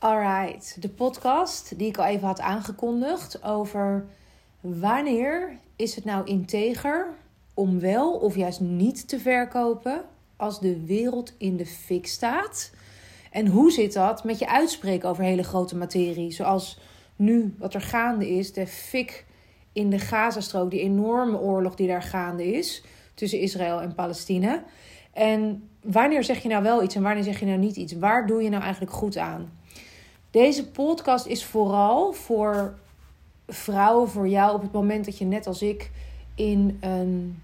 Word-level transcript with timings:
Alright, 0.00 0.76
de 0.82 0.88
podcast 0.88 1.78
die 1.78 1.88
ik 1.88 1.98
al 1.98 2.04
even 2.04 2.26
had 2.26 2.40
aangekondigd 2.40 3.42
over 3.44 4.06
wanneer 4.60 5.58
is 5.76 5.94
het 5.94 6.04
nou 6.04 6.26
integer 6.26 7.06
om 7.54 7.80
wel 7.80 8.12
of 8.12 8.36
juist 8.36 8.60
niet 8.60 9.08
te 9.08 9.18
verkopen 9.18 10.04
als 10.36 10.60
de 10.60 10.84
wereld 10.84 11.34
in 11.38 11.56
de 11.56 11.66
fik 11.66 12.06
staat. 12.06 12.72
En 13.30 13.46
hoe 13.46 13.70
zit 13.70 13.92
dat 13.92 14.24
met 14.24 14.38
je 14.38 14.48
uitspreken 14.48 15.08
over 15.08 15.24
hele 15.24 15.42
grote 15.42 15.76
materie, 15.76 16.32
zoals 16.32 16.78
nu 17.16 17.54
wat 17.58 17.74
er 17.74 17.80
gaande 17.80 18.28
is, 18.28 18.52
de 18.52 18.66
fik 18.66 19.26
in 19.72 19.90
de 19.90 19.98
Gazastrook, 19.98 20.70
die 20.70 20.80
enorme 20.80 21.38
oorlog 21.38 21.74
die 21.74 21.88
daar 21.88 22.02
gaande 22.02 22.52
is 22.52 22.84
tussen 23.14 23.40
Israël 23.40 23.80
en 23.80 23.94
Palestina. 23.94 24.64
En 25.12 25.68
wanneer 25.82 26.24
zeg 26.24 26.42
je 26.42 26.48
nou 26.48 26.62
wel 26.62 26.82
iets 26.82 26.94
en 26.94 27.02
wanneer 27.02 27.24
zeg 27.24 27.40
je 27.40 27.46
nou 27.46 27.58
niet 27.58 27.76
iets? 27.76 27.92
Waar 27.92 28.26
doe 28.26 28.42
je 28.42 28.48
nou 28.48 28.62
eigenlijk 28.62 28.92
goed 28.92 29.16
aan? 29.16 29.58
Deze 30.30 30.70
podcast 30.70 31.26
is 31.26 31.44
vooral 31.44 32.12
voor 32.12 32.74
vrouwen, 33.48 34.08
voor 34.08 34.28
jou 34.28 34.54
op 34.54 34.62
het 34.62 34.72
moment 34.72 35.04
dat 35.04 35.18
je 35.18 35.24
net 35.24 35.46
als 35.46 35.62
ik 35.62 35.90
in 36.34 36.78
een 36.80 37.42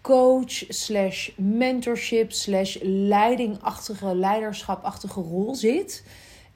coach 0.00 0.64
slash 0.68 1.30
mentorship 1.36 2.32
slash 2.32 2.76
leidingachtige, 2.82 4.14
leiderschapachtige 4.14 5.20
rol 5.20 5.54
zit. 5.54 6.04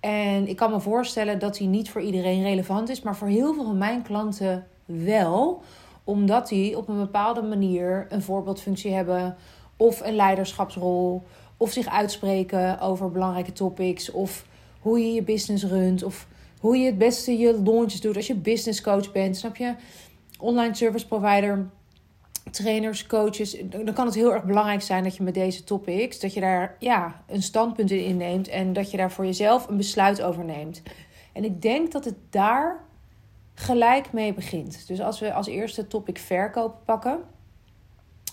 En 0.00 0.48
ik 0.48 0.56
kan 0.56 0.70
me 0.70 0.80
voorstellen 0.80 1.38
dat 1.38 1.56
die 1.56 1.68
niet 1.68 1.90
voor 1.90 2.02
iedereen 2.02 2.42
relevant 2.42 2.88
is, 2.88 3.02
maar 3.02 3.16
voor 3.16 3.28
heel 3.28 3.54
veel 3.54 3.64
van 3.64 3.78
mijn 3.78 4.02
klanten 4.02 4.66
wel. 4.84 5.62
Omdat 6.04 6.48
die 6.48 6.76
op 6.76 6.88
een 6.88 6.98
bepaalde 6.98 7.42
manier 7.42 8.06
een 8.08 8.22
voorbeeldfunctie 8.22 8.92
hebben 8.92 9.36
of 9.76 10.00
een 10.00 10.14
leiderschapsrol. 10.14 11.22
Of 11.56 11.72
zich 11.72 11.88
uitspreken 11.88 12.80
over 12.80 13.10
belangrijke 13.10 13.52
topics. 13.52 14.10
Of 14.10 14.48
hoe 14.80 14.98
je 14.98 15.12
je 15.12 15.22
business 15.22 15.64
runt. 15.64 16.02
Of 16.02 16.26
hoe 16.60 16.76
je 16.76 16.86
het 16.86 16.98
beste 16.98 17.38
je 17.38 17.62
launches 17.62 18.00
doet 18.00 18.16
als 18.16 18.26
je 18.26 18.34
business 18.34 18.80
coach 18.80 19.12
bent. 19.12 19.36
Snap 19.36 19.56
je? 19.56 19.74
Online 20.38 20.74
service 20.74 21.06
provider, 21.06 21.68
trainers, 22.50 23.06
coaches. 23.06 23.56
Dan 23.84 23.94
kan 23.94 24.06
het 24.06 24.14
heel 24.14 24.32
erg 24.32 24.44
belangrijk 24.44 24.82
zijn 24.82 25.04
dat 25.04 25.16
je 25.16 25.22
met 25.22 25.34
deze 25.34 25.64
topics, 25.64 26.20
dat 26.20 26.34
je 26.34 26.40
daar 26.40 26.76
ja, 26.78 27.22
een 27.26 27.42
standpunt 27.42 27.90
in 27.90 28.04
inneemt. 28.04 28.48
En 28.48 28.72
dat 28.72 28.90
je 28.90 28.96
daar 28.96 29.12
voor 29.12 29.24
jezelf 29.24 29.68
een 29.68 29.76
besluit 29.76 30.22
over 30.22 30.44
neemt. 30.44 30.82
En 31.32 31.44
ik 31.44 31.62
denk 31.62 31.92
dat 31.92 32.04
het 32.04 32.16
daar 32.30 32.84
gelijk 33.54 34.12
mee 34.12 34.34
begint. 34.34 34.86
Dus 34.86 35.00
als 35.00 35.20
we 35.20 35.32
als 35.32 35.46
eerste 35.46 35.86
topic 35.86 36.18
verkopen 36.18 36.84
pakken. 36.84 37.20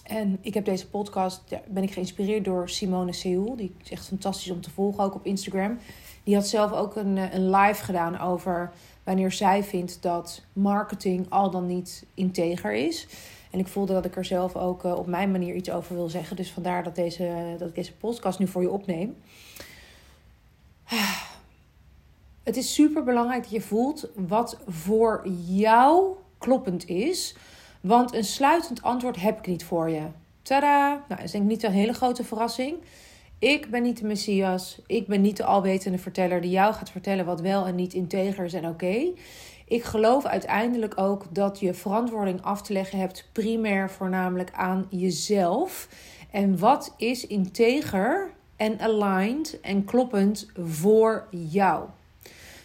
En 0.04 0.38
ik 0.42 0.54
heb 0.54 0.66
deze 0.66 0.90
podcast, 0.90 1.44
ben 1.68 1.84
ik 1.84 1.92
geïnspireerd 1.92 2.46
door 2.46 2.70
Simone 2.70 3.14
Seul. 3.14 3.56
Die 3.56 3.76
is 3.84 3.92
echt 3.92 4.08
fantastisch 4.08 4.52
om 4.52 4.62
te 4.62 4.70
volgen, 4.70 5.04
ook 5.04 5.16
op 5.16 5.26
Instagram. 5.26 5.78
Die 6.28 6.36
had 6.36 6.48
zelf 6.48 6.72
ook 6.72 6.96
een, 6.96 7.18
eh, 7.18 7.34
een 7.34 7.50
live 7.50 7.84
gedaan 7.84 8.20
over 8.20 8.72
wanneer 9.04 9.32
zij 9.32 9.64
vindt 9.64 10.02
dat 10.02 10.42
marketing 10.54 11.30
al 11.30 11.52
dan 11.52 11.66
niet 11.66 12.06
integer 12.14 12.74
is. 12.74 13.08
En 13.52 13.60
ik 13.60 13.68
voelde 13.68 13.94
dat 13.94 14.06
ik 14.06 14.16
er 14.16 14.26
zelf 14.26 14.56
ook 14.56 14.84
uh, 14.84 14.98
op 14.98 15.08
mijn 15.08 15.32
manier 15.32 15.56
iets 15.56 15.72
over 15.72 15.96
wil 15.96 16.10
zeggen. 16.10 16.36
Dus 16.36 16.52
vandaar 16.52 16.84
dat, 16.84 16.96
deze, 16.96 17.56
dat 17.58 17.68
ik 17.68 17.76
deze 17.76 17.94
podcast 17.94 18.40
nu 18.40 18.48
voor 18.48 18.62
je 18.62 18.70
opneem. 18.72 19.16
Het 22.44 22.58
is 22.58 22.74
super 22.74 23.04
belangrijk 23.04 23.42
dat 23.42 23.52
je 23.52 23.62
voelt 23.62 24.10
wat 24.16 24.58
voor 24.68 25.28
jou 25.46 26.16
kloppend 26.38 26.88
is. 26.88 27.36
Want 27.82 28.14
een 28.14 28.24
sluitend 28.24 28.82
antwoord 28.82 29.22
heb 29.22 29.38
ik 29.38 29.48
niet 29.48 29.64
voor 29.64 29.90
je. 29.90 30.04
Tada! 30.42 30.88
Nou, 30.90 31.04
dat 31.08 31.24
is 31.24 31.32
denk 31.32 31.44
ik 31.44 31.50
niet 31.50 31.64
een 31.64 31.72
hele 31.72 31.94
grote 31.94 32.24
verrassing. 32.24 32.78
Ik 33.40 33.70
ben 33.70 33.84
niet 33.84 34.00
de 34.00 34.06
Messias. 34.06 34.82
Ik 34.88 35.08
ben 35.08 35.22
niet 35.22 35.38
de 35.38 35.44
alwetende 35.44 35.98
verteller 35.98 36.42
die 36.42 36.52
jou 36.52 36.74
gaat 36.74 36.90
vertellen 36.90 37.26
wat 37.26 37.42
wel 37.42 37.66
en 37.66 37.76
niet 37.76 37.94
integer 37.94 38.46
is 38.46 38.54
en 38.54 38.68
oké. 38.68 39.12
Ik 39.68 39.84
geloof 39.84 40.26
uiteindelijk 40.26 40.98
ook 40.98 41.26
dat 41.30 41.60
je 41.60 41.74
verantwoording 41.74 42.42
af 42.42 42.62
te 42.62 42.74
leggen 42.74 43.00
hebt, 43.00 43.30
primair 43.32 43.90
voornamelijk 43.90 44.52
aan 44.54 44.88
jezelf. 44.90 45.88
En 46.32 46.60
wat 46.60 46.94
is 46.98 47.28
integer 47.28 48.32
en 48.56 48.80
aligned 48.80 49.60
en 49.62 49.86
kloppend 49.86 50.52
voor 50.56 51.28
jou? 51.30 51.86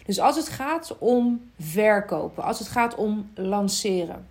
Dus 0.05 0.19
als 0.19 0.35
het 0.35 0.49
gaat 0.49 0.97
om 0.99 1.51
verkopen, 1.59 2.43
als 2.43 2.59
het 2.59 2.67
gaat 2.67 2.95
om 2.95 3.29
lanceren, 3.35 4.27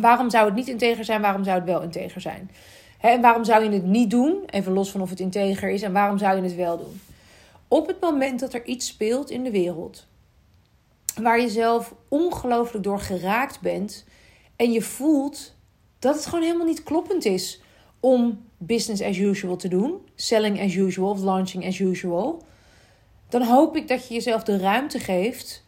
waarom 0.00 0.30
zou 0.30 0.46
het 0.46 0.54
niet 0.54 0.68
integer 0.68 1.04
zijn? 1.04 1.20
Waarom 1.20 1.44
zou 1.44 1.56
het 1.56 1.66
wel 1.66 1.82
integer 1.82 2.20
zijn? 2.20 2.50
En 3.04 3.20
waarom 3.20 3.44
zou 3.44 3.64
je 3.64 3.70
het 3.70 3.84
niet 3.84 4.10
doen? 4.10 4.42
Even 4.46 4.72
los 4.72 4.90
van 4.90 5.00
of 5.00 5.10
het 5.10 5.20
integer 5.20 5.70
is. 5.70 5.82
En 5.82 5.92
waarom 5.92 6.18
zou 6.18 6.36
je 6.36 6.42
het 6.42 6.54
wel 6.54 6.78
doen? 6.78 7.00
Op 7.68 7.86
het 7.86 8.00
moment 8.00 8.40
dat 8.40 8.54
er 8.54 8.64
iets 8.64 8.86
speelt 8.86 9.30
in 9.30 9.44
de 9.44 9.50
wereld. 9.50 10.06
Waar 11.22 11.40
je 11.40 11.48
zelf 11.48 11.94
ongelooflijk 12.08 12.84
door 12.84 13.00
geraakt 13.00 13.60
bent. 13.60 14.04
En 14.56 14.72
je 14.72 14.82
voelt 14.82 15.54
dat 15.98 16.14
het 16.14 16.26
gewoon 16.26 16.44
helemaal 16.44 16.66
niet 16.66 16.82
kloppend 16.82 17.24
is 17.24 17.60
om 18.00 18.44
business 18.58 19.02
as 19.02 19.16
usual 19.16 19.56
te 19.56 19.68
doen. 19.68 20.08
Selling 20.14 20.60
as 20.60 20.74
usual 20.74 21.10
of 21.10 21.20
launching 21.20 21.66
as 21.66 21.78
usual. 21.78 22.42
Dan 23.28 23.42
hoop 23.42 23.76
ik 23.76 23.88
dat 23.88 24.08
je 24.08 24.14
jezelf 24.14 24.42
de 24.42 24.58
ruimte 24.58 24.98
geeft 24.98 25.64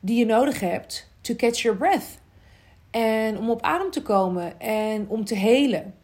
die 0.00 0.18
je 0.18 0.26
nodig 0.26 0.60
hebt 0.60 1.10
to 1.20 1.34
catch 1.34 1.62
your 1.62 1.78
breath. 1.78 2.18
En 2.90 3.38
om 3.38 3.50
op 3.50 3.62
adem 3.62 3.90
te 3.90 4.02
komen 4.02 4.60
en 4.60 5.08
om 5.08 5.24
te 5.24 5.34
helen. 5.34 5.94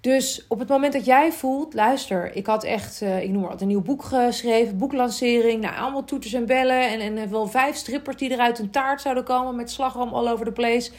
Dus 0.00 0.44
op 0.48 0.58
het 0.58 0.68
moment 0.68 0.92
dat 0.92 1.04
jij 1.04 1.32
voelt, 1.32 1.74
luister, 1.74 2.36
ik 2.36 2.46
had 2.46 2.64
echt, 2.64 3.02
uh, 3.02 3.22
ik 3.22 3.30
noem 3.30 3.40
maar 3.40 3.50
wat, 3.50 3.60
een 3.60 3.66
nieuw 3.66 3.82
boek 3.82 4.02
geschreven, 4.02 4.78
boeklancering, 4.78 5.60
nou 5.60 5.76
allemaal 5.76 6.04
toeters 6.04 6.32
en 6.32 6.46
bellen 6.46 6.88
en, 6.88 7.00
en 7.00 7.30
wel 7.30 7.46
vijf 7.46 7.76
strippers 7.76 8.16
die 8.16 8.30
eruit 8.30 8.58
een 8.58 8.70
taart 8.70 9.00
zouden 9.00 9.24
komen 9.24 9.56
met 9.56 9.70
slagroom 9.70 10.08
all 10.08 10.28
over 10.28 10.44
the 10.44 10.52
place. 10.52 10.90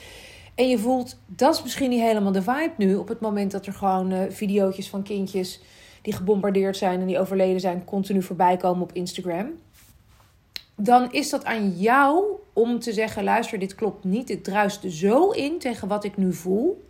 En 0.55 0.69
je 0.69 0.77
voelt, 0.77 1.17
dat 1.25 1.55
is 1.55 1.63
misschien 1.63 1.89
niet 1.89 2.01
helemaal 2.01 2.31
de 2.31 2.41
vibe 2.41 2.71
nu, 2.77 2.95
op 2.95 3.07
het 3.07 3.19
moment 3.19 3.51
dat 3.51 3.65
er 3.65 3.73
gewoon 3.73 4.13
uh, 4.13 4.81
van 4.81 5.03
kindjes 5.03 5.61
die 6.01 6.13
gebombardeerd 6.13 6.77
zijn 6.77 6.99
en 6.99 7.07
die 7.07 7.19
overleden 7.19 7.59
zijn, 7.59 7.85
continu 7.85 8.21
voorbij 8.21 8.57
komen 8.57 8.83
op 8.83 8.93
Instagram. 8.93 9.51
Dan 10.75 11.11
is 11.11 11.29
dat 11.29 11.45
aan 11.45 11.69
jou 11.69 12.23
om 12.53 12.79
te 12.79 12.93
zeggen, 12.93 13.23
luister, 13.23 13.59
dit 13.59 13.75
klopt 13.75 14.03
niet, 14.03 14.27
dit 14.27 14.43
druist 14.43 14.83
zo 14.87 15.29
in 15.29 15.59
tegen 15.59 15.87
wat 15.87 16.03
ik 16.03 16.17
nu 16.17 16.33
voel 16.33 16.87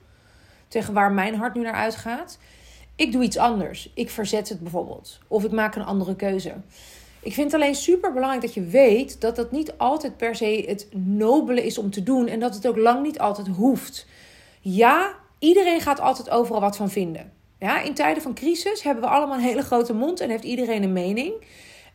tegen 0.70 0.94
waar 0.94 1.12
mijn 1.12 1.36
hart 1.36 1.56
nu 1.56 1.62
naar 1.62 1.74
uitgaat. 1.74 2.38
Ik 2.96 3.12
doe 3.12 3.24
iets 3.24 3.38
anders. 3.38 3.92
Ik 3.94 4.10
verzet 4.10 4.50
het 4.50 4.60
bijvoorbeeld. 4.60 5.20
Of 5.28 5.44
ik 5.44 5.52
maak 5.52 5.76
een 5.76 5.86
andere 5.86 6.16
keuze. 6.16 6.54
Ik 7.22 7.34
vind 7.34 7.52
het 7.52 7.62
alleen 7.62 7.76
super 7.76 8.14
belangrijk 8.14 8.42
dat 8.42 8.54
je 8.54 8.62
weet 8.62 9.22
dat 9.22 9.36
dat 9.36 9.52
niet 9.52 9.78
altijd 9.78 10.18
per 10.18 10.36
se 10.36 10.64
het 10.68 10.88
nobele 10.94 11.66
is 11.66 11.78
om 11.78 11.92
te 11.92 12.04
doen. 12.04 12.28
En 12.28 12.40
dat 12.40 12.56
het 12.56 12.68
ook 12.68 12.78
lang 12.78 13.04
niet 13.04 13.20
altijd 13.20 13.48
hoeft. 13.48 14.08
Ja, 14.62 15.14
iedereen 15.40 15.82
gaat 15.82 16.00
altijd 16.00 16.30
overal 16.30 16.62
wat 16.62 16.78
van 16.78 16.90
vinden. 16.90 17.32
Ja, 17.60 17.82
in 17.82 17.94
tijden 17.94 18.24
van 18.24 18.34
crisis 18.34 18.84
hebben 18.84 19.04
we 19.04 19.10
allemaal 19.10 19.38
een 19.38 19.44
hele 19.44 19.62
grote 19.62 19.94
mond 19.94 20.20
en 20.20 20.30
heeft 20.30 20.44
iedereen 20.44 20.84
een 20.84 20.94
mening. 20.94 21.34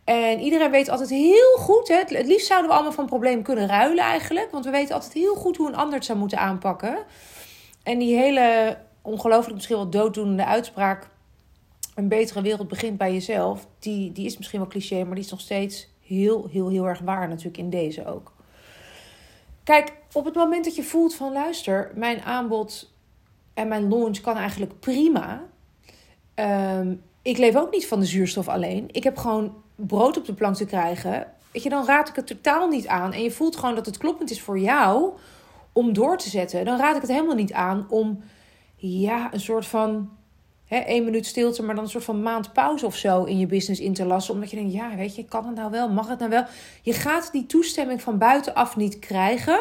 En 0.05 0.41
iedereen 0.41 0.71
weet 0.71 0.89
altijd 0.89 1.11
heel 1.11 1.57
goed, 1.57 1.89
hè, 1.89 1.97
het 1.97 2.11
liefst 2.11 2.47
zouden 2.47 2.69
we 2.69 2.75
allemaal 2.75 2.93
van 2.93 3.07
probleem 3.07 3.43
kunnen 3.43 3.67
ruilen 3.67 4.05
eigenlijk. 4.05 4.51
Want 4.51 4.65
we 4.65 4.71
weten 4.71 4.95
altijd 4.95 5.13
heel 5.13 5.35
goed 5.35 5.57
hoe 5.57 5.69
een 5.69 5.77
ander 5.77 5.95
het 5.95 6.05
zou 6.05 6.19
moeten 6.19 6.39
aanpakken. 6.39 6.97
En 7.85 7.99
die 7.99 8.17
hele 8.17 8.79
ongelooflijk 9.03 9.55
misschien 9.55 9.77
wel 9.77 9.91
dooddoenende 9.91 10.45
uitspraak... 10.45 11.09
een 11.95 12.09
betere 12.09 12.43
wereld 12.43 12.69
begint 12.69 12.99
bij 12.99 13.13
jezelf... 13.13 13.67
Die, 13.79 14.13
die 14.13 14.27
is 14.27 14.37
misschien 14.37 14.61
wel 14.61 14.69
cliché, 14.69 15.05
maar 15.05 15.15
die 15.15 15.25
is 15.25 15.31
nog 15.31 15.41
steeds 15.41 15.89
heel, 16.07 16.49
heel, 16.51 16.69
heel 16.69 16.87
erg 16.87 17.01
waar 17.01 17.29
natuurlijk 17.29 17.59
in 17.59 17.71
deze 17.71 18.07
ook. 18.07 18.33
Kijk, 19.65 19.93
op 20.13 20.25
het 20.25 20.35
moment 20.35 20.65
dat 20.65 20.77
je 20.77 20.83
voelt 20.83 21.15
van 21.15 21.33
luister, 21.33 21.91
mijn 21.95 22.23
aanbod 22.23 22.93
en 23.55 23.69
mijn 23.69 23.89
launch 23.89 24.21
kan 24.21 24.37
eigenlijk 24.37 24.81
prima. 24.81 25.43
Um, 26.35 27.03
ik 27.23 27.39
leef 27.39 27.57
ook 27.57 27.71
niet 27.71 27.87
van 27.87 28.01
de 28.01 28.07
zuurstof 28.07 28.49
alleen. 28.49 28.89
Ik 28.93 29.05
heb 29.05 29.17
gewoon 29.17 29.55
brood 29.75 30.17
op 30.17 30.25
de 30.25 30.35
plank 30.35 30.57
te 30.57 30.67
krijgen. 30.67 31.27
Weet 31.51 31.63
je, 31.63 31.69
dan 31.69 31.87
raad 31.87 32.09
ik 32.09 32.17
het 32.17 32.27
totaal 32.27 32.69
niet 32.69 32.87
aan. 32.87 33.13
En 33.13 33.23
je 33.23 33.31
voelt 33.31 33.57
gewoon 33.57 33.75
dat 33.75 33.87
het 33.87 33.97
kloppend 33.97 34.31
is 34.31 34.41
voor 34.41 34.59
jou 34.59 35.13
om 35.75 35.93
door 35.93 36.19
te 36.19 36.29
zetten, 36.29 36.65
dan 36.65 36.79
raad 36.79 36.95
ik 36.95 37.03
het 37.03 37.11
helemaal 37.11 37.35
niet 37.35 37.53
aan 37.53 37.87
om 37.89 38.23
ja, 38.77 39.33
een 39.33 39.41
soort 39.41 39.67
van 39.67 40.11
hè, 40.65 40.77
één 40.77 41.05
minuut 41.05 41.27
stilte, 41.27 41.63
maar 41.63 41.75
dan 41.75 41.85
een 41.85 41.91
soort 41.91 42.05
van 42.05 42.23
maand 42.23 42.53
pauze 42.53 42.87
of 42.87 42.97
zo 42.97 43.25
in 43.25 43.39
je 43.39 43.47
business 43.47 43.81
in 43.81 43.95
te 43.95 44.05
lassen. 44.05 44.35
Omdat 44.35 44.51
je 44.51 44.57
denkt, 44.57 44.73
ja, 44.73 44.97
weet 44.97 45.17
je, 45.17 45.25
kan 45.25 45.47
het 45.47 45.57
nou 45.57 45.71
wel? 45.71 45.89
Mag 45.89 46.09
het 46.09 46.19
nou 46.19 46.31
wel? 46.31 46.45
Je 46.83 46.93
gaat 46.93 47.33
die 47.33 47.47
toestemming 47.47 48.03
van 48.03 48.19
buitenaf 48.19 48.77
niet 48.77 48.99
krijgen. 48.99 49.61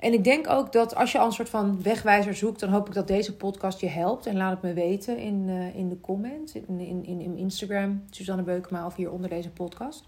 En 0.00 0.12
ik 0.12 0.24
denk 0.24 0.48
ook 0.48 0.72
dat 0.72 0.94
als 0.94 1.12
je 1.12 1.18
al 1.18 1.26
een 1.26 1.32
soort 1.32 1.48
van 1.48 1.82
wegwijzer 1.82 2.34
zoekt, 2.34 2.60
dan 2.60 2.70
hoop 2.70 2.86
ik 2.86 2.94
dat 2.94 3.08
deze 3.08 3.36
podcast 3.36 3.80
je 3.80 3.88
helpt. 3.88 4.26
En 4.26 4.36
laat 4.36 4.50
het 4.50 4.62
me 4.62 4.72
weten 4.72 5.18
in, 5.18 5.48
uh, 5.48 5.76
in 5.76 5.88
de 5.88 6.00
comments, 6.00 6.52
in, 6.52 6.80
in, 6.80 7.04
in, 7.04 7.20
in 7.20 7.36
Instagram, 7.36 8.04
Suzanne 8.10 8.42
Beukema 8.42 8.86
of 8.86 8.94
hier 8.94 9.10
onder 9.10 9.30
deze 9.30 9.50
podcast. 9.50 10.04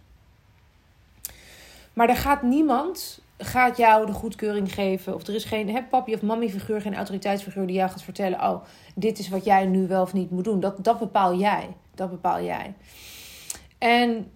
Maar 1.92 2.08
er 2.08 2.16
gaat 2.16 2.42
niemand 2.42 3.20
gaat 3.38 3.76
jou 3.76 4.06
de 4.06 4.12
goedkeuring 4.12 4.74
geven. 4.74 5.14
Of 5.14 5.26
er 5.26 5.34
is 5.34 5.44
geen 5.44 5.70
hè, 5.70 5.82
papi 5.82 6.14
of 6.14 6.22
mami 6.22 6.50
figuur, 6.50 6.80
geen 6.80 6.94
autoriteitsfiguur 6.94 7.66
die 7.66 7.76
jou 7.76 7.90
gaat 7.90 8.02
vertellen: 8.02 8.40
Oh, 8.40 8.64
dit 8.94 9.18
is 9.18 9.28
wat 9.28 9.44
jij 9.44 9.66
nu 9.66 9.86
wel 9.86 10.02
of 10.02 10.12
niet 10.12 10.30
moet 10.30 10.44
doen. 10.44 10.60
Dat, 10.60 10.84
dat 10.84 10.98
bepaal 10.98 11.38
jij. 11.38 11.68
Dat 11.94 12.10
bepaal 12.10 12.42
jij. 12.42 12.74
En 13.78 14.30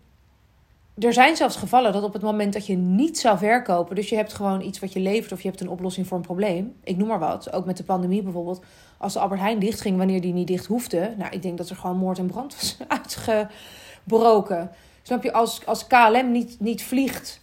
er 0.98 1.12
zijn 1.12 1.36
zelfs 1.36 1.56
gevallen 1.56 1.92
dat 1.92 2.02
op 2.02 2.12
het 2.12 2.22
moment 2.22 2.52
dat 2.52 2.66
je 2.66 2.76
niet 2.76 3.18
zou 3.18 3.38
verkopen, 3.38 3.96
dus 3.96 4.08
je 4.08 4.16
hebt 4.16 4.32
gewoon 4.32 4.60
iets 4.60 4.78
wat 4.78 4.92
je 4.92 5.00
levert 5.00 5.32
of 5.32 5.42
je 5.42 5.48
hebt 5.48 5.60
een 5.60 5.68
oplossing 5.68 6.06
voor 6.06 6.16
een 6.16 6.22
probleem, 6.22 6.74
ik 6.84 6.96
noem 6.96 7.08
maar 7.08 7.18
wat, 7.18 7.52
ook 7.52 7.64
met 7.64 7.76
de 7.76 7.84
pandemie 7.84 8.22
bijvoorbeeld, 8.22 8.64
als 8.98 9.12
de 9.12 9.18
Albert 9.18 9.40
Heijn 9.40 9.58
dichtging 9.58 9.96
wanneer 9.96 10.20
die 10.20 10.32
niet 10.32 10.46
dicht 10.46 10.66
hoefde, 10.66 11.14
nou 11.18 11.30
ik 11.30 11.42
denk 11.42 11.58
dat 11.58 11.70
er 11.70 11.76
gewoon 11.76 11.96
moord 11.96 12.18
en 12.18 12.26
brand 12.26 12.54
was 12.54 12.76
uitgebroken. 12.98 14.70
Snap 15.02 15.22
je, 15.22 15.32
als, 15.32 15.66
als 15.66 15.86
KLM 15.86 16.32
niet, 16.32 16.60
niet 16.60 16.82
vliegt 16.82 17.41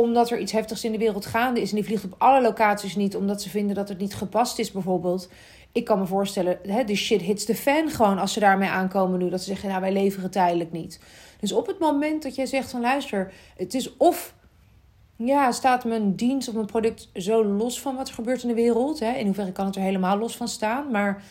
omdat 0.00 0.30
er 0.30 0.38
iets 0.38 0.52
heftigs 0.52 0.84
in 0.84 0.92
de 0.92 0.98
wereld 0.98 1.26
gaande 1.26 1.60
is 1.60 1.70
en 1.70 1.76
die 1.76 1.84
vliegt 1.84 2.04
op 2.04 2.14
alle 2.18 2.42
locaties 2.42 2.96
niet 2.96 3.16
omdat 3.16 3.42
ze 3.42 3.48
vinden 3.48 3.74
dat 3.74 3.88
het 3.88 3.98
niet 3.98 4.14
gepast 4.14 4.58
is 4.58 4.72
bijvoorbeeld. 4.72 5.28
Ik 5.72 5.84
kan 5.84 5.98
me 5.98 6.06
voorstellen, 6.06 6.58
hè, 6.62 6.84
de 6.84 6.96
shit 6.96 7.20
hits 7.20 7.44
the 7.44 7.54
fan 7.54 7.90
gewoon 7.90 8.18
als 8.18 8.32
ze 8.32 8.40
daarmee 8.40 8.68
aankomen 8.68 9.18
nu. 9.18 9.30
Dat 9.30 9.40
ze 9.40 9.46
zeggen, 9.46 9.68
nou 9.68 9.80
wij 9.80 9.92
leveren 9.92 10.30
tijdelijk 10.30 10.72
niet. 10.72 11.00
Dus 11.40 11.52
op 11.52 11.66
het 11.66 11.78
moment 11.78 12.22
dat 12.22 12.34
jij 12.34 12.46
zegt 12.46 12.70
van 12.70 12.80
luister, 12.80 13.32
het 13.56 13.74
is 13.74 13.96
of 13.96 14.34
ja, 15.16 15.52
staat 15.52 15.84
mijn 15.84 16.14
dienst 16.14 16.48
of 16.48 16.54
mijn 16.54 16.66
product 16.66 17.08
zo 17.14 17.44
los 17.44 17.80
van 17.80 17.96
wat 17.96 18.08
er 18.08 18.14
gebeurt 18.14 18.42
in 18.42 18.48
de 18.48 18.54
wereld. 18.54 19.00
Hè? 19.00 19.12
In 19.12 19.26
hoeverre 19.26 19.52
kan 19.52 19.66
het 19.66 19.76
er 19.76 19.82
helemaal 19.82 20.18
los 20.18 20.36
van 20.36 20.48
staan. 20.48 20.90
Maar 20.90 21.22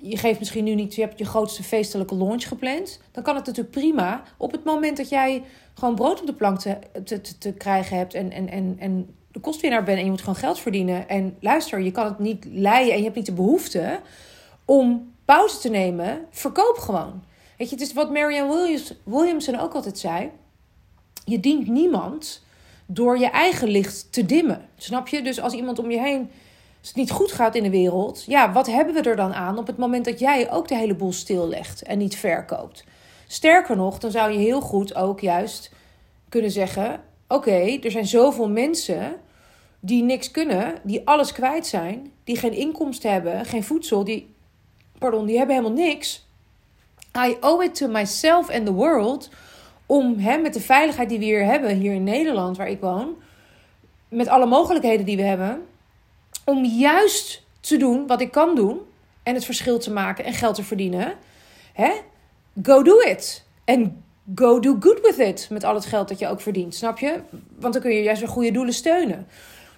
je 0.00 0.16
geeft 0.16 0.38
misschien 0.38 0.64
nu 0.64 0.74
niet, 0.74 0.94
je 0.94 1.00
hebt 1.00 1.18
je 1.18 1.24
grootste 1.24 1.62
feestelijke 1.62 2.14
launch 2.14 2.48
gepland. 2.48 3.00
Dan 3.12 3.22
kan 3.22 3.36
het 3.36 3.46
natuurlijk 3.46 3.74
prima. 3.74 4.22
Op 4.36 4.52
het 4.52 4.64
moment 4.64 4.96
dat 4.96 5.08
jij 5.08 5.42
gewoon 5.74 5.94
brood 5.94 6.20
op 6.20 6.26
de 6.26 6.34
plank 6.34 6.58
te, 6.58 6.78
te, 7.04 7.20
te, 7.38 7.52
krijgen 7.52 7.96
hebt 7.96 8.14
en, 8.14 8.30
en, 8.30 8.48
en, 8.48 8.76
en 8.78 9.14
de 9.32 9.40
kostwinnaar 9.40 9.84
bent 9.84 9.98
en 9.98 10.04
je 10.04 10.10
moet 10.10 10.20
gewoon 10.20 10.34
geld 10.34 10.58
verdienen. 10.58 11.08
En 11.08 11.36
luister, 11.40 11.80
je 11.80 11.90
kan 11.90 12.04
het 12.04 12.18
niet 12.18 12.44
leiden 12.50 12.92
en 12.92 12.98
je 12.98 13.04
hebt 13.04 13.16
niet 13.16 13.26
de 13.26 13.32
behoefte 13.32 14.00
om 14.64 15.12
pauze 15.24 15.58
te 15.58 15.68
nemen. 15.68 16.26
Verkoop 16.30 16.76
gewoon. 16.78 17.22
Weet 17.58 17.68
je, 17.68 17.74
het 17.74 17.84
is 17.84 17.92
wat 17.92 18.12
Marianne 18.12 18.54
Williams, 18.54 18.94
Williamson 19.04 19.58
ook 19.58 19.74
altijd 19.74 19.98
zei. 19.98 20.30
Je 21.24 21.40
dient 21.40 21.68
niemand 21.68 22.42
door 22.86 23.18
je 23.18 23.30
eigen 23.30 23.68
licht 23.68 24.12
te 24.12 24.26
dimmen. 24.26 24.68
Snap 24.76 25.08
je? 25.08 25.22
Dus 25.22 25.40
als 25.40 25.52
iemand 25.52 25.78
om 25.78 25.90
je 25.90 26.00
heen 26.00 26.30
als 26.80 26.88
het 26.88 26.96
niet 26.96 27.10
goed 27.10 27.32
gaat 27.32 27.54
in 27.54 27.62
de 27.62 27.70
wereld, 27.70 28.24
ja, 28.26 28.52
wat 28.52 28.66
hebben 28.66 28.94
we 28.94 29.00
er 29.00 29.16
dan 29.16 29.34
aan 29.34 29.58
op 29.58 29.66
het 29.66 29.76
moment 29.76 30.04
dat 30.04 30.18
jij 30.18 30.50
ook 30.50 30.68
de 30.68 30.76
hele 30.76 30.94
boel 30.94 31.12
stillegt 31.12 31.82
en 31.82 31.98
niet 31.98 32.16
verkoopt? 32.16 32.84
Sterker 33.26 33.76
nog, 33.76 33.98
dan 33.98 34.10
zou 34.10 34.32
je 34.32 34.38
heel 34.38 34.60
goed 34.60 34.94
ook 34.94 35.20
juist 35.20 35.72
kunnen 36.28 36.50
zeggen: 36.50 37.00
Oké, 37.28 37.78
er 37.82 37.90
zijn 37.90 38.06
zoveel 38.06 38.48
mensen 38.48 39.16
die 39.80 40.02
niks 40.02 40.30
kunnen, 40.30 40.74
die 40.82 41.06
alles 41.06 41.32
kwijt 41.32 41.66
zijn, 41.66 42.12
die 42.24 42.36
geen 42.36 42.52
inkomsten 42.52 43.12
hebben, 43.12 43.44
geen 43.44 43.64
voedsel, 43.64 44.04
die, 44.04 44.34
pardon, 44.98 45.26
die 45.26 45.36
hebben 45.36 45.56
helemaal 45.56 45.84
niks. 45.84 46.28
I 47.26 47.36
owe 47.40 47.64
it 47.64 47.74
to 47.74 47.88
myself 47.88 48.50
and 48.50 48.66
the 48.66 48.72
world 48.72 49.28
om 49.86 50.18
hè, 50.18 50.36
met 50.36 50.54
de 50.54 50.60
veiligheid 50.60 51.08
die 51.08 51.18
we 51.18 51.24
hier 51.24 51.44
hebben, 51.44 51.76
hier 51.76 51.92
in 51.92 52.04
Nederland, 52.04 52.56
waar 52.56 52.68
ik 52.68 52.80
woon, 52.80 53.14
met 54.08 54.28
alle 54.28 54.46
mogelijkheden 54.46 55.06
die 55.06 55.16
we 55.16 55.22
hebben, 55.22 55.62
om 56.50 56.64
juist 56.64 57.42
te 57.60 57.76
doen 57.76 58.06
wat 58.06 58.20
ik 58.20 58.30
kan 58.30 58.54
doen 58.54 58.80
en 59.22 59.34
het 59.34 59.44
verschil 59.44 59.78
te 59.78 59.92
maken 59.92 60.24
en 60.24 60.32
geld 60.32 60.54
te 60.54 60.64
verdienen. 60.64 61.14
Hè? 61.72 61.92
Go 62.62 62.82
do 62.82 62.98
it. 62.98 63.44
En 63.64 64.04
go 64.34 64.60
do 64.60 64.76
good 64.80 65.00
with 65.00 65.18
it. 65.18 65.46
Met 65.50 65.64
al 65.64 65.74
het 65.74 65.84
geld 65.84 66.08
dat 66.08 66.18
je 66.18 66.28
ook 66.28 66.40
verdient, 66.40 66.74
snap 66.74 66.98
je? 66.98 67.20
Want 67.58 67.72
dan 67.72 67.82
kun 67.82 67.90
je 67.90 68.02
juist 68.02 68.20
weer 68.20 68.30
goede 68.30 68.50
doelen 68.50 68.74
steunen. 68.74 69.26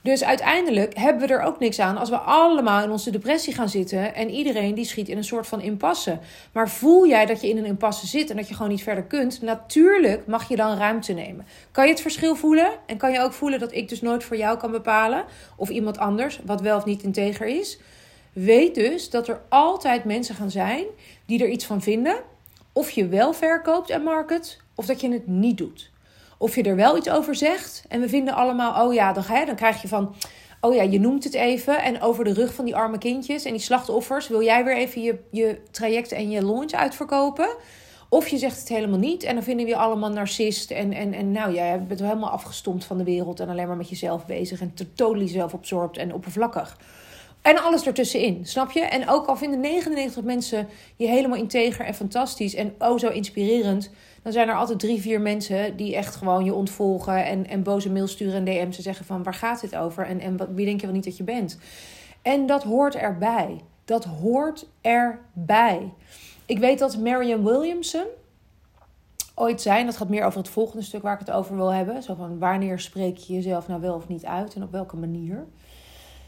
Dus 0.02 0.24
uiteindelijk 0.24 0.98
hebben 0.98 1.28
we 1.28 1.34
er 1.34 1.42
ook 1.42 1.58
niks 1.58 1.78
aan 1.78 1.96
als 1.96 2.08
we 2.08 2.16
allemaal 2.16 2.82
in 2.82 2.90
onze 2.90 3.10
depressie 3.10 3.54
gaan 3.54 3.68
zitten 3.68 4.14
en 4.14 4.30
iedereen 4.30 4.74
die 4.74 4.84
schiet 4.84 5.08
in 5.08 5.16
een 5.16 5.24
soort 5.24 5.46
van 5.46 5.60
impasse. 5.60 6.18
Maar 6.52 6.68
voel 6.68 7.06
jij 7.06 7.26
dat 7.26 7.40
je 7.40 7.48
in 7.48 7.56
een 7.56 7.64
impasse 7.64 8.06
zit 8.06 8.30
en 8.30 8.36
dat 8.36 8.48
je 8.48 8.54
gewoon 8.54 8.70
niet 8.70 8.82
verder 8.82 9.04
kunt, 9.04 9.42
natuurlijk 9.42 10.26
mag 10.26 10.48
je 10.48 10.56
dan 10.56 10.76
ruimte 10.76 11.12
nemen. 11.12 11.46
Kan 11.70 11.84
je 11.84 11.90
het 11.90 12.00
verschil 12.00 12.34
voelen 12.34 12.70
en 12.86 12.96
kan 12.96 13.12
je 13.12 13.20
ook 13.20 13.32
voelen 13.32 13.58
dat 13.58 13.72
ik 13.72 13.88
dus 13.88 14.00
nooit 14.00 14.24
voor 14.24 14.36
jou 14.36 14.58
kan 14.58 14.70
bepalen 14.70 15.24
of 15.56 15.68
iemand 15.68 15.98
anders 15.98 16.40
wat 16.44 16.60
wel 16.60 16.76
of 16.76 16.84
niet 16.84 17.02
integer 17.02 17.46
is? 17.46 17.78
Weet 18.32 18.74
dus 18.74 19.10
dat 19.10 19.28
er 19.28 19.40
altijd 19.48 20.04
mensen 20.04 20.34
gaan 20.34 20.50
zijn 20.50 20.84
die 21.26 21.42
er 21.42 21.48
iets 21.48 21.66
van 21.66 21.82
vinden, 21.82 22.16
of 22.72 22.90
je 22.90 23.06
wel 23.06 23.32
verkoopt 23.32 23.90
en 23.90 24.02
market, 24.02 24.60
of 24.74 24.86
dat 24.86 25.00
je 25.00 25.12
het 25.12 25.26
niet 25.26 25.58
doet. 25.58 25.90
Of 26.42 26.54
je 26.54 26.62
er 26.62 26.76
wel 26.76 26.96
iets 26.96 27.10
over 27.10 27.34
zegt. 27.34 27.84
En 27.88 28.00
we 28.00 28.08
vinden 28.08 28.34
allemaal, 28.34 28.86
oh 28.86 28.94
ja, 28.94 29.12
dan, 29.12 29.24
dan 29.46 29.54
krijg 29.54 29.82
je 29.82 29.88
van. 29.88 30.14
Oh 30.60 30.74
ja, 30.74 30.82
je 30.82 31.00
noemt 31.00 31.24
het 31.24 31.34
even. 31.34 31.82
En 31.82 32.00
over 32.00 32.24
de 32.24 32.32
rug 32.32 32.54
van 32.54 32.64
die 32.64 32.76
arme 32.76 32.98
kindjes 32.98 33.44
en 33.44 33.52
die 33.52 33.60
slachtoffers 33.60 34.28
wil 34.28 34.42
jij 34.42 34.64
weer 34.64 34.76
even 34.76 35.02
je, 35.02 35.18
je 35.30 35.60
traject 35.70 36.12
en 36.12 36.30
je 36.30 36.44
launch 36.44 36.72
uitverkopen. 36.72 37.56
Of 38.08 38.28
je 38.28 38.38
zegt 38.38 38.58
het 38.58 38.68
helemaal 38.68 38.98
niet 38.98 39.22
en 39.22 39.34
dan 39.34 39.42
vinden 39.42 39.64
we 39.64 39.70
je 39.70 39.76
allemaal 39.76 40.10
narcist. 40.10 40.70
En, 40.70 40.92
en, 40.92 41.12
en 41.12 41.32
nou 41.32 41.54
ja, 41.54 41.72
je 41.72 41.78
bent 41.78 42.00
helemaal 42.00 42.30
afgestompt 42.30 42.84
van 42.84 42.98
de 42.98 43.04
wereld 43.04 43.40
en 43.40 43.48
alleen 43.48 43.66
maar 43.66 43.76
met 43.76 43.88
jezelf 43.88 44.26
bezig. 44.26 44.60
En 44.60 44.74
totally 44.94 45.28
zelfabsorbed 45.28 45.96
en 45.96 46.14
oppervlakkig. 46.14 46.76
En 47.42 47.62
alles 47.62 47.86
ertussenin, 47.86 48.46
snap 48.46 48.70
je? 48.70 48.80
En 48.80 49.08
ook 49.08 49.26
al 49.26 49.36
vinden 49.36 49.60
99 49.60 50.22
mensen 50.22 50.68
je 50.96 51.06
helemaal 51.06 51.38
integer 51.38 51.84
en 51.84 51.94
fantastisch 51.94 52.54
en 52.54 52.74
oh 52.78 52.98
zo 52.98 53.08
inspirerend 53.08 53.90
dan 54.22 54.32
zijn 54.32 54.48
er 54.48 54.54
altijd 54.54 54.78
drie, 54.78 55.00
vier 55.00 55.20
mensen 55.20 55.76
die 55.76 55.96
echt 55.96 56.16
gewoon 56.16 56.44
je 56.44 56.54
ontvolgen 56.54 57.24
en, 57.24 57.48
en 57.48 57.62
boze 57.62 57.90
mails 57.90 58.12
sturen 58.12 58.34
en 58.34 58.44
DM's 58.44 58.76
en 58.76 58.82
zeggen 58.82 59.04
van 59.04 59.22
waar 59.22 59.34
gaat 59.34 59.60
dit 59.60 59.76
over 59.76 60.06
en, 60.06 60.20
en 60.20 60.54
wie 60.54 60.66
denk 60.66 60.80
je 60.80 60.86
wel 60.86 60.94
niet 60.94 61.04
dat 61.04 61.16
je 61.16 61.24
bent. 61.24 61.58
En 62.22 62.46
dat 62.46 62.62
hoort 62.62 62.94
erbij. 62.94 63.60
Dat 63.84 64.04
hoort 64.04 64.66
erbij. 64.80 65.92
Ik 66.46 66.58
weet 66.58 66.78
dat 66.78 66.98
Marianne 66.98 67.50
Williamson 67.50 68.04
ooit 69.34 69.60
zei, 69.60 69.84
dat 69.84 69.96
gaat 69.96 70.08
meer 70.08 70.24
over 70.24 70.38
het 70.38 70.48
volgende 70.48 70.84
stuk 70.84 71.02
waar 71.02 71.12
ik 71.12 71.26
het 71.26 71.30
over 71.30 71.56
wil 71.56 71.72
hebben. 71.72 72.02
Zo 72.02 72.14
van 72.14 72.38
wanneer 72.38 72.80
spreek 72.80 73.16
je 73.16 73.32
jezelf 73.32 73.68
nou 73.68 73.80
wel 73.80 73.94
of 73.94 74.08
niet 74.08 74.24
uit 74.24 74.54
en 74.54 74.62
op 74.62 74.72
welke 74.72 74.96
manier. 74.96 75.46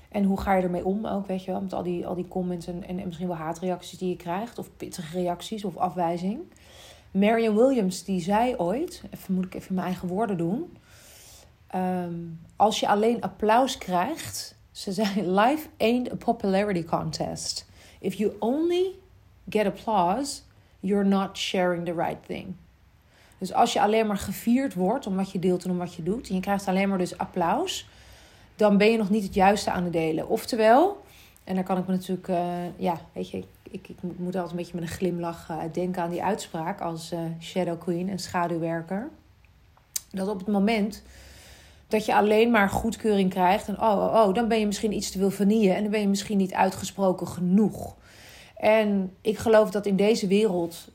En 0.08 0.24
hoe 0.24 0.40
ga 0.40 0.54
je 0.54 0.62
ermee 0.62 0.84
om 0.84 1.06
ook, 1.06 1.26
weet 1.26 1.44
je 1.44 1.50
wel, 1.50 1.60
met 1.60 1.72
al 1.72 1.82
die, 1.82 2.06
al 2.06 2.14
die 2.14 2.28
comments 2.28 2.66
en, 2.66 2.84
en, 2.86 2.98
en 2.98 3.06
misschien 3.06 3.28
wel 3.28 3.36
haatreacties 3.36 3.98
die 3.98 4.08
je 4.08 4.16
krijgt. 4.16 4.58
Of 4.58 4.70
pittige 4.76 5.18
reacties 5.18 5.64
of 5.64 5.76
afwijzing. 5.76 6.40
Marion 7.14 7.54
Williams 7.56 8.04
die 8.04 8.20
zei 8.20 8.56
ooit, 8.56 9.02
even 9.10 9.34
moet 9.34 9.44
ik 9.44 9.54
even 9.54 9.74
mijn 9.74 9.86
eigen 9.86 10.08
woorden 10.08 10.36
doen. 10.36 10.76
Ehm, 11.66 12.14
als 12.56 12.80
je 12.80 12.88
alleen 12.88 13.20
applaus 13.20 13.78
krijgt, 13.78 14.56
ze 14.70 14.92
zei: 14.92 15.30
Life 15.40 15.68
ain't 15.78 16.12
a 16.12 16.14
popularity 16.14 16.84
contest. 16.84 17.66
If 18.00 18.14
you 18.14 18.32
only 18.38 18.90
get 19.48 19.66
applause, 19.66 20.40
you're 20.80 21.08
not 21.08 21.36
sharing 21.36 21.84
the 21.84 21.94
right 21.94 22.26
thing. 22.26 22.54
Dus 23.38 23.52
als 23.52 23.72
je 23.72 23.80
alleen 23.80 24.06
maar 24.06 24.16
gevierd 24.16 24.74
wordt 24.74 25.06
om 25.06 25.16
wat 25.16 25.30
je 25.30 25.38
deelt 25.38 25.64
en 25.64 25.70
om 25.70 25.78
wat 25.78 25.94
je 25.94 26.02
doet, 26.02 26.28
en 26.28 26.34
je 26.34 26.40
krijgt 26.40 26.68
alleen 26.68 26.88
maar 26.88 26.98
dus 26.98 27.18
applaus, 27.18 27.88
dan 28.56 28.78
ben 28.78 28.90
je 28.90 28.96
nog 28.96 29.10
niet 29.10 29.24
het 29.24 29.34
juiste 29.34 29.70
aan 29.70 29.84
het 29.84 29.92
delen. 29.92 30.28
Oftewel, 30.28 31.04
en 31.44 31.54
daar 31.54 31.64
kan 31.64 31.78
ik 31.78 31.86
me 31.86 31.92
natuurlijk, 31.92 32.28
uh, 32.28 32.78
ja, 32.78 33.00
weet 33.12 33.30
je, 33.30 33.44
ik, 33.74 33.88
moet 34.02 34.34
altijd 34.34 34.50
een 34.50 34.56
beetje 34.56 34.74
met 34.74 34.82
een 34.82 34.96
glimlach 34.96 35.50
uh, 35.50 35.62
denken 35.72 36.02
aan 36.02 36.10
die 36.10 36.22
uitspraak 36.22 36.80
als 36.80 37.12
uh, 37.12 37.20
Shadow 37.40 37.80
Queen 37.80 38.08
en 38.08 38.18
schaduwwerker. 38.18 39.08
Dat 40.10 40.28
op 40.28 40.38
het 40.38 40.46
moment 40.46 41.02
dat 41.88 42.04
je 42.04 42.14
alleen 42.14 42.50
maar 42.50 42.68
goedkeuring 42.68 43.30
krijgt 43.30 43.68
en 43.68 43.80
oh, 43.80 43.90
oh, 43.90 44.26
oh, 44.26 44.34
dan 44.34 44.48
ben 44.48 44.58
je 44.58 44.66
misschien 44.66 44.92
iets 44.92 45.10
te 45.10 45.18
veel 45.18 45.30
vanille 45.30 45.72
en 45.72 45.82
dan 45.82 45.90
ben 45.90 46.00
je 46.00 46.08
misschien 46.08 46.36
niet 46.36 46.54
uitgesproken 46.54 47.28
genoeg. 47.28 47.96
En 48.56 49.14
ik 49.20 49.38
geloof 49.38 49.70
dat 49.70 49.86
in 49.86 49.96
deze 49.96 50.26
wereld 50.26 50.88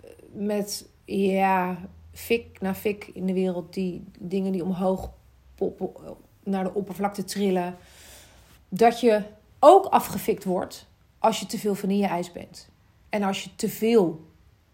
eh, 0.00 0.10
met 0.32 0.88
ja, 1.04 1.76
fik 2.12 2.60
na 2.60 2.74
fik 2.74 3.10
in 3.14 3.26
de 3.26 3.32
wereld, 3.32 3.74
die 3.74 4.04
dingen 4.18 4.52
die 4.52 4.64
omhoog 4.64 5.10
naar 6.42 6.64
de 6.64 6.74
oppervlakte 6.74 7.24
trillen, 7.24 7.76
dat 8.68 9.00
je 9.00 9.22
ook 9.58 9.86
afgefikt 9.86 10.44
wordt 10.44 10.86
als 11.24 11.40
je 11.40 11.46
te 11.46 11.58
veel 11.58 11.74
vanille-ijs 11.74 12.32
bent. 12.32 12.68
En 13.08 13.22
als 13.22 13.44
je 13.44 13.50
te 13.56 13.68
veel 13.68 14.20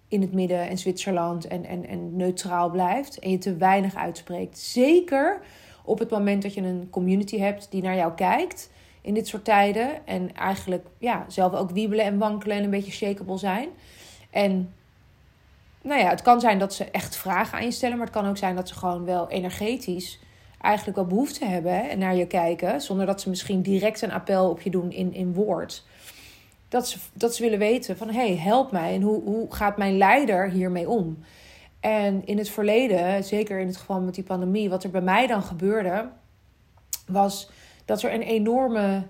in 0.09 0.21
het 0.21 0.33
midden 0.33 0.69
en 0.69 0.78
Zwitserland 0.78 1.47
en, 1.47 1.64
en, 1.64 1.87
en 1.87 2.16
neutraal 2.16 2.71
blijft 2.71 3.19
en 3.19 3.30
je 3.30 3.38
te 3.38 3.57
weinig 3.57 3.95
uitspreekt. 3.95 4.59
Zeker 4.59 5.40
op 5.85 5.99
het 5.99 6.11
moment 6.11 6.42
dat 6.42 6.54
je 6.54 6.61
een 6.61 6.88
community 6.90 7.38
hebt 7.38 7.71
die 7.71 7.83
naar 7.83 7.97
jou 7.97 8.12
kijkt 8.14 8.71
in 9.00 9.14
dit 9.14 9.28
soort 9.28 9.45
tijden. 9.45 10.07
En 10.07 10.35
eigenlijk 10.35 10.87
ja, 10.99 11.25
zelf 11.28 11.54
ook 11.54 11.71
wiebelen 11.71 12.04
en 12.04 12.19
wankelen 12.19 12.57
en 12.57 12.64
een 12.64 12.71
beetje 12.71 12.92
shakeable 12.92 13.38
zijn. 13.38 13.69
En 14.30 14.75
nou 15.83 16.00
ja, 16.00 16.09
het 16.09 16.23
kan 16.23 16.40
zijn 16.40 16.59
dat 16.59 16.75
ze 16.75 16.85
echt 16.85 17.16
vragen 17.16 17.59
aan 17.59 17.64
je 17.64 17.71
stellen, 17.71 17.97
maar 17.97 18.07
het 18.07 18.16
kan 18.16 18.26
ook 18.26 18.37
zijn 18.37 18.57
dat 18.57 18.69
ze 18.69 18.75
gewoon 18.75 19.04
wel 19.04 19.28
energetisch 19.28 20.21
eigenlijk 20.61 20.97
wel 20.97 21.07
behoefte 21.07 21.45
hebben 21.45 21.90
en 21.90 21.99
naar 21.99 22.16
je 22.16 22.26
kijken, 22.26 22.80
zonder 22.80 23.07
dat 23.07 23.21
ze 23.21 23.28
misschien 23.28 23.62
direct 23.62 24.02
een 24.02 24.12
appel 24.12 24.50
op 24.50 24.61
je 24.61 24.71
doen 24.71 24.92
in, 24.92 25.14
in 25.14 25.35
woord 25.35 25.85
dat 26.70 26.88
ze, 26.88 26.98
dat 27.12 27.34
ze 27.34 27.42
willen 27.42 27.58
weten 27.58 27.96
van... 27.96 28.10
hey, 28.10 28.36
help 28.36 28.72
mij 28.72 28.94
en 28.94 29.02
hoe, 29.02 29.22
hoe 29.22 29.54
gaat 29.54 29.76
mijn 29.76 29.96
leider 29.96 30.50
hiermee 30.50 30.88
om? 30.88 31.18
En 31.80 32.26
in 32.26 32.38
het 32.38 32.50
verleden, 32.50 33.24
zeker 33.24 33.60
in 33.60 33.66
het 33.66 33.76
geval 33.76 34.00
met 34.00 34.14
die 34.14 34.24
pandemie... 34.24 34.70
wat 34.70 34.84
er 34.84 34.90
bij 34.90 35.00
mij 35.00 35.26
dan 35.26 35.42
gebeurde... 35.42 36.08
was 37.06 37.50
dat 37.84 38.02
er 38.02 38.14
een 38.14 38.22
enorme 38.22 39.06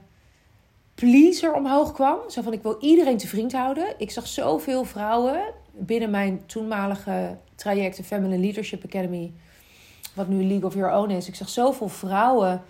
pleaser 0.95 1.55
omhoog 1.55 1.93
kwam. 1.93 2.19
Zo 2.31 2.43
van, 2.43 2.53
ik 2.53 2.63
wil 2.63 2.77
iedereen 2.81 3.17
te 3.17 3.27
vriend 3.27 3.53
houden. 3.53 3.95
Ik 3.99 4.11
zag 4.11 4.27
zoveel 4.27 4.85
vrouwen 4.85 5.43
binnen 5.73 6.11
mijn 6.11 6.47
toenmalige 6.47 7.39
traject... 7.55 7.97
de 7.97 8.05
Feminine 8.05 8.41
Leadership 8.43 8.85
Academy... 8.85 9.33
wat 10.15 10.29
nu 10.29 10.45
League 10.45 10.67
of 10.67 10.75
Your 10.75 10.95
Own 10.95 11.11
is. 11.11 11.29
Ik 11.29 11.35
zag 11.35 11.49
zoveel 11.49 11.89
vrouwen 11.89 12.63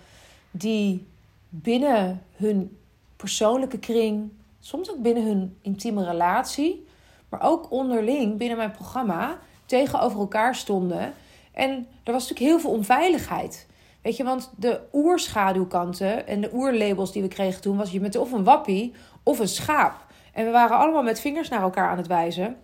die 0.51 1.07
binnen 1.49 2.21
hun 2.35 2.77
persoonlijke 3.15 3.79
kring, 3.79 4.31
soms 4.61 4.91
ook 4.91 5.01
binnen 5.01 5.23
hun 5.23 5.57
intieme 5.61 6.05
relatie, 6.05 6.87
maar 7.29 7.41
ook 7.41 7.71
onderling 7.71 8.37
binnen 8.37 8.57
mijn 8.57 8.71
programma 8.71 9.37
tegenover 9.65 10.19
elkaar 10.19 10.55
stonden. 10.55 11.13
En 11.51 11.87
er 12.03 12.11
was 12.13 12.29
natuurlijk 12.29 12.51
heel 12.51 12.59
veel 12.59 12.69
onveiligheid. 12.69 13.67
Weet 14.01 14.17
je, 14.17 14.23
want 14.23 14.51
de 14.57 14.79
oerschaduwkanten 14.93 16.27
en 16.27 16.41
de 16.41 16.53
oerlabels 16.53 17.11
die 17.11 17.21
we 17.21 17.27
kregen 17.27 17.61
toen 17.61 17.77
was 17.77 17.91
je 17.91 17.99
met 17.99 18.15
of 18.15 18.31
een 18.31 18.43
wappie 18.43 18.93
of 19.23 19.39
een 19.39 19.47
schaap. 19.47 20.05
En 20.33 20.45
we 20.45 20.51
waren 20.51 20.77
allemaal 20.77 21.03
met 21.03 21.19
vingers 21.19 21.49
naar 21.49 21.61
elkaar 21.61 21.89
aan 21.89 21.97
het 21.97 22.07
wijzen. 22.07 22.57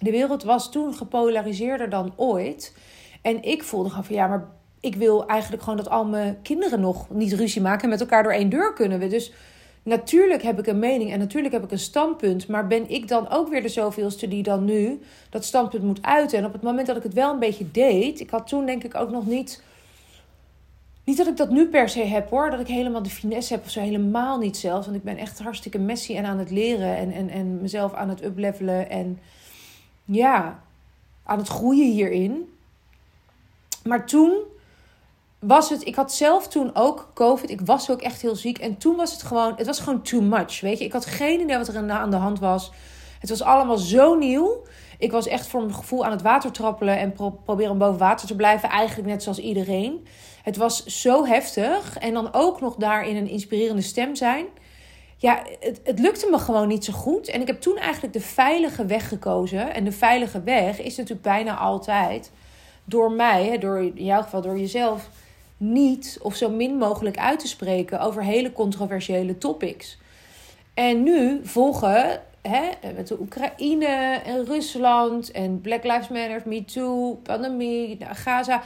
De 0.00 0.10
wereld 0.10 0.42
was 0.42 0.70
toen 0.70 0.94
gepolariseerder 0.94 1.90
dan 1.90 2.12
ooit. 2.16 2.76
En 3.22 3.42
ik 3.42 3.62
voelde 3.62 3.88
gewoon 3.88 4.04
van 4.04 4.14
ja, 4.14 4.26
maar 4.26 4.48
ik 4.80 4.94
wil 4.94 5.26
eigenlijk 5.26 5.62
gewoon 5.62 5.78
dat 5.78 5.88
al 5.88 6.04
mijn 6.04 6.42
kinderen 6.42 6.80
nog 6.80 7.10
niet 7.10 7.32
ruzie 7.32 7.62
maken 7.62 7.82
en 7.82 7.88
met 7.88 8.00
elkaar 8.00 8.22
door 8.22 8.32
één 8.32 8.48
deur 8.48 8.72
kunnen 8.72 8.98
we. 8.98 9.06
Dus 9.06 9.32
natuurlijk 9.86 10.42
heb 10.42 10.58
ik 10.58 10.66
een 10.66 10.78
mening 10.78 11.12
en 11.12 11.18
natuurlijk 11.18 11.54
heb 11.54 11.64
ik 11.64 11.70
een 11.70 11.78
standpunt. 11.78 12.48
Maar 12.48 12.66
ben 12.66 12.90
ik 12.90 13.08
dan 13.08 13.28
ook 13.28 13.48
weer 13.48 13.62
de 13.62 13.68
zoveelste 13.68 14.28
die 14.28 14.42
dan 14.42 14.64
nu 14.64 15.00
dat 15.30 15.44
standpunt 15.44 15.82
moet 15.82 16.02
uiten? 16.02 16.38
En 16.38 16.44
op 16.44 16.52
het 16.52 16.62
moment 16.62 16.86
dat 16.86 16.96
ik 16.96 17.02
het 17.02 17.14
wel 17.14 17.32
een 17.32 17.38
beetje 17.38 17.70
deed, 17.70 18.20
ik 18.20 18.30
had 18.30 18.46
toen 18.46 18.66
denk 18.66 18.84
ik 18.84 18.94
ook 18.94 19.10
nog 19.10 19.26
niet. 19.26 19.62
Niet 21.04 21.16
dat 21.16 21.26
ik 21.26 21.36
dat 21.36 21.50
nu 21.50 21.68
per 21.68 21.88
se 21.88 22.00
heb 22.00 22.30
hoor, 22.30 22.50
dat 22.50 22.60
ik 22.60 22.66
helemaal 22.66 23.02
de 23.02 23.10
finesse 23.10 23.54
heb 23.54 23.64
of 23.64 23.70
zo, 23.70 23.80
helemaal 23.80 24.38
niet 24.38 24.56
zelfs. 24.56 24.86
Want 24.86 24.98
ik 24.98 25.04
ben 25.04 25.16
echt 25.16 25.38
hartstikke 25.38 25.78
messy 25.78 26.16
en 26.16 26.24
aan 26.24 26.38
het 26.38 26.50
leren 26.50 26.96
en, 26.96 27.12
en, 27.12 27.28
en 27.28 27.60
mezelf 27.60 27.94
aan 27.94 28.08
het 28.08 28.24
uplevelen 28.24 28.90
en 28.90 29.18
ja, 30.04 30.62
aan 31.22 31.38
het 31.38 31.48
groeien 31.48 31.92
hierin. 31.92 32.52
Maar 33.84 34.06
toen 34.06 34.32
was 35.46 35.70
het, 35.70 35.86
ik 35.86 35.94
had 35.94 36.14
zelf 36.14 36.48
toen 36.48 36.70
ook 36.74 37.10
COVID. 37.14 37.50
Ik 37.50 37.60
was 37.60 37.90
ook 37.90 38.00
echt 38.00 38.22
heel 38.22 38.36
ziek. 38.36 38.58
En 38.58 38.78
toen 38.78 38.96
was 38.96 39.12
het 39.12 39.22
gewoon, 39.22 39.52
het 39.56 39.66
was 39.66 39.80
gewoon 39.80 40.02
too 40.02 40.20
much. 40.20 40.60
Weet 40.60 40.78
je, 40.78 40.84
ik 40.84 40.92
had 40.92 41.06
geen 41.06 41.40
idee 41.40 41.56
wat 41.56 41.68
er 41.68 41.90
aan 41.90 42.10
de 42.10 42.16
hand 42.16 42.38
was. 42.38 42.72
Het 43.20 43.30
was 43.30 43.42
allemaal 43.42 43.78
zo 43.78 44.14
nieuw. 44.14 44.64
Ik 44.98 45.12
was 45.12 45.26
echt 45.26 45.46
voor 45.46 45.60
mijn 45.60 45.74
gevoel 45.74 46.04
aan 46.04 46.10
het 46.10 46.22
water 46.22 46.52
trappelen 46.52 46.98
en 46.98 47.14
proberen 47.44 47.78
boven 47.78 47.98
water 47.98 48.26
te 48.26 48.36
blijven. 48.36 48.68
Eigenlijk 48.68 49.08
net 49.08 49.22
zoals 49.22 49.38
iedereen. 49.38 50.06
Het 50.42 50.56
was 50.56 50.84
zo 50.84 51.24
heftig. 51.24 51.98
En 51.98 52.14
dan 52.14 52.28
ook 52.32 52.60
nog 52.60 52.74
daarin 52.74 53.16
een 53.16 53.28
inspirerende 53.28 53.82
stem 53.82 54.14
zijn. 54.14 54.46
Ja, 55.16 55.42
het, 55.60 55.80
het 55.84 55.98
lukte 55.98 56.30
me 56.30 56.38
gewoon 56.38 56.68
niet 56.68 56.84
zo 56.84 56.92
goed. 56.92 57.28
En 57.28 57.40
ik 57.40 57.46
heb 57.46 57.60
toen 57.60 57.76
eigenlijk 57.76 58.12
de 58.12 58.20
veilige 58.20 58.86
weg 58.86 59.08
gekozen. 59.08 59.74
En 59.74 59.84
de 59.84 59.92
veilige 59.92 60.42
weg 60.42 60.80
is 60.80 60.96
natuurlijk 60.96 61.26
bijna 61.26 61.56
altijd 61.56 62.30
door 62.84 63.12
mij, 63.12 63.58
door 63.58 63.78
in 63.78 64.04
jouw 64.04 64.22
geval 64.22 64.40
door 64.42 64.58
jezelf, 64.58 65.08
niet 65.56 66.18
of 66.22 66.34
zo 66.34 66.50
min 66.50 66.76
mogelijk 66.76 67.18
uit 67.18 67.38
te 67.38 67.48
spreken 67.48 68.00
over 68.00 68.22
hele 68.22 68.52
controversiële 68.52 69.38
topics. 69.38 69.98
En 70.74 71.02
nu 71.02 71.40
volgen 71.42 72.22
hè, 72.42 72.68
met 72.94 73.08
de 73.08 73.20
Oekraïne 73.20 74.20
en 74.24 74.44
Rusland 74.44 75.30
en 75.30 75.60
Black 75.60 75.84
Lives 75.84 76.08
Matter, 76.08 76.42
Me 76.44 76.64
Too, 76.64 77.14
pandemie, 77.14 77.98
Gaza. 78.00 78.62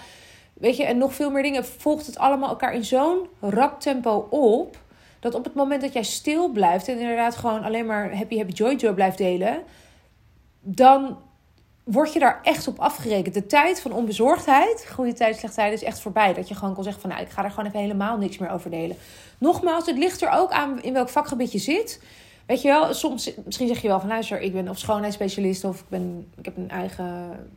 Weet 0.53 0.77
je, 0.77 0.85
en 0.85 0.99
nog 0.99 1.15
veel 1.15 1.31
meer 1.31 1.43
dingen. 1.43 1.65
Volgt 1.65 2.07
het 2.07 2.19
allemaal 2.19 2.49
elkaar 2.49 2.75
in 2.75 2.85
zo'n 2.85 3.27
rap 3.41 3.81
tempo 3.81 4.27
op. 4.31 4.79
Dat 5.21 5.35
op 5.35 5.45
het 5.45 5.55
moment 5.55 5.81
dat 5.81 5.93
jij 5.93 6.03
stil 6.03 6.49
blijft 6.49 6.89
en 6.89 6.99
inderdaad 6.99 7.37
gewoon 7.37 7.63
alleen 7.63 7.87
maar 7.87 8.17
happy, 8.17 8.37
happy, 8.37 8.53
joy, 8.53 8.75
joy 8.75 8.93
blijft 8.93 9.19
delen. 9.19 9.63
Dan 10.61 11.19
word 11.93 12.13
je 12.13 12.19
daar 12.19 12.41
echt 12.43 12.69
op 12.69 12.79
afgerekend. 12.79 13.35
De 13.35 13.47
tijd 13.47 13.81
van 13.81 13.93
onbezorgdheid, 13.93 14.87
goede 14.93 15.13
tijd, 15.13 15.37
slechte 15.37 15.57
tijd, 15.57 15.73
is 15.73 15.83
echt 15.83 16.01
voorbij. 16.01 16.35
Dat 16.35 16.49
je 16.49 16.55
gewoon 16.55 16.75
kon 16.75 16.83
zeggen 16.83 17.03
van 17.03 17.11
nou, 17.11 17.23
ik 17.23 17.31
ga 17.31 17.45
er 17.45 17.51
gewoon 17.51 17.67
even 17.67 17.81
helemaal 17.81 18.19
niks 18.19 18.39
meer 18.39 18.51
over 18.51 18.71
delen. 18.71 18.97
Nogmaals, 19.39 19.87
het 19.87 19.99
ligt 19.99 20.23
er 20.23 20.31
ook 20.31 20.51
aan 20.51 20.83
in 20.83 20.93
welk 20.93 21.09
vakgebied 21.09 21.53
je 21.53 21.59
zit. 21.59 22.03
Weet 22.47 22.63
je 22.63 22.69
wel, 22.69 22.95
soms, 22.95 23.33
misschien 23.45 23.69
zeg 23.69 23.83
je 23.83 23.89
wel 23.89 24.01
van 24.01 24.09
luister, 24.09 24.41
ik 24.41 24.53
ben 24.53 24.69
of 24.69 24.79
schoonheidsspecialist 24.79 25.65
of 25.65 25.81
ik, 25.81 25.89
ben, 25.89 26.33
ik 26.39 26.45
heb 26.45 26.57
een 26.57 26.71
eigen 26.71 27.49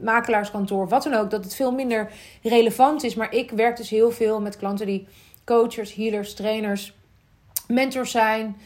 makelaarskantoor, 0.00 0.88
wat 0.88 1.02
dan 1.02 1.14
ook, 1.14 1.30
dat 1.30 1.44
het 1.44 1.54
veel 1.54 1.72
minder 1.72 2.10
relevant 2.42 3.02
is. 3.04 3.14
Maar 3.14 3.34
ik 3.34 3.50
werk 3.50 3.76
dus 3.76 3.90
heel 3.90 4.10
veel 4.10 4.40
met 4.40 4.56
klanten 4.56 4.86
die 4.86 5.06
coaches, 5.44 5.94
healers, 5.94 6.34
trainers, 6.34 6.94
mentors 7.66 8.10
zijn 8.10 8.56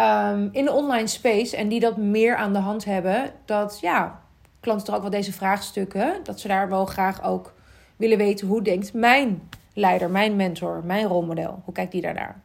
um, 0.00 0.48
in 0.52 0.64
de 0.64 0.72
online 0.72 1.06
space 1.06 1.56
en 1.56 1.68
die 1.68 1.80
dat 1.80 1.96
meer 1.96 2.36
aan 2.36 2.52
de 2.52 2.58
hand 2.58 2.84
hebben. 2.84 3.32
Dat 3.44 3.78
ja, 3.80 4.23
klanten 4.64 4.86
toch 4.86 4.94
ook 4.94 5.02
wel 5.02 5.10
deze 5.10 5.32
vraagstukken. 5.32 6.20
Dat 6.22 6.40
ze 6.40 6.48
daar 6.48 6.68
wel 6.68 6.86
graag 6.86 7.22
ook 7.22 7.52
willen 7.96 8.18
weten 8.18 8.46
hoe 8.46 8.62
denkt 8.62 8.92
mijn 8.92 9.48
leider, 9.74 10.10
mijn 10.10 10.36
mentor, 10.36 10.82
mijn 10.84 11.06
rolmodel. 11.06 11.62
Hoe 11.64 11.74
kijkt 11.74 11.92
die 11.92 12.02
daarnaar? 12.02 12.40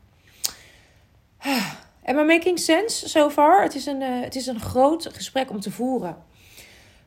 En 2.04 2.16
my 2.16 2.24
making 2.24 2.60
sense 2.60 3.10
so 3.10 3.30
far? 3.30 3.64
Het 3.64 3.76
is, 3.76 3.86
een, 3.86 4.02
uh, 4.02 4.22
het 4.22 4.36
is 4.36 4.48
een 4.48 4.60
groot 4.60 5.10
gesprek 5.12 5.50
om 5.50 5.60
te 5.60 5.72
voeren. 5.72 6.18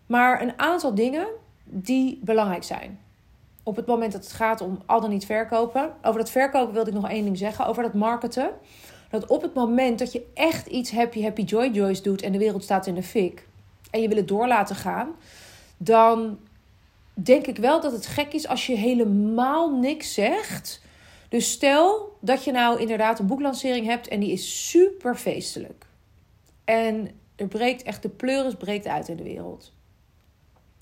Maar 0.06 0.42
een 0.42 0.58
aantal 0.58 0.94
dingen 0.94 1.26
die 1.64 2.20
belangrijk 2.24 2.62
zijn. 2.62 2.98
Op 3.62 3.76
het 3.76 3.86
moment 3.86 4.12
dat 4.12 4.24
het 4.24 4.32
gaat 4.32 4.60
om 4.60 4.82
al 4.86 5.00
dan 5.00 5.10
niet 5.10 5.26
verkopen. 5.26 5.92
Over 6.02 6.20
dat 6.20 6.30
verkopen 6.30 6.74
wilde 6.74 6.90
ik 6.90 6.96
nog 6.96 7.10
één 7.10 7.24
ding 7.24 7.38
zeggen. 7.38 7.66
Over 7.66 7.82
dat 7.82 7.94
marketen. 7.94 8.50
Dat 9.10 9.26
op 9.26 9.42
het 9.42 9.54
moment 9.54 9.98
dat 9.98 10.12
je 10.12 10.26
echt 10.34 10.66
iets 10.66 10.92
happy, 10.92 11.22
happy, 11.22 11.42
joy, 11.42 11.68
joys 11.68 12.02
doet 12.02 12.22
en 12.22 12.32
de 12.32 12.38
wereld 12.38 12.62
staat 12.62 12.86
in 12.86 12.94
de 12.94 13.02
fik 13.02 13.46
en 13.92 14.00
je 14.00 14.08
wil 14.08 14.16
het 14.16 14.28
door 14.28 14.46
laten 14.46 14.76
gaan, 14.76 15.08
dan 15.76 16.38
denk 17.14 17.46
ik 17.46 17.56
wel 17.56 17.80
dat 17.80 17.92
het 17.92 18.06
gek 18.06 18.32
is 18.32 18.48
als 18.48 18.66
je 18.66 18.74
helemaal 18.74 19.76
niks 19.76 20.14
zegt. 20.14 20.82
Dus 21.28 21.50
stel 21.50 22.16
dat 22.20 22.44
je 22.44 22.52
nou 22.52 22.80
inderdaad 22.80 23.18
een 23.18 23.26
boeklancering 23.26 23.86
hebt 23.86 24.08
en 24.08 24.20
die 24.20 24.32
is 24.32 24.68
super 24.70 25.16
feestelijk. 25.16 25.86
En 26.64 27.10
er 27.36 27.48
breekt 27.48 27.82
echt 27.82 28.02
de 28.02 28.08
pleuris 28.08 28.54
breekt 28.54 28.86
uit 28.86 29.08
in 29.08 29.16
de 29.16 29.22
wereld. 29.22 29.72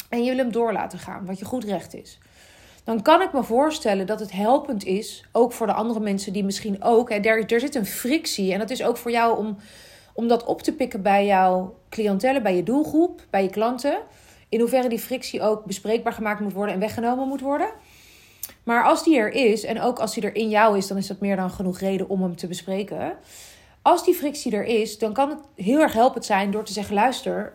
En 0.09 0.25
je 0.25 0.31
wil 0.31 0.39
hem 0.39 0.53
door 0.53 0.73
laten 0.73 0.99
gaan, 0.99 1.27
wat 1.27 1.39
je 1.39 1.45
goed 1.45 1.65
recht 1.65 1.95
is. 1.95 2.19
Dan 2.85 3.03
kan 3.03 3.23
ik 3.23 3.33
me 3.33 3.43
voorstellen 3.43 4.07
dat 4.07 4.21
het 4.21 4.33
helpend 4.33 4.85
is, 4.85 5.25
ook 5.33 5.53
voor 5.53 5.67
de 5.67 5.73
andere 5.73 6.01
mensen 6.01 6.33
die 6.33 6.45
misschien 6.45 6.83
ook. 6.83 7.11
Er 7.11 7.61
zit 7.61 7.75
een 7.75 7.87
frictie 7.87 8.53
en 8.53 8.59
dat 8.59 8.71
is 8.71 8.83
ook 8.83 8.97
voor 8.97 9.11
jou 9.11 9.39
om 9.39 9.57
om 10.21 10.29
dat 10.29 10.45
op 10.45 10.63
te 10.63 10.73
pikken 10.73 11.03
bij 11.03 11.27
jouw 11.27 11.75
cliëntelen, 11.89 12.43
bij 12.43 12.57
je 12.57 12.63
doelgroep, 12.63 13.27
bij 13.31 13.43
je 13.43 13.51
klanten. 13.51 13.99
In 14.49 14.61
hoeverre 14.61 14.89
die 14.89 14.99
frictie 14.99 15.43
ook 15.43 15.65
bespreekbaar 15.65 16.13
gemaakt 16.13 16.41
moet 16.41 16.53
worden 16.53 16.75
en 16.75 16.81
weggenomen 16.81 17.29
moet 17.29 17.41
worden. 17.41 17.71
Maar 18.63 18.85
als 18.85 19.05
die 19.05 19.17
er 19.17 19.33
is, 19.33 19.65
en 19.65 19.81
ook 19.81 19.99
als 19.99 20.15
die 20.15 20.23
er 20.23 20.35
in 20.35 20.49
jou 20.49 20.77
is, 20.77 20.87
dan 20.87 20.97
is 20.97 21.07
dat 21.07 21.21
meer 21.21 21.37
dan 21.37 21.51
genoeg 21.51 21.79
reden 21.79 22.09
om 22.09 22.23
hem 22.23 22.37
te 22.37 22.47
bespreken. 22.47 23.17
Als 23.83 24.05
die 24.05 24.15
frictie 24.15 24.53
er 24.53 24.65
is, 24.65 24.99
dan 24.99 25.13
kan 25.13 25.29
het 25.29 25.39
heel 25.55 25.81
erg 25.81 25.93
helpend 25.93 26.25
zijn 26.25 26.51
door 26.51 26.65
te 26.65 26.73
zeggen: 26.73 26.95
luister, 26.95 27.53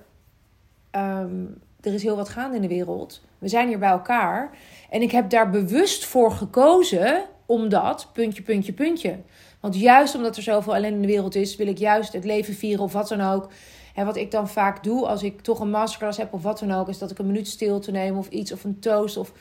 ehm, 0.92 1.46
er 1.82 1.94
is 1.94 2.04
heel 2.04 2.16
wat 2.16 2.30
gaande 2.30 2.56
in 2.56 2.62
de 2.62 2.68
wereld. 2.68 3.22
We 3.40 3.48
zijn 3.48 3.68
hier 3.68 3.80
bij 3.80 3.90
elkaar. 3.90 4.58
En 4.90 5.02
ik 5.02 5.12
heb 5.12 5.30
daar 5.30 5.50
bewust 5.50 6.06
voor 6.06 6.32
gekozen 6.32 7.24
omdat, 7.46 8.10
puntje, 8.14 8.42
puntje, 8.42 8.74
puntje. 8.74 9.20
Want 9.66 9.78
juist 9.78 10.16
omdat 10.16 10.38
er 10.38 10.44
zoveel 10.44 10.76
ellende 10.76 10.96
in 10.96 11.02
de 11.02 11.08
wereld 11.08 11.36
is, 11.36 11.56
wil 11.56 11.68
ik 11.68 11.78
juist 11.78 12.14
het 12.14 12.26
leven 12.26 12.54
vieren 12.54 12.84
of 12.84 12.94
wat 12.94 13.08
dan 13.08 13.22
ook. 13.22 13.50
En 13.96 14.06
wat 14.06 14.16
ik 14.16 14.32
dan 14.32 14.50
vaak 14.50 14.84
doe 14.84 15.08
als 15.08 15.24
ik 15.24 15.42
toch 15.42 15.60
een 15.60 15.70
masterclass 15.70 16.18
heb 16.18 16.34
of 16.34 16.44
wat 16.44 16.60
dan 16.60 16.72
ook, 16.72 16.90
is 16.90 16.98
dat 16.98 17.12
ik 17.12 17.20
een 17.20 17.26
minuut 17.26 17.48
stil 17.48 17.80
te 17.80 17.92
nemen 17.92 18.20
of 18.20 18.28
iets 18.28 18.52
of 18.52 18.64
een 18.64 18.80
toast 18.80 19.18
of 19.18 19.32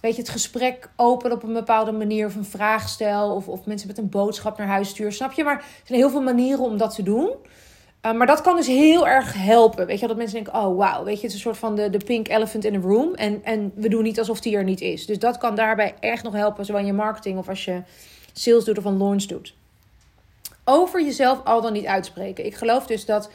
weet 0.00 0.14
je, 0.14 0.20
het 0.20 0.30
gesprek 0.30 0.90
open 0.96 1.32
op 1.32 1.42
een 1.42 1.52
bepaalde 1.52 1.92
manier 1.92 2.26
of 2.26 2.34
een 2.34 2.44
vraag 2.44 2.88
stel 2.88 3.34
of, 3.34 3.48
of 3.48 3.66
mensen 3.66 3.88
met 3.88 3.98
een 3.98 4.08
boodschap 4.08 4.58
naar 4.58 4.66
huis 4.66 4.88
stuur. 4.88 5.12
Snap 5.12 5.32
je? 5.32 5.44
Maar 5.44 5.56
er 5.56 5.82
zijn 5.84 5.98
heel 5.98 6.10
veel 6.10 6.22
manieren 6.22 6.64
om 6.64 6.76
dat 6.76 6.94
te 6.94 7.02
doen. 7.02 7.30
Uh, 8.06 8.12
maar 8.12 8.26
dat 8.26 8.40
kan 8.40 8.56
dus 8.56 8.66
heel 8.66 9.08
erg 9.08 9.34
helpen. 9.34 9.86
Weet 9.86 10.00
je, 10.00 10.06
dat 10.06 10.16
mensen 10.16 10.44
denken: 10.44 10.62
oh 10.62 10.76
wauw, 10.76 11.04
weet 11.04 11.20
je, 11.20 11.26
het 11.26 11.30
is 11.30 11.34
een 11.34 11.40
soort 11.40 11.58
van 11.58 11.74
de, 11.74 11.90
de 11.90 12.04
pink 12.04 12.28
elephant 12.28 12.64
in 12.64 12.72
the 12.72 12.88
room. 12.88 13.14
En, 13.14 13.44
en 13.44 13.72
we 13.74 13.88
doen 13.88 14.02
niet 14.02 14.18
alsof 14.18 14.40
die 14.40 14.56
er 14.56 14.64
niet 14.64 14.80
is. 14.80 15.06
Dus 15.06 15.18
dat 15.18 15.38
kan 15.38 15.54
daarbij 15.54 15.94
echt 16.00 16.22
nog 16.22 16.32
helpen, 16.32 16.64
zowel 16.64 16.80
in 16.80 16.86
je 16.86 16.92
marketing 16.92 17.38
of 17.38 17.48
als 17.48 17.64
je 17.64 17.82
sales 18.34 18.64
doet 18.64 18.78
of 18.78 18.84
een 18.84 18.98
launch 18.98 19.24
doet. 19.24 19.54
Over 20.64 21.04
jezelf 21.04 21.44
al 21.44 21.60
dan 21.60 21.72
niet 21.72 21.86
uitspreken. 21.86 22.46
Ik 22.46 22.54
geloof 22.54 22.86
dus 22.86 23.04
dat 23.04 23.30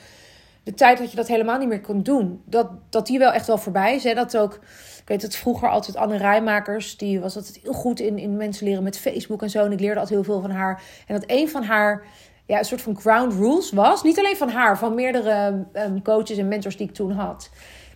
de 0.64 0.74
tijd 0.74 0.98
dat 0.98 1.10
je 1.10 1.16
dat 1.16 1.28
helemaal 1.28 1.58
niet 1.58 1.68
meer 1.68 1.82
kon 1.82 2.04
doen, 2.04 2.42
dat, 2.46 2.70
dat 2.90 3.08
die 3.08 3.20
wel 3.20 3.32
echt 3.32 3.48
wel 3.48 3.58
voorbij 3.58 3.96
is. 3.96 4.04
Hè? 4.04 4.14
Dat 4.14 4.38
ook, 4.38 4.54
ik 4.54 5.04
weet 5.06 5.22
het 5.22 5.36
vroeger 5.36 5.70
altijd 5.70 5.98
Anne 5.98 6.18
Rijmakers, 6.18 6.98
die 6.98 7.20
was 7.20 7.36
altijd 7.36 7.60
heel 7.64 7.74
goed 7.74 8.00
in, 8.00 8.18
in 8.18 8.38
mensen 8.38 8.66
leren 8.66 8.84
met 8.84 9.00
Facebook 9.00 9.42
en 9.42 9.50
zo. 9.50 9.66
En 9.66 9.72
ik 9.72 9.80
leerde 9.80 10.00
altijd 10.00 10.16
heel 10.16 10.34
veel 10.34 10.42
van 10.42 10.52
haar. 10.52 10.82
En 11.08 11.16
dat 11.16 11.24
een 11.28 11.50
van 11.50 11.64
haar 11.64 12.06
ja, 12.46 12.58
een 12.58 12.66
soort 12.66 12.82
van 12.82 13.00
ground 13.00 13.34
rules 13.34 13.72
was, 13.72 14.04
niet 14.04 14.20
alleen 14.20 14.38
van 14.38 14.50
haar, 14.50 14.78
van 14.78 14.96
meerdere 14.96 15.66
um, 15.74 16.02
coaches 16.02 16.38
en 16.38 16.48
mentors 16.48 16.78
die 16.78 16.88
ik 16.88 16.94
toen 16.94 17.12
had. 17.12 17.50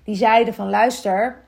Die 0.03 0.15
zeiden 0.15 0.53
van 0.53 0.69
luister, 0.69 1.41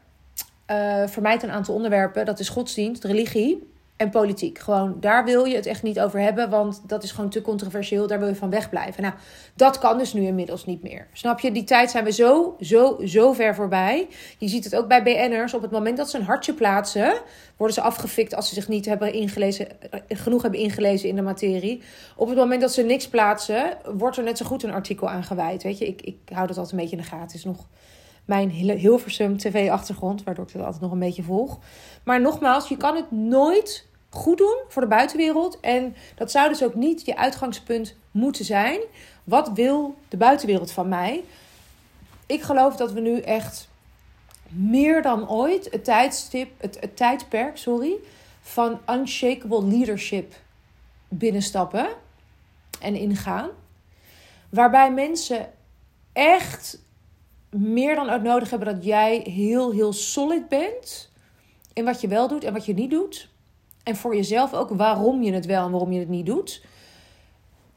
uh, 0.72 1.08
vermijd 1.08 1.44
een 1.44 1.52
aantal 1.52 1.76
onderwerpen, 1.76 2.26
dat 2.26 2.40
is 2.40 2.50
godsdienst, 2.50 3.04
religie 3.04 3.75
en 3.98 4.10
politiek. 4.10 4.60
Gewoon, 4.60 4.96
daar 5.00 5.26
wil 5.26 5.46
je 5.46 5.56
het 5.56 5.66
echt 5.66 5.84
niet 5.84 6.00
over 6.00 6.20
hebben, 6.20 6.50
want 6.50 6.82
dat 6.88 7.04
is 7.04 7.12
gewoon 7.12 7.30
te 7.30 7.42
controversieel. 7.42 8.08
Daar 8.08 8.20
wil 8.20 8.28
je 8.28 8.36
van 8.36 8.50
wegblijven. 8.50 9.04
Nou, 9.04 9.14
dat 9.54 9.80
kan 9.80 9.98
dus 9.98 10.14
nu 10.14 10.22
inmiddels 10.22 10.66
niet 10.66 10.84
meer. 10.84 11.08
Snap 11.14 11.40
je? 11.40 11.52
Die 11.52 11.64
tijd 11.64 11.92
zijn 11.92 12.04
we 12.04 12.12
zo, 12.12 12.56
zo, 12.60 13.00
zo 13.06 13.34
ver 13.34 13.56
voorbij. 13.56 14.08
Je 14.38 14.48
ziet 14.48 14.64
het 14.64 14.76
ook 14.76 14.88
bij 14.88 15.04
BN'ers. 15.04 15.54
Op 15.54 15.62
het 15.62 15.72
moment 15.72 15.98
dat 15.98 16.10
ze 16.10 16.18
een 16.18 16.24
hartje 16.24 16.54
plaatsen, 16.54 17.22
worden 17.58 17.76
ze 17.76 17.82
afgefikt 17.82 18.36
als 18.36 18.48
ze 18.48 18.54
zich 18.54 18.68
niet 18.68 18.86
hebben 18.86 19.14
ingelezen, 19.14 19.92
eh, 19.92 20.00
genoeg 20.08 20.42
hebben 20.42 20.60
ingelezen 20.60 21.10
in 21.10 21.16
de 21.16 21.22
materie. 21.22 21.82
Op 22.16 22.28
het 22.28 22.38
moment 22.38 22.62
dat 22.62 22.74
ze 22.74 22.82
niks 22.82 23.08
plaatsen, 23.08 23.78
wordt 23.94 24.18
er 24.18 24.24
net 24.24 24.38
zo 24.38 24.46
goed 24.46 24.64
een 24.64 24.72
artikel 24.72 25.10
aan 25.10 25.24
gewijd. 25.24 25.64
Weet 25.64 25.78
je, 25.78 25.88
ik, 25.88 26.02
ik 26.02 26.18
hou 26.26 26.48
dat 26.48 26.58
altijd 26.58 26.72
een 26.72 26.82
beetje 26.82 26.96
in 26.96 27.02
de 27.02 27.08
gaten. 27.08 27.36
Is 27.36 27.44
nog 27.44 27.68
mijn 28.26 28.50
Hilversum 28.50 29.38
TV-achtergrond, 29.38 30.24
waardoor 30.24 30.46
ik 30.48 30.54
het 30.54 30.64
altijd 30.64 30.82
nog 30.82 30.92
een 30.92 31.00
beetje 31.00 31.24
volg. 31.24 31.60
Maar 32.04 32.22
nogmaals, 32.22 32.68
je 32.68 32.78
kan 32.78 32.96
het 32.96 33.12
nooit 33.12 33.88
goed 34.10 34.38
doen 34.38 34.58
voor 34.68 34.82
de 34.82 34.88
buitenwereld. 34.88 35.60
En 35.60 35.96
dat 36.16 36.32
zou 36.32 36.50
dus 36.50 36.64
ook 36.64 36.76
niet 36.76 37.06
je 37.06 37.18
uitgangspunt 37.18 37.96
moeten 38.12 38.46
zijn. 38.46 38.80
Wat 39.24 39.52
wil 39.54 39.96
de 40.10 40.18
buitenwereld 40.18 40.72
van 40.72 40.88
mij? 40.88 41.24
Ik 42.26 42.42
geloof 42.42 42.76
dat 42.76 42.92
we 42.92 43.00
nu 43.00 43.20
echt 43.20 43.70
meer 44.50 45.02
dan 45.02 45.30
ooit 45.30 45.68
het 45.72 45.84
tijdstip, 45.84 46.52
het, 46.58 46.78
het 46.80 46.98
tijdperk, 46.98 47.58
sorry, 47.58 47.94
van 48.42 48.80
unshakable 48.90 49.64
leadership 49.64 50.34
binnenstappen 51.08 51.88
en 52.80 52.96
ingaan. 52.96 53.50
Waarbij 54.50 54.92
mensen 54.92 55.50
echt 56.14 56.80
meer 57.58 57.96
dan 57.96 58.10
uitnodig 58.10 58.34
nodig 58.34 58.50
hebben 58.50 58.76
dat 58.76 58.86
jij 58.86 59.18
heel, 59.18 59.72
heel 59.72 59.94
solid 59.94 60.48
bent 60.48 61.12
in 61.74 61.86
wat 61.86 62.02
je 62.02 62.08
wel 62.08 62.28
doet 62.28 62.44
en 62.44 62.54
wat 62.54 62.66
je 62.66 62.74
niet 62.74 62.90
doet. 62.90 63.30
En 63.84 63.96
voor 63.96 64.16
jezelf 64.16 64.54
ook 64.54 64.70
waarom 64.70 65.24
je 65.24 65.34
het 65.34 65.46
wel 65.46 65.66
en 65.66 65.72
waarom 65.72 65.92
je 65.92 66.00
het 66.00 66.10
niet 66.10 66.26
doet. 66.26 66.64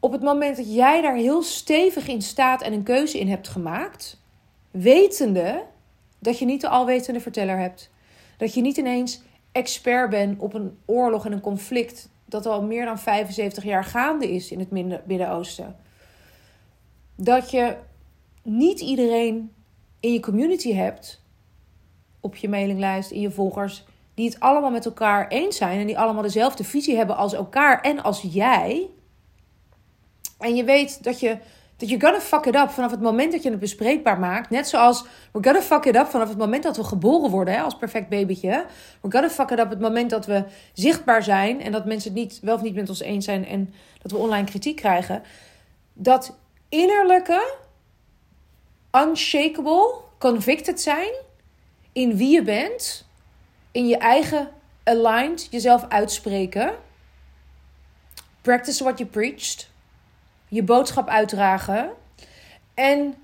Op 0.00 0.12
het 0.12 0.22
moment 0.22 0.56
dat 0.56 0.74
jij 0.74 1.00
daar 1.00 1.16
heel 1.16 1.42
stevig 1.42 2.08
in 2.08 2.22
staat 2.22 2.62
en 2.62 2.72
een 2.72 2.82
keuze 2.82 3.18
in 3.18 3.28
hebt 3.28 3.48
gemaakt, 3.48 4.20
wetende 4.70 5.64
dat 6.18 6.38
je 6.38 6.44
niet 6.44 6.60
de 6.60 6.68
alwetende 6.68 7.20
verteller 7.20 7.58
hebt. 7.58 7.90
Dat 8.36 8.54
je 8.54 8.60
niet 8.60 8.76
ineens 8.76 9.22
expert 9.52 10.10
bent 10.10 10.40
op 10.40 10.54
een 10.54 10.78
oorlog 10.84 11.26
en 11.26 11.32
een 11.32 11.40
conflict 11.40 12.08
dat 12.24 12.46
al 12.46 12.62
meer 12.62 12.84
dan 12.84 12.98
75 12.98 13.64
jaar 13.64 13.84
gaande 13.84 14.30
is 14.30 14.50
in 14.50 14.58
het 14.58 14.70
Midden-Oosten. 15.06 15.76
Dat 17.16 17.50
je 17.50 17.76
niet 18.42 18.80
iedereen 18.80 19.52
in 20.00 20.12
je 20.12 20.20
community 20.20 20.74
hebt, 20.74 21.22
op 22.20 22.36
je 22.36 22.48
mailinglijst, 22.48 23.10
in 23.10 23.20
je 23.20 23.30
volgers, 23.30 23.84
die 24.14 24.26
het 24.28 24.40
allemaal 24.40 24.70
met 24.70 24.84
elkaar 24.84 25.28
eens 25.28 25.56
zijn 25.56 25.80
en 25.80 25.86
die 25.86 25.98
allemaal 25.98 26.22
dezelfde 26.22 26.64
visie 26.64 26.96
hebben 26.96 27.16
als 27.16 27.32
elkaar 27.32 27.80
en 27.80 28.02
als 28.02 28.24
jij. 28.30 28.88
En 30.38 30.56
je 30.56 30.64
weet 30.64 31.04
dat 31.04 31.20
je 31.20 31.38
dat 31.78 31.88
you're 31.88 32.06
gonna 32.06 32.20
fuck 32.20 32.44
it 32.44 32.54
up 32.54 32.70
vanaf 32.70 32.90
het 32.90 33.00
moment 33.00 33.32
dat 33.32 33.42
je 33.42 33.50
het 33.50 33.58
bespreekbaar 33.58 34.18
maakt. 34.18 34.50
Net 34.50 34.68
zoals 34.68 35.04
we're 35.32 35.48
gonna 35.48 35.62
fuck 35.62 35.84
it 35.84 35.96
up 35.96 36.06
vanaf 36.06 36.28
het 36.28 36.38
moment 36.38 36.62
dat 36.62 36.76
we 36.76 36.84
geboren 36.84 37.30
worden 37.30 37.54
hè, 37.54 37.60
als 37.60 37.76
perfect 37.76 38.08
babytje. 38.08 38.66
We're 39.00 39.16
gonna 39.16 39.30
fuck 39.30 39.50
it 39.50 39.58
up 39.58 39.70
het 39.70 39.80
moment 39.80 40.10
dat 40.10 40.26
we 40.26 40.44
zichtbaar 40.72 41.22
zijn 41.22 41.60
en 41.60 41.72
dat 41.72 41.84
mensen 41.84 42.10
het 42.10 42.18
niet, 42.18 42.40
wel 42.42 42.54
of 42.54 42.62
niet 42.62 42.74
met 42.74 42.88
ons 42.88 43.00
eens 43.00 43.24
zijn 43.24 43.46
en 43.46 43.74
dat 44.02 44.10
we 44.10 44.16
online 44.16 44.46
kritiek 44.46 44.76
krijgen. 44.76 45.22
Dat 45.92 46.36
innerlijke 46.68 47.54
unshakable, 48.90 49.94
convicted 50.18 50.80
zijn 50.80 51.12
in 51.92 52.16
wie 52.16 52.30
je 52.30 52.42
bent, 52.42 53.06
in 53.70 53.86
je 53.86 53.96
eigen 53.96 54.50
aligned 54.84 55.48
jezelf 55.50 55.84
uitspreken. 55.88 56.74
Practice 58.40 58.84
what 58.84 58.98
you 58.98 59.10
preached. 59.10 59.70
Je 60.48 60.62
boodschap 60.62 61.08
uitdragen. 61.08 61.90
En 62.74 63.14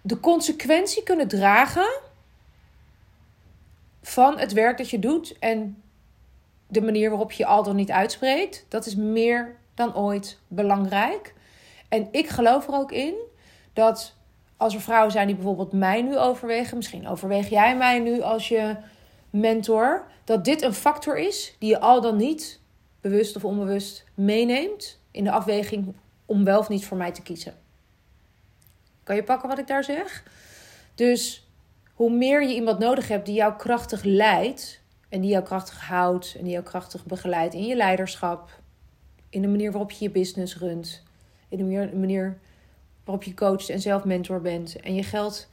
de 0.00 0.20
consequentie 0.20 1.02
kunnen 1.02 1.28
dragen 1.28 2.00
van 4.02 4.38
het 4.38 4.52
werk 4.52 4.78
dat 4.78 4.90
je 4.90 4.98
doet 4.98 5.38
en 5.38 5.82
de 6.66 6.82
manier 6.82 7.08
waarop 7.10 7.32
je 7.32 7.46
al 7.46 7.62
dan 7.62 7.76
niet 7.76 7.90
uitspreekt. 7.90 8.64
Dat 8.68 8.86
is 8.86 8.94
meer 8.94 9.56
dan 9.74 9.94
ooit 9.94 10.38
belangrijk. 10.48 11.34
En 11.88 12.08
ik 12.10 12.28
geloof 12.28 12.66
er 12.66 12.74
ook 12.74 12.92
in 12.92 13.14
dat 13.72 14.14
als 14.62 14.74
er 14.74 14.80
vrouwen 14.80 15.12
zijn 15.12 15.26
die 15.26 15.36
bijvoorbeeld 15.36 15.72
mij 15.72 16.02
nu 16.02 16.18
overwegen, 16.18 16.76
misschien 16.76 17.08
overweeg 17.08 17.48
jij 17.48 17.76
mij 17.76 17.98
nu 17.98 18.20
als 18.20 18.48
je 18.48 18.76
mentor, 19.30 20.06
dat 20.24 20.44
dit 20.44 20.62
een 20.62 20.74
factor 20.74 21.18
is 21.18 21.56
die 21.58 21.68
je 21.68 21.80
al 21.80 22.00
dan 22.00 22.16
niet 22.16 22.60
bewust 23.00 23.36
of 23.36 23.44
onbewust 23.44 24.04
meeneemt 24.14 25.00
in 25.10 25.24
de 25.24 25.30
afweging 25.30 25.94
om 26.26 26.44
wel 26.44 26.58
of 26.58 26.68
niet 26.68 26.86
voor 26.86 26.96
mij 26.96 27.12
te 27.12 27.22
kiezen. 27.22 27.54
Kan 29.02 29.16
je 29.16 29.22
pakken 29.22 29.48
wat 29.48 29.58
ik 29.58 29.66
daar 29.66 29.84
zeg? 29.84 30.24
Dus 30.94 31.48
hoe 31.94 32.10
meer 32.10 32.42
je 32.42 32.54
iemand 32.54 32.78
nodig 32.78 33.08
hebt 33.08 33.26
die 33.26 33.34
jou 33.34 33.56
krachtig 33.56 34.02
leidt 34.02 34.80
en 35.08 35.20
die 35.20 35.30
jou 35.30 35.44
krachtig 35.44 35.80
houdt 35.80 36.34
en 36.38 36.44
die 36.44 36.52
jou 36.52 36.64
krachtig 36.64 37.04
begeleidt 37.04 37.54
in 37.54 37.66
je 37.66 37.76
leiderschap, 37.76 38.60
in 39.28 39.42
de 39.42 39.48
manier 39.48 39.70
waarop 39.70 39.90
je 39.90 40.04
je 40.04 40.10
business 40.10 40.58
runt, 40.58 41.02
in 41.48 41.58
de 41.58 41.90
manier 41.96 42.38
waarop 43.04 43.24
je 43.24 43.34
coacht 43.34 43.68
en 43.68 43.80
zelf 43.80 44.04
mentor 44.04 44.40
bent 44.40 44.80
en 44.80 44.94
je 44.94 45.02
geld 45.02 45.48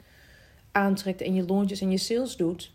aantrekt 0.72 1.22
en 1.22 1.34
je 1.34 1.46
launches 1.46 1.82
en 1.82 1.92
je 1.92 1.98
sales 1.98 2.38
doet, 2.38 2.72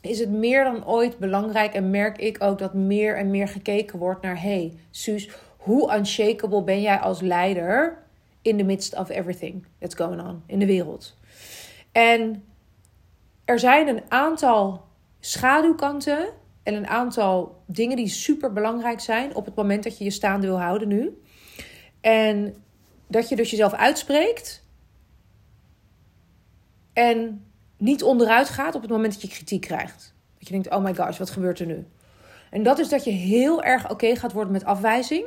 is 0.00 0.18
het 0.18 0.30
meer 0.30 0.64
dan 0.64 0.86
ooit 0.86 1.18
belangrijk 1.18 1.74
en 1.74 1.90
merk 1.90 2.18
ik 2.18 2.42
ook 2.42 2.58
dat 2.58 2.74
meer 2.74 3.16
en 3.16 3.30
meer 3.30 3.48
gekeken 3.48 3.98
wordt 3.98 4.22
naar: 4.22 4.40
hey, 4.40 4.72
Suus, 4.90 5.30
hoe 5.56 5.94
unshakable 5.96 6.62
ben 6.62 6.80
jij 6.80 6.98
als 6.98 7.20
leider 7.20 7.98
in 8.42 8.56
the 8.56 8.64
midst 8.64 8.96
of 8.96 9.08
everything 9.08 9.66
that's 9.78 9.94
going 9.94 10.22
on 10.22 10.42
in 10.46 10.58
de 10.58 10.66
wereld? 10.66 11.16
En 11.92 12.44
er 13.44 13.58
zijn 13.58 13.88
een 13.88 14.02
aantal 14.08 14.84
schaduwkanten 15.20 16.28
en 16.62 16.74
een 16.74 16.86
aantal 16.86 17.62
dingen 17.66 17.96
die 17.96 18.08
super 18.08 18.52
belangrijk 18.52 19.00
zijn 19.00 19.34
op 19.34 19.44
het 19.44 19.54
moment 19.54 19.84
dat 19.84 19.98
je 19.98 20.04
je 20.04 20.10
staande 20.10 20.46
wil 20.46 20.60
houden 20.60 20.88
nu. 20.88 21.22
En 22.00 22.63
dat 23.14 23.28
je 23.28 23.36
dus 23.36 23.50
jezelf 23.50 23.72
uitspreekt 23.72 24.62
en 26.92 27.44
niet 27.76 28.02
onderuit 28.02 28.48
gaat 28.48 28.74
op 28.74 28.82
het 28.82 28.90
moment 28.90 29.12
dat 29.12 29.22
je 29.22 29.28
kritiek 29.28 29.60
krijgt. 29.60 30.14
Dat 30.38 30.46
je 30.48 30.52
denkt, 30.52 30.70
oh 30.70 30.82
my 30.82 30.94
gosh, 30.94 31.18
wat 31.18 31.30
gebeurt 31.30 31.58
er 31.58 31.66
nu? 31.66 31.86
En 32.50 32.62
dat 32.62 32.78
is 32.78 32.88
dat 32.88 33.04
je 33.04 33.10
heel 33.10 33.62
erg 33.62 33.90
oké 33.90 34.16
gaat 34.16 34.32
worden 34.32 34.52
met 34.52 34.64
afwijzing. 34.64 35.24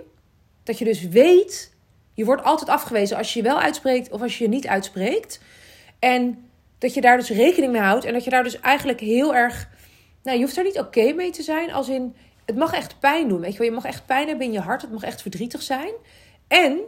Dat 0.63 0.77
je 0.77 0.85
dus 0.85 1.07
weet, 1.07 1.73
je 2.13 2.25
wordt 2.25 2.43
altijd 2.43 2.69
afgewezen 2.69 3.17
als 3.17 3.33
je 3.33 3.39
je 3.39 3.47
wel 3.47 3.59
uitspreekt 3.59 4.11
of 4.11 4.21
als 4.21 4.37
je 4.37 4.43
je 4.43 4.49
niet 4.49 4.67
uitspreekt. 4.67 5.41
En 5.99 6.49
dat 6.77 6.93
je 6.93 7.01
daar 7.01 7.17
dus 7.17 7.29
rekening 7.29 7.71
mee 7.71 7.81
houdt 7.81 8.05
en 8.05 8.13
dat 8.13 8.23
je 8.23 8.29
daar 8.29 8.43
dus 8.43 8.59
eigenlijk 8.59 8.99
heel 8.99 9.35
erg... 9.35 9.69
Nou, 10.23 10.37
je 10.37 10.43
hoeft 10.43 10.57
er 10.57 10.63
niet 10.63 10.79
oké 10.79 11.13
mee 11.13 11.31
te 11.31 11.43
zijn 11.43 11.71
als 11.71 11.89
in... 11.89 12.15
Het 12.45 12.55
mag 12.55 12.73
echt 12.73 12.99
pijn 12.99 13.27
doen, 13.27 13.39
weet 13.39 13.51
je 13.51 13.57
wel. 13.57 13.67
Je 13.67 13.73
mag 13.73 13.85
echt 13.85 14.05
pijn 14.05 14.27
hebben 14.27 14.45
in 14.45 14.51
je 14.51 14.59
hart. 14.59 14.81
Het 14.81 14.91
mag 14.91 15.03
echt 15.03 15.21
verdrietig 15.21 15.61
zijn. 15.61 15.91
En 16.47 16.79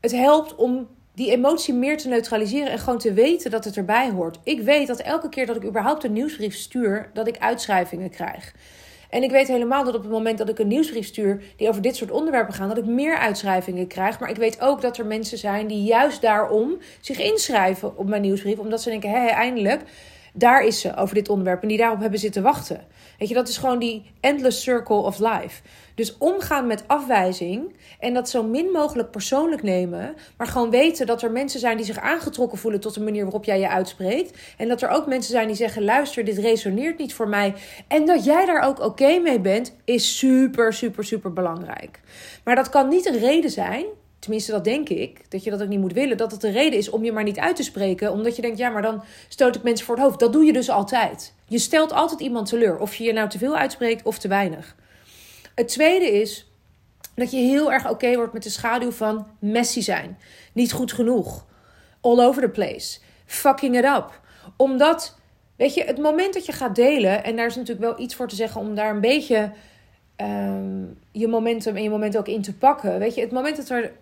het 0.00 0.12
helpt 0.12 0.54
om 0.54 0.88
die 1.14 1.30
emotie 1.30 1.74
meer 1.74 1.98
te 1.98 2.08
neutraliseren 2.08 2.70
en 2.70 2.78
gewoon 2.78 2.98
te 2.98 3.12
weten 3.12 3.50
dat 3.50 3.64
het 3.64 3.76
erbij 3.76 4.10
hoort. 4.10 4.38
Ik 4.42 4.60
weet 4.60 4.86
dat 4.86 5.00
elke 5.00 5.28
keer 5.28 5.46
dat 5.46 5.56
ik 5.56 5.64
überhaupt 5.64 6.04
een 6.04 6.12
nieuwsbrief 6.12 6.54
stuur, 6.54 7.10
dat 7.12 7.28
ik 7.28 7.38
uitschrijvingen 7.38 8.10
krijg. 8.10 8.54
En 9.10 9.22
ik 9.22 9.30
weet 9.30 9.48
helemaal 9.48 9.84
dat 9.84 9.94
op 9.94 10.02
het 10.02 10.10
moment 10.10 10.38
dat 10.38 10.48
ik 10.48 10.58
een 10.58 10.68
nieuwsbrief 10.68 11.06
stuur 11.06 11.42
die 11.56 11.68
over 11.68 11.82
dit 11.82 11.96
soort 11.96 12.10
onderwerpen 12.10 12.54
gaan, 12.54 12.68
dat 12.68 12.78
ik 12.78 12.86
meer 12.86 13.16
uitschrijvingen 13.16 13.86
krijg. 13.86 14.20
Maar 14.20 14.30
ik 14.30 14.36
weet 14.36 14.60
ook 14.60 14.80
dat 14.80 14.98
er 14.98 15.06
mensen 15.06 15.38
zijn 15.38 15.66
die 15.66 15.82
juist 15.82 16.20
daarom 16.20 16.78
zich 17.00 17.18
inschrijven 17.18 17.98
op 17.98 18.08
mijn 18.08 18.22
nieuwsbrief, 18.22 18.58
omdat 18.58 18.82
ze 18.82 18.90
denken: 18.90 19.10
hé, 19.10 19.26
eindelijk 19.26 19.82
daar 20.32 20.64
is 20.64 20.80
ze 20.80 20.96
over 20.96 21.14
dit 21.14 21.28
onderwerp. 21.28 21.62
En 21.62 21.68
die 21.68 21.78
daarop 21.78 22.00
hebben 22.00 22.18
zitten 22.18 22.42
wachten. 22.42 22.86
Weet 23.18 23.28
je, 23.28 23.34
dat 23.34 23.48
is 23.48 23.56
gewoon 23.56 23.78
die 23.78 24.10
endless 24.20 24.62
circle 24.62 24.96
of 24.96 25.18
life. 25.18 25.62
Dus 26.00 26.18
omgaan 26.18 26.66
met 26.66 26.84
afwijzing 26.86 27.76
en 27.98 28.14
dat 28.14 28.28
zo 28.28 28.42
min 28.42 28.70
mogelijk 28.70 29.10
persoonlijk 29.10 29.62
nemen. 29.62 30.14
Maar 30.36 30.46
gewoon 30.46 30.70
weten 30.70 31.06
dat 31.06 31.22
er 31.22 31.30
mensen 31.30 31.60
zijn 31.60 31.76
die 31.76 31.86
zich 31.86 31.98
aangetrokken 31.98 32.58
voelen 32.58 32.80
tot 32.80 32.94
de 32.94 33.00
manier 33.00 33.22
waarop 33.22 33.44
jij 33.44 33.60
je 33.60 33.68
uitspreekt. 33.68 34.38
En 34.56 34.68
dat 34.68 34.82
er 34.82 34.88
ook 34.88 35.06
mensen 35.06 35.30
zijn 35.32 35.46
die 35.46 35.56
zeggen: 35.56 35.84
luister, 35.84 36.24
dit 36.24 36.38
resoneert 36.38 36.98
niet 36.98 37.14
voor 37.14 37.28
mij. 37.28 37.54
En 37.88 38.06
dat 38.06 38.24
jij 38.24 38.46
daar 38.46 38.62
ook 38.62 38.80
oké 38.80 39.18
mee 39.18 39.40
bent, 39.40 39.74
is 39.84 40.18
super, 40.18 40.72
super, 40.72 41.04
super 41.04 41.32
belangrijk. 41.32 42.00
Maar 42.44 42.56
dat 42.56 42.68
kan 42.68 42.88
niet 42.88 43.06
een 43.06 43.18
reden 43.18 43.50
zijn 43.50 43.84
tenminste 44.18 44.50
dat 44.50 44.64
denk 44.64 44.88
ik, 44.88 45.30
dat 45.30 45.44
je 45.44 45.50
dat 45.50 45.62
ook 45.62 45.68
niet 45.68 45.80
moet 45.80 45.92
willen, 45.92 46.16
dat 46.16 46.30
het 46.30 46.40
de 46.40 46.50
reden 46.50 46.78
is 46.78 46.90
om 46.90 47.04
je 47.04 47.12
maar 47.12 47.22
niet 47.22 47.38
uit 47.38 47.56
te 47.56 47.62
spreken, 47.62 48.12
omdat 48.12 48.36
je 48.36 48.42
denkt, 48.42 48.58
ja, 48.58 48.68
maar 48.70 48.82
dan 48.82 49.02
stoot 49.28 49.56
ik 49.56 49.62
mensen 49.62 49.86
voor 49.86 49.94
het 49.94 50.04
hoofd. 50.04 50.18
Dat 50.18 50.32
doe 50.32 50.44
je 50.44 50.52
dus 50.52 50.70
altijd. 50.70 51.34
Je 51.46 51.58
stelt 51.58 51.92
altijd 51.92 52.20
iemand 52.20 52.48
teleur, 52.48 52.78
of 52.78 52.94
je 52.94 53.04
je 53.04 53.12
nou 53.12 53.28
te 53.28 53.38
veel 53.38 53.56
uitspreekt 53.56 54.02
of 54.02 54.18
te 54.18 54.28
weinig. 54.28 54.76
Het 55.60 55.68
tweede 55.68 56.10
is 56.20 56.50
dat 57.14 57.30
je 57.30 57.36
heel 57.36 57.72
erg 57.72 57.90
oké 57.90 58.16
wordt 58.16 58.32
met 58.32 58.42
de 58.42 58.50
schaduw 58.50 58.90
van 58.90 59.26
messy 59.38 59.80
zijn, 59.80 60.18
niet 60.52 60.72
goed 60.72 60.92
genoeg, 60.92 61.46
all 62.00 62.20
over 62.20 62.42
the 62.42 62.48
place, 62.48 62.98
fucking 63.26 63.78
it 63.78 63.84
up. 63.84 64.20
Omdat, 64.56 65.18
weet 65.56 65.74
je, 65.74 65.84
het 65.84 65.98
moment 65.98 66.34
dat 66.34 66.46
je 66.46 66.52
gaat 66.52 66.74
delen, 66.74 67.24
en 67.24 67.36
daar 67.36 67.46
is 67.46 67.56
natuurlijk 67.56 67.86
wel 67.86 68.00
iets 68.00 68.14
voor 68.14 68.28
te 68.28 68.34
zeggen 68.34 68.60
om 68.60 68.74
daar 68.74 68.94
een 68.94 69.00
beetje 69.00 69.52
ehm, 70.16 70.84
je 71.12 71.28
momentum 71.28 71.76
en 71.76 71.82
je 71.82 71.90
moment 71.90 72.16
ook 72.16 72.28
in 72.28 72.42
te 72.42 72.54
pakken. 72.54 72.98
Weet 72.98 73.14
je, 73.14 73.20
het 73.20 73.32
moment 73.32 73.56
dat 73.56 73.68
er 73.68 73.92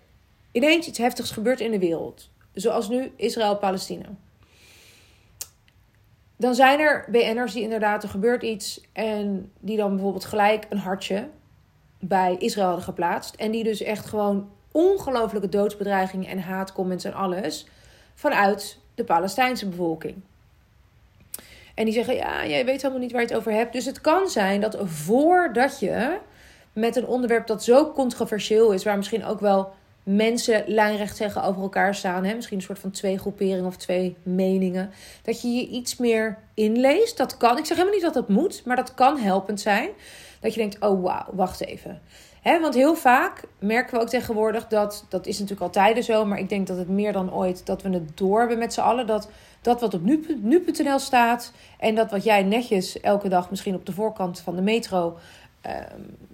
ineens 0.51 0.87
iets 0.87 0.97
heftigs 0.97 1.31
gebeurt 1.31 1.59
in 1.59 1.71
de 1.71 1.79
wereld, 1.79 2.29
zoals 2.53 2.89
nu 2.89 3.11
Israël-Palestina. 3.15 4.05
Dan 6.37 6.55
zijn 6.55 6.79
er 6.79 7.05
BN'ers 7.11 7.53
die 7.53 7.63
inderdaad, 7.63 8.03
er 8.03 8.09
gebeurt 8.09 8.43
iets 8.43 8.81
en 8.93 9.51
die 9.59 9.77
dan 9.77 9.93
bijvoorbeeld 9.93 10.25
gelijk 10.25 10.65
een 10.69 10.77
hartje 10.77 11.29
bij 11.99 12.35
Israël 12.39 12.67
hadden 12.67 12.85
geplaatst. 12.85 13.35
En 13.35 13.51
die 13.51 13.63
dus 13.63 13.81
echt 13.81 14.05
gewoon 14.05 14.49
ongelooflijke 14.71 15.49
doodsbedreigingen 15.49 16.29
en 16.29 16.39
haatcomments 16.39 17.03
en 17.03 17.13
alles 17.13 17.67
vanuit 18.13 18.77
de 18.95 19.03
Palestijnse 19.03 19.67
bevolking. 19.67 20.15
En 21.75 21.85
die 21.85 21.93
zeggen, 21.93 22.15
ja, 22.15 22.45
jij 22.45 22.65
weet 22.65 22.81
helemaal 22.81 23.01
niet 23.01 23.11
waar 23.11 23.21
je 23.21 23.27
het 23.27 23.35
over 23.37 23.51
hebt. 23.51 23.73
Dus 23.73 23.85
het 23.85 24.01
kan 24.01 24.29
zijn 24.29 24.61
dat 24.61 24.77
voordat 24.83 25.79
je 25.79 26.17
met 26.73 26.95
een 26.95 27.07
onderwerp 27.07 27.47
dat 27.47 27.63
zo 27.63 27.91
controversieel 27.91 28.71
is, 28.71 28.83
waar 28.83 28.97
misschien 28.97 29.25
ook 29.25 29.39
wel 29.39 29.71
mensen 30.03 30.63
lijnrecht 30.67 31.17
tegenover 31.17 31.61
elkaar 31.61 31.95
staan, 31.95 32.25
hè, 32.25 32.35
misschien 32.35 32.57
een 32.57 32.63
soort 32.63 32.79
van 32.79 32.91
twee 32.91 33.17
groeperingen 33.17 33.65
of 33.65 33.77
twee 33.77 34.15
meningen, 34.23 34.91
dat 35.23 35.41
je 35.41 35.47
je 35.47 35.67
iets 35.67 35.97
meer 35.97 36.37
inleest. 36.53 37.17
Dat 37.17 37.37
kan. 37.37 37.57
Ik 37.57 37.65
zeg 37.65 37.77
helemaal 37.77 37.97
niet 37.99 38.13
dat 38.13 38.13
dat 38.13 38.29
moet, 38.29 38.61
maar 38.65 38.75
dat 38.75 38.93
kan 38.93 39.17
helpend 39.17 39.61
zijn. 39.61 39.89
Dat 40.39 40.53
je 40.53 40.59
denkt, 40.59 40.79
oh 40.79 41.03
wauw, 41.03 41.25
wacht 41.31 41.65
even. 41.65 42.01
He, 42.41 42.59
want 42.59 42.73
heel 42.73 42.95
vaak 42.95 43.43
merken 43.59 43.95
we 43.95 44.01
ook 44.01 44.09
tegenwoordig 44.09 44.67
dat, 44.67 45.05
dat 45.09 45.25
is 45.25 45.39
natuurlijk 45.39 45.75
altijd 45.75 46.05
zo, 46.05 46.25
maar 46.25 46.39
ik 46.39 46.49
denk 46.49 46.67
dat 46.67 46.77
het 46.77 46.89
meer 46.89 47.13
dan 47.13 47.33
ooit, 47.33 47.65
dat 47.65 47.81
we 47.81 47.89
het 47.89 48.17
door 48.17 48.39
hebben 48.39 48.57
met 48.57 48.73
z'n 48.73 48.79
allen. 48.79 49.07
Dat 49.07 49.29
dat 49.61 49.81
wat 49.81 49.93
op 49.93 50.01
nu.nl 50.41 50.99
staat 50.99 51.53
en 51.77 51.95
dat 51.95 52.11
wat 52.11 52.23
jij 52.23 52.43
netjes 52.43 52.99
elke 52.99 53.29
dag 53.29 53.49
misschien 53.49 53.75
op 53.75 53.85
de 53.85 53.93
voorkant 53.93 54.39
van 54.39 54.55
de 54.55 54.61
metro 54.61 55.17
uh, 55.65 55.71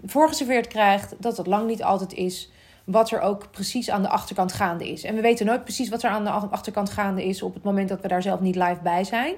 voorgeserveerd 0.06 0.68
krijgt, 0.68 1.16
dat 1.20 1.36
dat 1.36 1.48
lang 1.48 1.68
niet 1.68 1.84
altijd 1.84 2.14
is 2.14 2.52
wat 2.84 3.12
er 3.12 3.22
ook 3.22 3.52
precies 3.52 3.90
aan 3.90 4.02
de 4.02 4.10
achterkant 4.10 4.54
gaande 4.54 4.92
is. 4.92 5.04
En 5.04 5.16
we 5.16 5.22
weten 5.22 5.46
nooit 5.46 5.64
precies 5.64 5.90
wat 5.90 6.04
er 6.04 6.10
aan 6.10 6.24
de 6.24 6.30
achterkant 6.30 6.90
gaande 6.90 7.26
is 7.26 7.42
op 7.42 7.54
het 7.54 7.64
moment 7.64 7.90
dat 7.90 8.02
we 8.02 8.08
daar 8.08 8.22
zelf 8.22 8.40
niet 8.40 8.56
live 8.56 8.80
bij 8.84 9.04
zijn. 9.04 9.36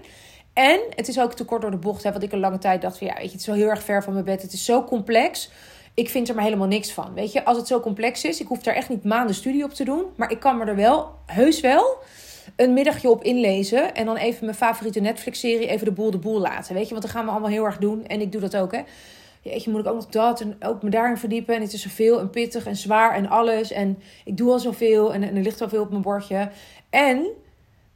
En 0.58 0.80
het 0.96 1.08
is 1.08 1.20
ook 1.20 1.34
te 1.34 1.46
kort 1.46 1.62
door 1.62 1.72
de 1.72 1.78
bocht, 1.78 2.04
hè, 2.04 2.12
wat 2.12 2.24
ik 2.24 2.32
een 2.32 2.40
lange 2.40 2.58
tijd 2.58 2.82
dacht 2.82 2.98
van 2.98 3.08
ja, 3.08 3.14
weet 3.14 3.24
je, 3.24 3.32
het 3.32 3.40
is 3.40 3.48
wel 3.48 3.56
heel 3.56 3.70
erg 3.70 3.84
ver 3.84 4.04
van 4.04 4.14
mijn 4.14 4.26
bed. 4.26 4.42
Het 4.42 4.54
is 4.54 4.66
zo 4.66 4.84
complex 4.84 5.50
ik 5.98 6.10
vind 6.10 6.30
er 6.30 6.36
maar 6.36 6.44
helemaal 6.44 6.68
niks 6.68 6.92
van. 6.92 7.14
Weet 7.14 7.32
je, 7.32 7.46
als 7.46 7.58
het 7.58 7.68
zo 7.68 7.80
complex 7.80 8.24
is, 8.24 8.42
ik 8.42 8.48
hoef 8.48 8.62
daar 8.62 8.74
echt 8.74 8.90
niet 8.90 9.04
maanden 9.04 9.36
studie 9.36 9.64
op 9.64 9.74
te 9.74 9.84
doen. 9.84 10.04
Maar 10.16 10.32
ik 10.32 10.40
kan 10.40 10.58
me 10.58 10.66
er 10.66 10.76
wel, 10.76 11.16
heus 11.26 11.60
wel, 11.60 11.98
een 12.56 12.74
middagje 12.74 13.10
op 13.10 13.24
inlezen. 13.24 13.96
En 13.96 14.06
dan 14.06 14.16
even 14.16 14.46
mijn 14.46 14.58
favoriete 14.58 15.00
Netflix-serie, 15.00 15.68
even 15.68 15.86
de 15.86 15.92
boel 15.92 16.12
de 16.12 16.18
boel 16.18 16.40
laten. 16.40 16.74
Weet 16.74 16.84
je, 16.84 16.90
want 16.90 17.02
dat 17.02 17.12
gaan 17.12 17.26
we 17.26 17.32
allemaal 17.32 17.50
heel 17.50 17.66
erg 17.66 17.78
doen. 17.78 18.06
En 18.06 18.22
ik 18.22 18.32
doe 18.32 18.42
dat 18.42 18.58
ook, 18.58 18.72
hè. 18.72 18.82
Jeetje, 19.42 19.72
moet 19.72 19.80
ik 19.80 19.88
ook 19.88 19.96
nog 19.96 20.08
dat 20.08 20.42
en 20.42 20.58
ook 20.60 20.84
me 20.84 20.90
daarin 20.90 21.18
verdiepen. 21.18 21.56
En 21.56 21.62
het 21.62 21.74
is 21.74 21.82
zoveel 21.82 22.20
en 22.20 22.30
pittig 22.30 22.66
en 22.66 22.76
zwaar 22.76 23.16
en 23.16 23.30
alles. 23.30 23.72
En 23.72 24.02
ik 24.26 24.38
doe 24.38 24.52
al 24.52 24.60
zoveel 24.60 25.14
en, 25.14 25.24
en 25.24 25.36
er 25.36 25.44
ligt 25.44 25.62
al 25.62 25.70
veel 25.70 25.82
op 25.82 25.90
mijn 25.90 26.02
bordje. 26.02 26.50
En, 26.90 27.28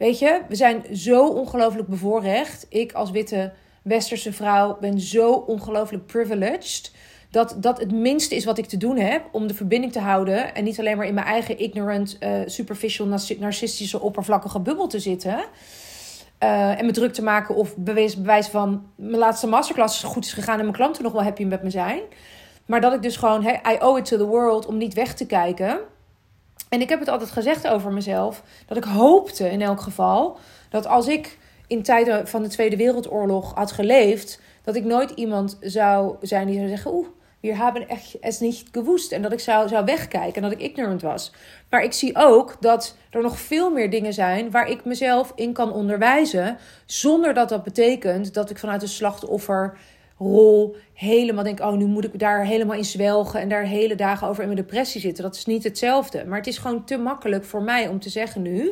weet 0.01 0.19
je, 0.19 0.41
we 0.47 0.55
zijn 0.55 0.83
zo 0.95 1.27
ongelooflijk 1.27 1.87
bevoorrecht. 1.87 2.65
Ik 2.69 2.93
als 2.93 3.11
witte 3.11 3.53
westerse 3.83 4.33
vrouw 4.33 4.77
ben 4.79 4.99
zo 4.99 5.31
ongelooflijk 5.31 6.05
privileged 6.05 6.91
dat 7.29 7.55
dat 7.57 7.79
het 7.79 7.91
minste 7.91 8.35
is 8.35 8.45
wat 8.45 8.57
ik 8.57 8.65
te 8.65 8.77
doen 8.77 8.97
heb 8.97 9.23
om 9.31 9.47
de 9.47 9.53
verbinding 9.53 9.91
te 9.91 9.99
houden. 9.99 10.55
En 10.55 10.63
niet 10.63 10.79
alleen 10.79 10.97
maar 10.97 11.05
in 11.05 11.13
mijn 11.13 11.25
eigen 11.25 11.59
ignorant, 11.59 12.17
uh, 12.19 12.41
superficial, 12.45 13.07
narcistische, 13.39 13.99
oppervlakkige 13.99 14.59
bubbel 14.59 14.87
te 14.87 14.99
zitten. 14.99 15.43
Uh, 16.43 16.79
en 16.79 16.85
me 16.85 16.91
druk 16.91 17.13
te 17.13 17.23
maken 17.23 17.55
of 17.55 17.77
bewijs, 17.77 18.15
bewijs 18.15 18.47
van 18.47 18.85
mijn 18.95 19.17
laatste 19.17 19.47
masterclass 19.47 20.03
goed 20.03 20.25
is 20.25 20.33
gegaan 20.33 20.57
en 20.57 20.63
mijn 20.63 20.75
klanten 20.75 21.03
nog 21.03 21.11
wel 21.11 21.23
happy 21.23 21.43
met 21.43 21.63
me 21.63 21.69
zijn. 21.69 22.01
Maar 22.65 22.81
dat 22.81 22.93
ik 22.93 23.01
dus 23.01 23.15
gewoon, 23.15 23.43
I 23.43 23.77
owe 23.79 23.99
it 23.99 24.05
to 24.05 24.17
the 24.17 24.25
world 24.25 24.65
om 24.65 24.77
niet 24.77 24.93
weg 24.93 25.13
te 25.13 25.25
kijken. 25.25 25.79
En 26.71 26.81
ik 26.81 26.89
heb 26.89 26.99
het 26.99 27.07
altijd 27.07 27.31
gezegd 27.31 27.67
over 27.67 27.91
mezelf, 27.91 28.43
dat 28.65 28.77
ik 28.77 28.83
hoopte 28.83 29.49
in 29.49 29.61
elk 29.61 29.81
geval 29.81 30.37
dat 30.69 30.87
als 30.87 31.07
ik 31.07 31.37
in 31.67 31.83
tijden 31.83 32.27
van 32.27 32.41
de 32.41 32.47
Tweede 32.47 32.75
Wereldoorlog 32.75 33.53
had 33.53 33.71
geleefd, 33.71 34.41
dat 34.63 34.75
ik 34.75 34.83
nooit 34.83 35.11
iemand 35.11 35.57
zou 35.61 36.15
zijn 36.21 36.47
die 36.47 36.55
zou 36.55 36.67
zeggen: 36.67 36.93
Oeh, 36.93 37.07
we 37.41 37.55
hebben 37.55 37.89
echt 37.89 38.19
es 38.19 38.39
niet 38.39 38.63
gewoest. 38.71 39.11
En 39.11 39.21
dat 39.21 39.31
ik 39.31 39.39
zou, 39.39 39.67
zou 39.67 39.85
wegkijken 39.85 40.35
en 40.35 40.41
dat 40.41 40.51
ik 40.51 40.59
ignorant 40.59 41.01
was. 41.01 41.31
Maar 41.69 41.83
ik 41.83 41.93
zie 41.93 42.15
ook 42.15 42.57
dat 42.59 42.95
er 43.09 43.21
nog 43.21 43.39
veel 43.39 43.71
meer 43.71 43.89
dingen 43.89 44.13
zijn 44.13 44.51
waar 44.51 44.69
ik 44.69 44.85
mezelf 44.85 45.31
in 45.35 45.53
kan 45.53 45.73
onderwijzen. 45.73 46.57
Zonder 46.85 47.33
dat 47.33 47.49
dat 47.49 47.63
betekent 47.63 48.33
dat 48.33 48.49
ik 48.49 48.59
vanuit 48.59 48.81
een 48.81 48.87
slachtofferrol 50.21 50.75
helemaal 50.93 51.43
denk: 51.43 51.59
oh, 51.59 51.73
nu 51.73 51.85
moet 51.85 52.03
ik 52.03 52.19
daar 52.19 52.45
helemaal 52.45 52.77
in 52.77 52.85
zwelgen 52.85 53.39
en 53.39 53.49
daar 53.49 53.63
hele 53.63 53.95
dagen 53.95 54.27
over 54.27 54.43
in 54.43 54.49
mijn 54.49 54.61
depressie 54.61 55.01
zitten. 55.01 55.23
Dat 55.23 55.35
is 55.35 55.45
niet 55.45 55.63
hetzelfde. 55.63 56.25
Maar 56.25 56.37
het 56.37 56.47
is 56.47 56.57
gewoon 56.57 56.85
te 56.85 56.97
makkelijk 56.97 57.45
voor 57.45 57.63
mij 57.63 57.87
om 57.87 57.99
te 57.99 58.09
zeggen 58.09 58.41
nu: 58.41 58.71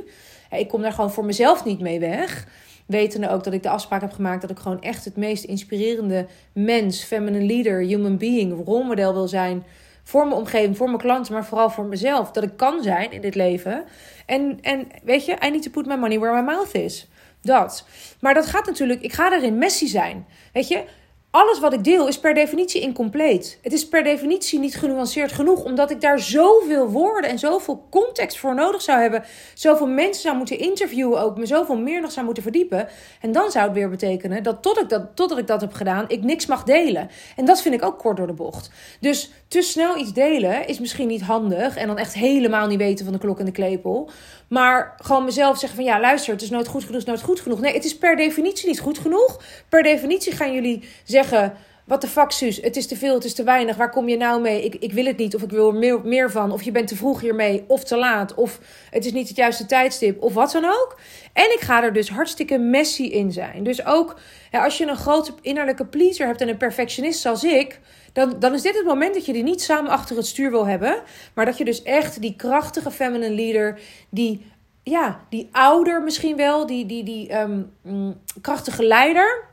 ik 0.51 0.67
kom 0.67 0.81
daar 0.81 0.93
gewoon 0.93 1.11
voor 1.11 1.25
mezelf 1.25 1.65
niet 1.65 1.79
mee 1.79 1.99
weg. 1.99 2.47
Wetende 2.85 3.29
ook 3.29 3.43
dat 3.43 3.53
ik 3.53 3.63
de 3.63 3.69
afspraak 3.69 4.01
heb 4.01 4.11
gemaakt 4.11 4.41
dat 4.41 4.49
ik 4.49 4.59
gewoon 4.59 4.81
echt 4.81 5.05
het 5.05 5.15
meest 5.15 5.43
inspirerende 5.43 6.25
mens, 6.53 7.03
feminine 7.03 7.45
leader, 7.45 7.79
human 7.79 8.17
being, 8.17 8.65
rolmodel 8.65 9.13
wil 9.13 9.27
zijn. 9.27 9.63
Voor 10.03 10.27
mijn 10.27 10.39
omgeving, 10.39 10.77
voor 10.77 10.87
mijn 10.87 10.99
klanten, 10.99 11.33
maar 11.33 11.45
vooral 11.45 11.69
voor 11.69 11.85
mezelf. 11.85 12.31
Dat 12.31 12.43
ik 12.43 12.57
kan 12.57 12.83
zijn 12.83 13.11
in 13.11 13.21
dit 13.21 13.35
leven. 13.35 13.83
En, 14.25 14.57
en 14.61 14.87
weet 15.03 15.25
je, 15.25 15.37
I 15.45 15.49
need 15.49 15.63
to 15.63 15.69
put 15.69 15.85
my 15.85 15.95
money 15.95 16.19
where 16.19 16.35
my 16.35 16.41
mouth 16.41 16.73
is. 16.73 17.07
Dat. 17.41 17.85
Maar 18.19 18.33
dat 18.33 18.45
gaat 18.45 18.65
natuurlijk, 18.65 19.01
ik 19.01 19.13
ga 19.13 19.33
erin 19.33 19.57
Messi 19.57 19.87
zijn. 19.87 20.25
Weet 20.53 20.67
je, 20.67 20.83
alles 21.31 21.59
wat 21.59 21.73
ik 21.73 21.83
deel 21.83 22.07
is 22.07 22.19
per 22.19 22.33
definitie 22.33 22.81
incompleet. 22.81 23.59
Het 23.61 23.73
is 23.73 23.87
per 23.87 24.03
definitie 24.03 24.59
niet 24.59 24.75
genuanceerd 24.75 25.31
genoeg, 25.31 25.63
omdat 25.63 25.91
ik 25.91 26.01
daar 26.01 26.19
zoveel 26.19 26.89
woorden 26.89 27.29
en 27.29 27.39
zoveel 27.39 27.87
context 27.89 28.37
voor 28.37 28.55
nodig 28.55 28.81
zou 28.81 29.01
hebben. 29.01 29.23
Zoveel 29.53 29.87
mensen 29.87 30.21
zou 30.21 30.37
moeten 30.37 30.59
interviewen, 30.59 31.21
ook 31.21 31.37
me 31.37 31.45
zoveel 31.45 31.77
meer 31.77 32.01
nog 32.01 32.11
zou 32.11 32.25
moeten 32.25 32.43
verdiepen. 32.43 32.87
En 33.21 33.31
dan 33.31 33.51
zou 33.51 33.65
het 33.65 33.73
weer 33.73 33.89
betekenen 33.89 34.43
dat, 34.43 34.61
tot 34.61 34.79
ik 34.79 34.89
dat 34.89 35.15
totdat 35.15 35.37
ik 35.37 35.47
dat 35.47 35.61
heb 35.61 35.73
gedaan, 35.73 36.05
ik 36.07 36.23
niks 36.23 36.45
mag 36.45 36.63
delen. 36.63 37.09
En 37.35 37.45
dat 37.45 37.61
vind 37.61 37.75
ik 37.75 37.83
ook 37.83 37.99
kort 37.99 38.17
door 38.17 38.27
de 38.27 38.33
bocht. 38.33 38.69
Dus 38.99 39.31
te 39.49 39.61
snel 39.61 39.97
iets 39.97 40.13
delen 40.13 40.67
is 40.67 40.79
misschien 40.79 41.07
niet 41.07 41.21
handig 41.21 41.75
en 41.75 41.87
dan 41.87 41.97
echt 41.97 42.13
helemaal 42.13 42.67
niet 42.67 42.77
weten 42.77 43.05
van 43.05 43.13
de 43.13 43.19
klok 43.19 43.39
en 43.39 43.45
de 43.45 43.51
klepel. 43.51 44.09
Maar 44.47 44.95
gewoon 45.01 45.25
mezelf 45.25 45.57
zeggen 45.57 45.77
van 45.77 45.87
ja, 45.87 45.99
luister, 45.99 46.33
het 46.33 46.41
is 46.41 46.49
nooit 46.49 46.67
goed 46.67 46.83
genoeg, 46.83 46.97
het 46.97 47.07
is 47.07 47.13
nooit 47.13 47.21
goed 47.21 47.39
genoeg. 47.39 47.59
Nee, 47.59 47.73
het 47.73 47.85
is 47.85 47.97
per 47.97 48.15
definitie 48.15 48.67
niet 48.67 48.79
goed 48.79 48.97
genoeg. 48.97 49.41
Per 49.69 49.83
definitie 49.83 50.31
gaan 50.31 50.53
jullie 50.53 50.83
zeggen, 51.03 51.53
wat 51.89 52.01
de 52.01 52.07
fuck 52.07 52.31
Suus, 52.31 52.61
het 52.61 52.75
is 52.75 52.87
te 52.87 52.95
veel, 52.95 53.13
het 53.13 53.23
is 53.23 53.33
te 53.33 53.43
weinig. 53.43 53.75
Waar 53.75 53.89
kom 53.89 54.09
je 54.09 54.17
nou 54.17 54.41
mee? 54.41 54.63
Ik, 54.63 54.75
ik 54.75 54.93
wil 54.93 55.05
het 55.05 55.17
niet 55.17 55.35
of 55.35 55.41
ik 55.41 55.49
wil 55.49 55.67
er 55.67 55.75
meer, 55.75 56.01
meer 56.03 56.31
van. 56.31 56.51
Of 56.51 56.61
je 56.61 56.71
bent 56.71 56.87
te 56.87 56.95
vroeg 56.95 57.21
hiermee 57.21 57.63
of 57.67 57.83
te 57.83 57.97
laat. 57.97 58.33
Of 58.33 58.59
het 58.89 59.05
is 59.05 59.11
niet 59.11 59.27
het 59.27 59.37
juiste 59.37 59.65
tijdstip 59.65 60.21
of 60.21 60.33
wat 60.33 60.51
dan 60.51 60.65
ook. 60.65 60.99
En 61.33 61.53
ik 61.53 61.59
ga 61.59 61.83
er 61.83 61.93
dus 61.93 62.09
hartstikke 62.09 62.57
messy 62.57 63.03
in 63.03 63.31
zijn. 63.31 63.63
Dus 63.63 63.85
ook 63.85 64.19
als 64.51 64.77
je 64.77 64.87
een 64.87 64.95
grote 64.95 65.33
innerlijke 65.41 65.85
pleaser 65.85 66.27
hebt 66.27 66.41
en 66.41 66.49
een 66.49 66.57
perfectionist 66.57 67.19
zoals 67.19 67.43
ik 67.43 67.79
dan, 68.13 68.35
dan 68.39 68.53
is 68.53 68.61
dit 68.61 68.75
het 68.75 68.85
moment 68.85 69.13
dat 69.13 69.25
je 69.25 69.33
die 69.33 69.43
niet 69.43 69.61
samen 69.61 69.91
achter 69.91 70.15
het 70.15 70.27
stuur 70.27 70.51
wil 70.51 70.67
hebben. 70.67 71.01
Maar 71.33 71.45
dat 71.45 71.57
je 71.57 71.65
dus 71.65 71.83
echt 71.83 72.21
die 72.21 72.35
krachtige 72.35 72.91
feminine 72.91 73.35
leader, 73.35 73.79
die, 74.09 74.45
ja, 74.83 75.19
die 75.29 75.49
ouder 75.51 76.03
misschien 76.03 76.35
wel, 76.35 76.65
die, 76.65 76.85
die, 76.85 77.03
die 77.03 77.29
ehm, 77.29 77.61
mm, 77.81 78.21
krachtige 78.41 78.83
leider. 78.83 79.48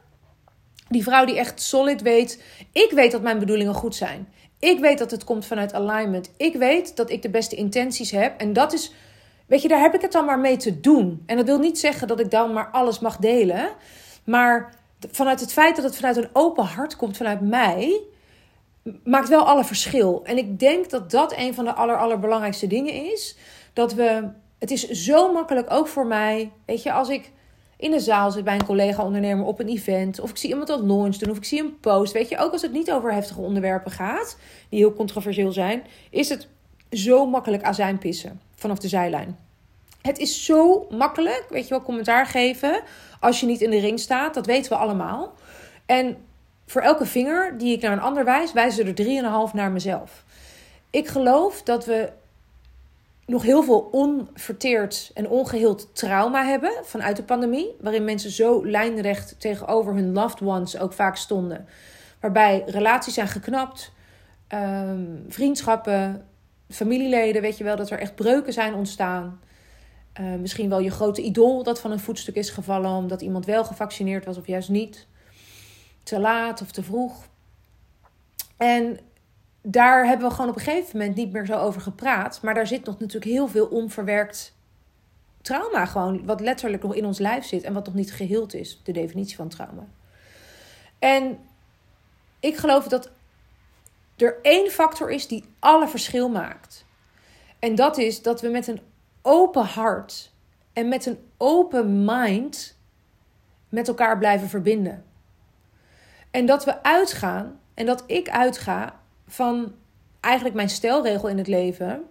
Die 0.89 1.03
vrouw 1.03 1.25
die 1.25 1.39
echt 1.39 1.63
solid 1.63 2.03
weet. 2.03 2.43
Ik 2.73 2.91
weet 2.95 3.13
dat 3.13 3.23
mijn 3.23 3.39
bedoelingen 3.39 3.75
goed 3.75 3.95
zijn. 3.95 4.29
Ik 4.59 4.81
weet 4.81 4.99
dat 4.99 5.11
het 5.11 5.25
komt 5.25 5.47
vanuit 5.47 5.75
alignment. 5.75 6.31
Ik 6.37 6.55
weet 6.57 6.97
dat 6.97 7.11
ik 7.11 7.23
de 7.23 7.31
beste 7.31 7.57
intenties 7.57 8.11
heb. 8.11 8.41
En 8.41 8.53
dat 8.53 8.73
is, 8.73 8.93
weet 9.47 9.63
je, 9.63 9.69
daar 9.69 9.81
heb 9.81 9.95
ik 9.95 10.01
het 10.01 10.13
dan 10.13 10.25
maar 10.25 10.39
mee 10.39 10.57
te 10.57 10.81
doen. 10.81 11.23
En 11.27 11.37
dat 11.37 11.47
wil 11.47 11.59
niet 11.59 11.79
zeggen 11.79 12.09
dat 12.09 12.21
ik 12.21 12.31
dan 12.31 12.53
maar 12.53 12.71
alles 12.71 12.99
mag 12.99 13.17
delen. 13.17 13.69
Maar 14.25 14.75
vanuit 15.11 15.41
het 15.41 15.53
feit 15.53 15.77
dat 15.77 15.85
het 15.85 15.97
vanuit 15.97 16.17
een 16.17 16.29
open 16.33 16.65
hart 16.65 16.97
komt 16.97 17.17
vanuit 17.17 17.41
mij, 17.41 18.01
maakt 19.05 19.29
wel 19.29 19.47
alle 19.47 19.65
verschil. 19.65 20.21
En 20.25 20.39
ik 20.39 20.59
denk 20.59 20.91
dat 20.91 21.11
dat 21.11 21.35
een 21.37 21.55
van 21.55 21.65
de 21.65 21.75
aller, 21.75 21.99
allerbelangrijkste 21.99 22.67
dingen 22.67 23.13
is. 23.13 23.37
Dat 23.73 23.95
we, 23.95 24.29
het 24.59 24.71
is 24.71 24.89
zo 24.89 25.33
makkelijk 25.33 25.71
ook 25.71 25.89
voor 25.89 26.07
mij, 26.07 26.53
weet 26.67 26.83
je, 26.83 26.93
als 26.93 27.09
ik 27.09 27.33
in 27.77 27.91
de 27.91 28.01
zaal 28.01 28.31
zit 28.31 28.45
bij 28.45 28.55
een 28.55 28.65
collega-ondernemer 28.65 29.45
op 29.47 29.61
een 29.61 29.69
event, 29.69 30.21
of 30.21 30.31
ik 30.31 30.37
zie 30.37 30.51
iemand 30.51 30.69
een 30.69 30.87
launch 30.87 31.17
doen, 31.17 31.31
of 31.31 31.37
ik 31.37 31.45
zie 31.45 31.63
een 31.63 31.81
post, 31.81 32.13
weet 32.13 32.29
je, 32.29 32.39
ook 32.39 32.53
als 32.53 32.63
het 32.63 32.73
niet 32.73 32.93
over 32.93 33.13
heftige 33.13 33.41
onderwerpen 33.41 33.91
gaat, 33.91 34.37
die 34.69 34.79
heel 34.79 34.95
controversieel 34.95 35.53
zijn, 35.53 35.83
is 36.11 36.29
het 36.29 36.49
zo 36.91 37.27
makkelijk 37.27 37.63
azijn 37.63 37.99
pissen 37.99 38.41
vanaf 38.55 38.79
de 38.79 38.89
zijlijn. 38.89 39.39
Het 40.03 40.19
is 40.19 40.45
zo 40.45 40.87
makkelijk, 40.91 41.47
weet 41.51 41.63
je 41.63 41.71
wel, 41.71 41.83
commentaar 41.83 42.27
geven 42.27 42.83
als 43.21 43.41
je 43.41 43.47
niet 43.47 43.61
in 43.61 43.71
de 43.71 43.81
ring 43.81 44.01
staat, 44.01 44.35
dat 44.35 44.47
weten 44.47 44.73
we 44.73 44.79
allemaal. 44.79 45.35
En 45.87 46.17
voor 46.67 46.83
elke 46.83 47.07
vinger 47.07 47.59
die 47.59 47.77
ik 47.77 47.83
naar 47.83 47.93
een 47.93 48.01
ander 48.01 48.25
wijs, 48.25 48.53
wijzen 48.53 48.87
er 48.87 48.95
drieënhalf 48.95 49.55
naar 49.55 49.71
mezelf. 49.71 50.25
Ik 50.91 51.09
geloof 51.09 51.63
dat 51.63 51.85
we 51.85 52.09
nog 53.27 53.43
heel 53.43 53.63
veel 53.63 53.81
onverteerd 53.81 55.11
en 55.15 55.29
ongeheeld 55.29 55.95
trauma 55.95 56.45
hebben 56.45 56.73
vanuit 56.83 57.17
de 57.17 57.23
pandemie. 57.23 57.77
Waarin 57.81 58.05
mensen 58.05 58.31
zo 58.31 58.67
lijnrecht 58.67 59.41
tegenover 59.41 59.95
hun 59.95 60.13
loved 60.13 60.41
ones 60.41 60.79
ook 60.79 60.93
vaak 60.93 61.17
stonden. 61.17 61.67
Waarbij 62.21 62.63
relaties 62.67 63.15
zijn 63.15 63.29
geknapt, 63.29 63.93
ehm, 64.49 65.07
vriendschappen, 65.29 66.27
familieleden, 66.69 67.43
weet 67.43 67.59
je 67.59 67.65
wel, 67.65 67.77
dat 67.77 67.91
er 67.91 67.99
echt 67.99 68.15
breuken 68.15 68.53
zijn 68.53 68.75
ontstaan. 68.75 69.41
Uh, 70.21 70.35
misschien 70.35 70.69
wel 70.69 70.81
je 70.81 70.91
grote 70.91 71.23
idool 71.23 71.63
dat 71.63 71.81
van 71.81 71.91
een 71.91 72.01
voetstuk 72.01 72.35
is 72.35 72.51
gevallen 72.51 72.91
omdat 72.91 73.23
iemand 73.23 73.47
wel 73.47 73.65
gevaccineerd 73.65 74.25
was 74.25 74.37
of 74.37 74.47
juist 74.47 74.69
niet. 74.69 75.07
Te 76.03 76.21
laat 76.21 76.63
of 76.63 76.71
te 76.71 76.83
vroeg. 76.83 77.29
En 78.57 78.99
daar 79.69 80.07
hebben 80.07 80.29
we 80.29 80.35
gewoon 80.35 80.51
op 80.51 80.57
een 80.57 80.63
gegeven 80.63 80.99
moment 80.99 81.17
niet 81.17 81.33
meer 81.33 81.47
zo 81.47 81.59
over 81.59 81.81
gepraat. 81.81 82.43
Maar 82.43 82.55
daar 82.55 82.67
zit 82.67 82.85
nog 82.85 82.99
natuurlijk 82.99 83.33
heel 83.33 83.49
veel 83.49 83.67
onverwerkt 83.67 84.55
trauma 85.43 85.87
gewoon, 85.87 86.25
wat 86.25 86.41
letterlijk 86.41 86.83
nog 86.83 86.95
in 86.95 87.05
ons 87.05 87.19
lijf 87.19 87.45
zit 87.45 87.63
en 87.63 87.73
wat 87.73 87.87
nog 87.87 87.95
niet 87.95 88.13
geheeld 88.13 88.55
is, 88.55 88.81
de 88.85 88.93
definitie 88.93 89.37
van 89.37 89.49
trauma. 89.49 89.87
En 90.99 91.39
ik 92.41 92.57
geloof 92.57 92.89
dat 92.89 93.11
er 94.17 94.39
één 94.43 94.71
factor 94.71 95.11
is 95.11 95.27
die 95.27 95.45
alle 95.59 95.89
verschil 95.89 96.29
maakt. 96.29 96.85
En 97.59 97.75
dat 97.75 97.99
is 97.99 98.23
dat 98.23 98.41
we 98.41 98.49
met 98.49 98.67
een 98.67 98.81
open 99.23 99.65
hart 99.65 100.33
en 100.73 100.89
met 100.89 101.07
een 101.07 101.19
open 101.37 102.05
mind 102.05 102.77
met 103.69 103.89
elkaar 103.89 104.19
blijven 104.19 104.49
verbinden. 104.49 105.05
En 106.31 106.47
dat 106.47 106.65
we 106.65 106.83
uitgaan, 106.83 107.61
en 107.75 107.87
dat 107.87 108.05
ik 108.07 108.29
uitga 108.29 109.05
van 109.27 109.75
eigenlijk 110.21 110.55
mijn 110.55 110.69
stelregel 110.69 111.29
in 111.29 111.39
het 111.39 111.47
leven. 111.47 112.03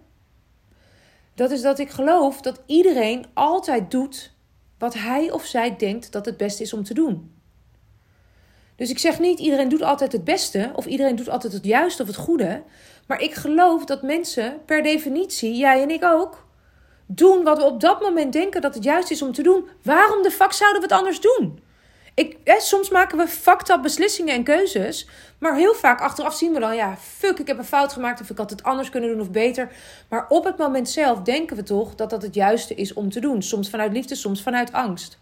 Dat 1.34 1.50
is 1.50 1.62
dat 1.62 1.78
ik 1.78 1.90
geloof 1.90 2.40
dat 2.40 2.62
iedereen 2.66 3.26
altijd 3.34 3.90
doet 3.90 4.34
wat 4.78 4.94
hij 4.94 5.30
of 5.30 5.44
zij 5.44 5.76
denkt 5.76 6.12
dat 6.12 6.26
het 6.26 6.36
beste 6.36 6.62
is 6.62 6.72
om 6.72 6.84
te 6.84 6.94
doen. 6.94 7.34
Dus 8.76 8.90
ik 8.90 8.98
zeg 8.98 9.18
niet 9.18 9.38
iedereen 9.38 9.68
doet 9.68 9.82
altijd 9.82 10.12
het 10.12 10.24
beste 10.24 10.70
of 10.74 10.86
iedereen 10.86 11.16
doet 11.16 11.28
altijd 11.28 11.52
het 11.52 11.64
juiste 11.64 12.02
of 12.02 12.08
het 12.08 12.16
goede. 12.16 12.62
Maar 13.06 13.20
ik 13.20 13.34
geloof 13.34 13.84
dat 13.84 14.02
mensen 14.02 14.64
per 14.64 14.82
definitie, 14.82 15.56
jij 15.56 15.82
en 15.82 15.90
ik 15.90 16.04
ook, 16.04 16.46
doen 17.06 17.44
wat 17.44 17.58
we 17.58 17.64
op 17.64 17.80
dat 17.80 18.00
moment 18.00 18.32
denken 18.32 18.60
dat 18.60 18.74
het 18.74 18.84
juist 18.84 19.10
is 19.10 19.22
om 19.22 19.32
te 19.32 19.42
doen. 19.42 19.68
Waarom 19.82 20.22
de 20.22 20.30
fuck 20.30 20.52
zouden 20.52 20.80
we 20.80 20.86
het 20.86 20.96
anders 20.96 21.20
doen? 21.20 21.60
Ik, 22.16 22.36
hè, 22.44 22.60
soms 22.60 22.90
maken 22.90 23.18
we 23.18 23.28
fucked 23.28 23.68
up 23.68 23.82
beslissingen 23.82 24.34
en 24.34 24.42
keuzes. 24.42 25.08
Maar 25.38 25.56
heel 25.56 25.74
vaak 25.74 26.00
achteraf 26.00 26.34
zien 26.34 26.52
we 26.52 26.60
dan, 26.60 26.76
ja, 26.76 26.96
fuck, 26.96 27.38
ik 27.38 27.46
heb 27.46 27.58
een 27.58 27.64
fout 27.64 27.92
gemaakt. 27.92 28.20
Of 28.20 28.30
ik 28.30 28.36
had 28.36 28.50
het 28.50 28.62
anders 28.62 28.90
kunnen 28.90 29.10
doen 29.10 29.20
of 29.20 29.30
beter. 29.30 29.72
Maar 30.08 30.26
op 30.28 30.44
het 30.44 30.58
moment 30.58 30.88
zelf 30.88 31.22
denken 31.22 31.56
we 31.56 31.62
toch 31.62 31.94
dat 31.94 32.10
dat 32.10 32.22
het 32.22 32.34
juiste 32.34 32.74
is 32.74 32.92
om 32.92 33.10
te 33.10 33.20
doen. 33.20 33.42
Soms 33.42 33.70
vanuit 33.70 33.92
liefde, 33.92 34.14
soms 34.14 34.42
vanuit 34.42 34.72
angst. 34.72 35.18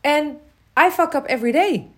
En 0.00 0.26
I 0.86 0.90
fuck 0.90 1.12
up 1.12 1.26
every 1.26 1.52
day. 1.52 1.88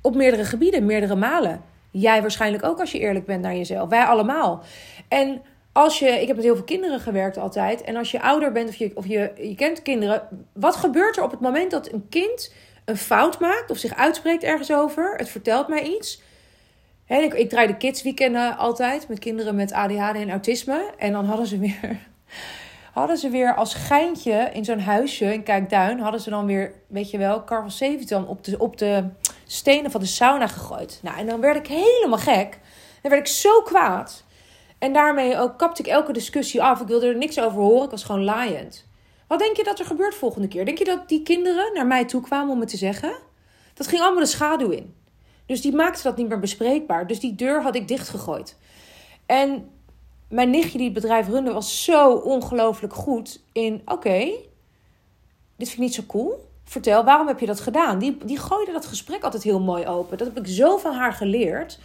Op 0.00 0.14
meerdere 0.14 0.44
gebieden, 0.44 0.86
meerdere 0.86 1.16
malen. 1.16 1.62
Jij 1.90 2.20
waarschijnlijk 2.20 2.64
ook 2.64 2.80
als 2.80 2.92
je 2.92 2.98
eerlijk 2.98 3.26
bent 3.26 3.42
naar 3.42 3.56
jezelf. 3.56 3.88
Wij 3.88 4.04
allemaal. 4.04 4.62
En 5.08 5.42
als 5.72 5.98
je, 5.98 6.08
ik 6.08 6.26
heb 6.26 6.36
met 6.36 6.44
heel 6.44 6.54
veel 6.54 6.64
kinderen 6.64 7.00
gewerkt 7.00 7.38
altijd. 7.38 7.82
En 7.82 7.96
als 7.96 8.10
je 8.10 8.22
ouder 8.22 8.52
bent 8.52 8.68
of 8.68 8.74
je, 8.74 8.90
of 8.94 9.06
je, 9.06 9.32
je 9.36 9.54
kent 9.54 9.82
kinderen. 9.82 10.28
Wat 10.52 10.76
gebeurt 10.76 11.16
er 11.16 11.22
op 11.22 11.30
het 11.30 11.40
moment 11.40 11.70
dat 11.70 11.92
een 11.92 12.06
kind 12.08 12.52
een 12.88 12.96
fout 12.96 13.40
maakt 13.40 13.70
of 13.70 13.78
zich 13.78 13.94
uitspreekt 13.94 14.42
ergens 14.42 14.72
over? 14.72 15.14
Het 15.16 15.28
vertelt 15.28 15.68
mij 15.68 15.82
iets. 15.82 16.22
Ik, 17.06 17.34
ik 17.34 17.48
draai 17.48 17.66
de 17.66 17.76
kidsweekenden 17.76 18.56
altijd 18.56 19.08
met 19.08 19.18
kinderen 19.18 19.54
met 19.54 19.72
ADHD 19.72 20.14
en 20.14 20.30
autisme. 20.30 20.90
En 20.98 21.12
dan 21.12 21.24
hadden 21.24 21.46
ze 21.46 21.58
weer, 21.58 21.98
hadden 22.92 23.16
ze 23.16 23.28
weer 23.28 23.54
als 23.54 23.74
geintje 23.74 24.50
in 24.52 24.64
zo'n 24.64 24.80
huisje 24.80 25.32
in 25.32 25.42
Kijkduin... 25.42 26.00
hadden 26.00 26.20
ze 26.20 26.30
dan 26.30 26.46
weer, 26.46 26.72
weet 26.86 27.10
je 27.10 27.18
wel, 27.18 27.44
Carvel 27.44 27.70
70 27.70 28.26
op 28.26 28.44
de, 28.44 28.58
op 28.58 28.78
de 28.78 29.04
stenen 29.46 29.90
van 29.90 30.00
de 30.00 30.06
sauna 30.06 30.46
gegooid. 30.46 31.00
Nou, 31.02 31.18
en 31.18 31.26
dan 31.26 31.40
werd 31.40 31.56
ik 31.56 31.66
helemaal 31.66 32.18
gek. 32.18 32.58
Dan 33.02 33.10
werd 33.10 33.28
ik 33.28 33.34
zo 33.34 33.62
kwaad. 33.62 34.24
En 34.78 34.92
daarmee 34.92 35.38
ook 35.38 35.58
kapte 35.58 35.82
ik 35.82 35.88
elke 35.88 36.12
discussie 36.12 36.62
af. 36.62 36.80
Ik 36.80 36.86
wilde 36.86 37.06
er 37.06 37.16
niks 37.16 37.40
over 37.40 37.60
horen. 37.60 37.84
Ik 37.84 37.90
was 37.90 38.04
gewoon 38.04 38.24
laaiend. 38.24 38.87
Wat 39.28 39.38
denk 39.38 39.56
je 39.56 39.64
dat 39.64 39.78
er 39.78 39.84
gebeurt 39.84 40.14
volgende 40.14 40.48
keer? 40.48 40.64
Denk 40.64 40.78
je 40.78 40.84
dat 40.84 41.08
die 41.08 41.22
kinderen 41.22 41.74
naar 41.74 41.86
mij 41.86 42.04
toe 42.04 42.22
kwamen 42.22 42.52
om 42.54 42.60
het 42.60 42.68
te 42.68 42.76
zeggen? 42.76 43.16
Dat 43.74 43.86
ging 43.86 44.02
allemaal 44.02 44.22
de 44.22 44.28
schaduw 44.28 44.70
in. 44.70 44.94
Dus 45.46 45.60
die 45.60 45.74
maakte 45.74 46.02
dat 46.02 46.16
niet 46.16 46.28
meer 46.28 46.38
bespreekbaar. 46.38 47.06
Dus 47.06 47.20
die 47.20 47.34
deur 47.34 47.62
had 47.62 47.74
ik 47.74 47.88
dichtgegooid. 47.88 48.56
En 49.26 49.70
mijn 50.28 50.50
nichtje 50.50 50.78
die 50.78 50.86
het 50.86 50.94
bedrijf 50.94 51.28
runde 51.28 51.52
was 51.52 51.84
zo 51.84 52.12
ongelooflijk 52.12 52.94
goed 52.94 53.42
in... 53.52 53.82
Oké, 53.84 54.18
dit 55.56 55.68
vind 55.68 55.72
ik 55.72 55.78
niet 55.78 55.94
zo 55.94 56.02
cool. 56.06 56.46
Vertel, 56.64 57.04
waarom 57.04 57.26
heb 57.26 57.40
je 57.40 57.46
dat 57.46 57.60
gedaan? 57.60 57.98
Die, 57.98 58.18
die 58.24 58.38
gooide 58.38 58.72
dat 58.72 58.86
gesprek 58.86 59.22
altijd 59.22 59.42
heel 59.42 59.60
mooi 59.60 59.86
open. 59.86 60.18
Dat 60.18 60.26
heb 60.26 60.38
ik 60.38 60.46
zo 60.46 60.76
van 60.76 60.94
haar 60.94 61.12
geleerd. 61.12 61.78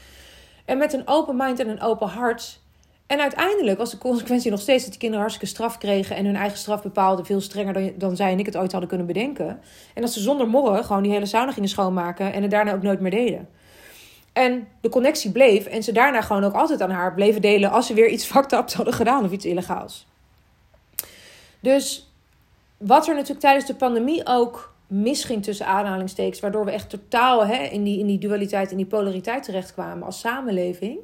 En 0.65 0.77
met 0.77 0.93
een 0.93 1.08
open 1.08 1.36
mind 1.36 1.60
en 1.60 1.69
een 1.69 1.82
open 1.82 2.08
hart 2.08 2.60
en 3.07 3.19
uiteindelijk 3.19 3.77
was 3.77 3.91
de 3.91 3.97
consequentie 3.97 4.51
nog 4.51 4.61
steeds 4.61 4.81
dat 4.81 4.91
die 4.91 4.99
kinderen 4.99 5.25
hartstikke 5.25 5.53
straf 5.53 5.77
kregen 5.77 6.15
en 6.15 6.25
hun 6.25 6.35
eigen 6.35 6.57
straf 6.57 6.81
bepaalden 6.81 7.25
veel 7.25 7.41
strenger 7.41 7.73
dan, 7.73 7.91
dan 7.97 8.15
zij 8.15 8.31
en 8.31 8.39
ik 8.39 8.45
het 8.45 8.57
ooit 8.57 8.71
hadden 8.71 8.89
kunnen 8.89 9.07
bedenken. 9.07 9.61
En 9.93 10.01
dat 10.01 10.11
ze 10.11 10.19
zonder 10.19 10.47
morren 10.47 10.83
gewoon 10.83 11.03
die 11.03 11.11
hele 11.11 11.25
sauna 11.25 11.51
gingen 11.51 11.69
schoonmaken 11.69 12.33
en 12.33 12.41
het 12.41 12.51
daarna 12.51 12.73
ook 12.73 12.81
nooit 12.81 12.99
meer 12.99 13.11
deden. 13.11 13.49
En 14.33 14.67
de 14.81 14.89
connectie 14.89 15.31
bleef 15.31 15.65
en 15.65 15.83
ze 15.83 15.91
daarna 15.91 16.21
gewoon 16.21 16.43
ook 16.43 16.53
altijd 16.53 16.81
aan 16.81 16.89
haar 16.89 17.13
bleven 17.13 17.41
delen 17.41 17.71
als 17.71 17.87
ze 17.87 17.93
weer 17.93 18.09
iets 18.09 18.25
fucked 18.31 18.73
hadden 18.73 18.93
gedaan 18.93 19.23
of 19.23 19.31
iets 19.31 19.45
illegaals. 19.45 20.07
Dus 21.59 22.11
wat 22.77 23.07
er 23.07 23.13
natuurlijk 23.13 23.41
tijdens 23.41 23.65
de 23.65 23.75
pandemie 23.75 24.21
ook 24.25 24.73
misging 24.87 25.43
tussen 25.43 25.65
aanhalingstekens, 25.65 26.39
waardoor 26.39 26.65
we 26.65 26.71
echt 26.71 26.89
totaal 26.89 27.45
hè, 27.45 27.63
in, 27.63 27.83
die, 27.83 27.99
in 27.99 28.07
die 28.07 28.17
dualiteit 28.17 28.71
en 28.71 28.77
die 28.77 28.85
polariteit 28.85 29.43
terechtkwamen 29.43 30.05
als 30.05 30.19
samenleving 30.19 30.99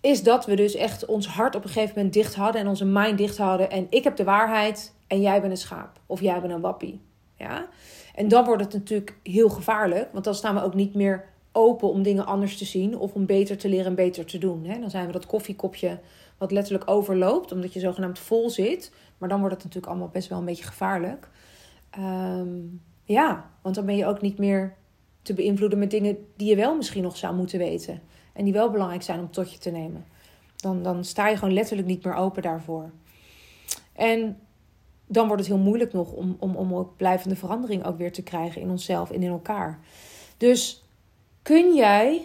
is 0.00 0.22
dat 0.22 0.46
we 0.46 0.56
dus 0.56 0.74
echt 0.74 1.06
ons 1.06 1.26
hart 1.26 1.54
op 1.54 1.64
een 1.64 1.70
gegeven 1.70 1.94
moment 1.96 2.14
dicht 2.14 2.34
hadden 2.34 2.60
en 2.60 2.68
onze 2.68 2.84
mind 2.84 3.18
dicht 3.18 3.38
hadden. 3.38 3.70
En 3.70 3.86
ik 3.90 4.04
heb 4.04 4.16
de 4.16 4.24
waarheid 4.24 4.94
en 5.06 5.20
jij 5.20 5.40
bent 5.40 5.52
een 5.52 5.58
schaap. 5.58 6.00
Of 6.06 6.20
jij 6.20 6.40
bent 6.40 6.52
een 6.52 6.60
wappie. 6.60 7.00
Ja? 7.36 7.68
En 8.14 8.28
dan 8.28 8.44
wordt 8.44 8.62
het 8.62 8.72
natuurlijk 8.72 9.18
heel 9.22 9.48
gevaarlijk. 9.48 10.08
Want 10.12 10.24
dan 10.24 10.34
staan 10.34 10.54
we 10.54 10.62
ook 10.62 10.74
niet 10.74 10.94
meer 10.94 11.24
open 11.52 11.88
om 11.88 12.02
dingen 12.02 12.26
anders 12.26 12.58
te 12.58 12.64
zien. 12.64 12.98
Of 12.98 13.12
om 13.12 13.26
beter 13.26 13.58
te 13.58 13.68
leren 13.68 13.86
en 13.86 13.94
beter 13.94 14.24
te 14.24 14.38
doen. 14.38 14.64
Hè? 14.64 14.80
Dan 14.80 14.90
zijn 14.90 15.06
we 15.06 15.12
dat 15.12 15.26
koffiekopje 15.26 15.98
wat 16.38 16.52
letterlijk 16.52 16.90
overloopt. 16.90 17.52
Omdat 17.52 17.72
je 17.72 17.80
zogenaamd 17.80 18.18
vol 18.18 18.50
zit. 18.50 18.92
Maar 19.18 19.28
dan 19.28 19.38
wordt 19.38 19.54
het 19.54 19.64
natuurlijk 19.64 19.92
allemaal 19.92 20.12
best 20.12 20.28
wel 20.28 20.38
een 20.38 20.44
beetje 20.44 20.64
gevaarlijk. 20.64 21.28
Ehm, 21.90 22.56
ja, 23.04 23.50
want 23.62 23.74
dan 23.74 23.86
ben 23.86 23.96
je 23.96 24.06
ook 24.06 24.20
niet 24.20 24.38
meer 24.38 24.76
te 25.22 25.34
beïnvloeden 25.34 25.78
met 25.78 25.90
dingen 25.90 26.26
die 26.36 26.48
je 26.48 26.56
wel 26.56 26.76
misschien 26.76 27.02
nog 27.02 27.16
zou 27.16 27.34
moeten 27.34 27.58
weten 27.58 28.02
en 28.38 28.44
die 28.44 28.52
wel 28.52 28.70
belangrijk 28.70 29.02
zijn 29.02 29.20
om 29.20 29.30
tot 29.30 29.52
je 29.52 29.58
te 29.58 29.70
nemen. 29.70 30.06
Dan, 30.56 30.82
dan 30.82 31.04
sta 31.04 31.28
je 31.28 31.36
gewoon 31.36 31.54
letterlijk 31.54 31.88
niet 31.88 32.04
meer 32.04 32.14
open 32.14 32.42
daarvoor. 32.42 32.90
En 33.92 34.38
dan 35.06 35.26
wordt 35.26 35.42
het 35.42 35.52
heel 35.52 35.62
moeilijk 35.62 35.92
nog 35.92 36.12
om, 36.12 36.36
om, 36.38 36.56
om 36.56 36.74
ook 36.74 36.96
blijvende 36.96 37.36
verandering 37.36 37.84
ook 37.84 37.98
weer 37.98 38.12
te 38.12 38.22
krijgen 38.22 38.60
in 38.60 38.70
onszelf 38.70 39.10
en 39.10 39.22
in 39.22 39.30
elkaar. 39.30 39.78
Dus 40.36 40.84
kun 41.42 41.74
jij 41.74 42.22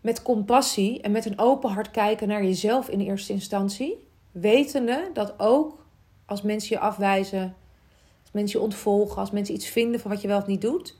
met 0.00 0.22
compassie 0.22 1.00
en 1.00 1.10
met 1.12 1.24
een 1.24 1.38
open 1.38 1.70
hart 1.70 1.90
kijken 1.90 2.28
naar 2.28 2.44
jezelf 2.44 2.88
in 2.88 3.00
eerste 3.00 3.32
instantie, 3.32 4.06
wetende 4.32 5.10
dat 5.12 5.34
ook 5.38 5.84
als 6.26 6.42
mensen 6.42 6.76
je 6.76 6.82
afwijzen, 6.82 7.54
als 8.22 8.30
mensen 8.32 8.58
je 8.58 8.64
ontvolgen, 8.64 9.16
als 9.16 9.30
mensen 9.30 9.54
iets 9.54 9.66
vinden 9.66 10.00
van 10.00 10.10
wat 10.10 10.20
je 10.20 10.28
wel 10.28 10.38
of 10.38 10.46
niet 10.46 10.60
doet, 10.60 10.96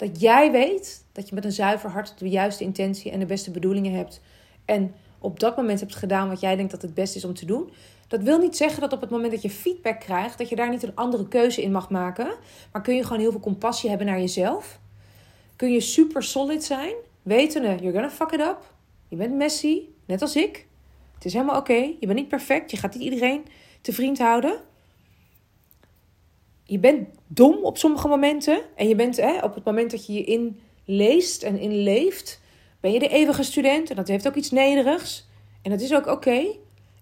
dat 0.00 0.20
jij 0.20 0.50
weet 0.50 1.04
dat 1.12 1.28
je 1.28 1.34
met 1.34 1.44
een 1.44 1.52
zuiver 1.52 1.90
hart 1.90 2.18
de 2.18 2.28
juiste 2.28 2.64
intentie 2.64 3.10
en 3.10 3.18
de 3.18 3.26
beste 3.26 3.50
bedoelingen 3.50 3.92
hebt. 3.92 4.20
En 4.64 4.94
op 5.18 5.40
dat 5.40 5.56
moment 5.56 5.80
hebt 5.80 5.96
gedaan 5.96 6.28
wat 6.28 6.40
jij 6.40 6.56
denkt 6.56 6.70
dat 6.70 6.82
het 6.82 6.94
beste 6.94 7.16
is 7.16 7.24
om 7.24 7.34
te 7.34 7.46
doen. 7.46 7.70
Dat 8.08 8.22
wil 8.22 8.38
niet 8.38 8.56
zeggen 8.56 8.80
dat 8.80 8.92
op 8.92 9.00
het 9.00 9.10
moment 9.10 9.32
dat 9.32 9.42
je 9.42 9.50
feedback 9.50 10.00
krijgt, 10.00 10.38
dat 10.38 10.48
je 10.48 10.56
daar 10.56 10.70
niet 10.70 10.82
een 10.82 10.94
andere 10.94 11.28
keuze 11.28 11.62
in 11.62 11.72
mag 11.72 11.90
maken. 11.90 12.34
Maar 12.72 12.82
kun 12.82 12.94
je 12.94 13.02
gewoon 13.02 13.18
heel 13.18 13.30
veel 13.30 13.40
compassie 13.40 13.88
hebben 13.88 14.06
naar 14.06 14.20
jezelf. 14.20 14.80
Kun 15.56 15.72
je 15.72 15.80
super 15.80 16.22
solid 16.22 16.64
zijn, 16.64 16.94
wetende, 17.22 17.68
you're 17.68 17.92
gonna 17.92 18.10
fuck 18.10 18.30
it 18.30 18.40
up. 18.40 18.74
Je 19.08 19.16
bent 19.16 19.34
messy, 19.34 19.80
net 20.06 20.22
als 20.22 20.36
ik. 20.36 20.66
Het 21.14 21.24
is 21.24 21.32
helemaal 21.32 21.58
oké. 21.58 21.72
Je 22.00 22.06
bent 22.06 22.18
niet 22.18 22.28
perfect. 22.28 22.70
Je 22.70 22.76
gaat 22.76 22.94
niet 22.94 23.02
iedereen 23.02 23.44
te 23.80 23.92
vriend 23.92 24.18
houden 24.18 24.60
je 26.70 26.78
bent 26.78 27.08
dom 27.26 27.56
op 27.62 27.78
sommige 27.78 28.08
momenten. 28.08 28.60
En 28.76 28.88
je 28.88 28.94
bent 28.94 29.16
hè, 29.16 29.38
op 29.42 29.54
het 29.54 29.64
moment 29.64 29.90
dat 29.90 30.06
je 30.06 30.12
je 30.12 30.24
inleest 30.84 31.42
en 31.42 31.58
inleeft, 31.58 32.40
ben 32.80 32.92
je 32.92 32.98
de 32.98 33.08
eeuwige 33.08 33.42
student. 33.42 33.90
En 33.90 33.96
dat 33.96 34.08
heeft 34.08 34.28
ook 34.28 34.34
iets 34.34 34.50
nederigs. 34.50 35.28
En 35.62 35.70
dat 35.70 35.80
is 35.80 35.94
ook 35.94 36.06
oké. 36.06 36.46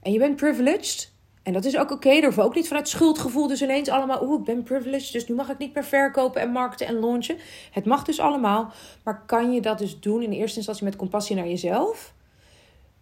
En 0.02 0.12
je 0.12 0.18
bent 0.18 0.36
privileged. 0.36 1.12
En 1.42 1.52
dat 1.52 1.64
is 1.64 1.76
ook 1.76 1.90
oké. 1.90 2.18
Okay. 2.18 2.32
Ook 2.36 2.54
niet 2.54 2.66
vanuit 2.68 2.88
schuldgevoel. 2.88 3.46
Dus 3.46 3.62
ineens 3.62 3.88
allemaal, 3.88 4.22
oeh, 4.22 4.38
ik 4.38 4.44
ben 4.44 4.62
privileged. 4.62 5.12
Dus 5.12 5.28
nu 5.28 5.34
mag 5.34 5.48
ik 5.48 5.58
niet 5.58 5.74
meer 5.74 5.84
verkopen 5.84 6.40
en 6.40 6.50
markten 6.50 6.86
en 6.86 7.00
launchen. 7.00 7.36
Het 7.70 7.84
mag 7.84 8.04
dus 8.04 8.20
allemaal. 8.20 8.72
Maar 9.04 9.22
kan 9.26 9.52
je 9.52 9.60
dat 9.60 9.78
dus 9.78 10.00
doen 10.00 10.22
in 10.22 10.32
eerste 10.32 10.56
instantie 10.56 10.84
met 10.84 10.96
compassie 10.96 11.36
naar 11.36 11.48
jezelf? 11.48 12.14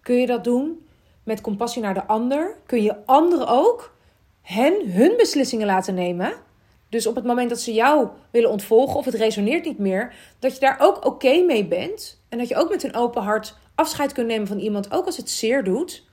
Kun 0.00 0.16
je 0.16 0.26
dat 0.26 0.44
doen 0.44 0.86
met 1.22 1.40
compassie 1.40 1.82
naar 1.82 1.94
de 1.94 2.06
ander? 2.06 2.56
Kun 2.66 2.82
je 2.82 3.04
anderen 3.04 3.48
ook 3.48 3.94
hen 4.42 4.90
hun 4.90 5.16
beslissingen 5.16 5.66
laten 5.66 5.94
nemen? 5.94 6.44
Dus 6.88 7.06
op 7.06 7.14
het 7.14 7.24
moment 7.24 7.48
dat 7.48 7.60
ze 7.60 7.72
jou 7.72 8.08
willen 8.30 8.50
ontvolgen 8.50 8.96
of 8.96 9.04
het 9.04 9.14
resoneert 9.14 9.64
niet 9.64 9.78
meer, 9.78 10.14
dat 10.38 10.54
je 10.54 10.60
daar 10.60 10.76
ook 10.80 11.04
oké 11.04 11.40
mee 11.40 11.66
bent. 11.66 12.20
En 12.28 12.38
dat 12.38 12.48
je 12.48 12.56
ook 12.56 12.70
met 12.70 12.82
een 12.82 12.94
open 12.94 13.22
hart 13.22 13.56
afscheid 13.74 14.12
kunt 14.12 14.26
nemen 14.26 14.46
van 14.46 14.58
iemand, 14.58 14.92
ook 14.92 15.06
als 15.06 15.16
het 15.16 15.30
zeer 15.30 15.64
doet. 15.64 16.04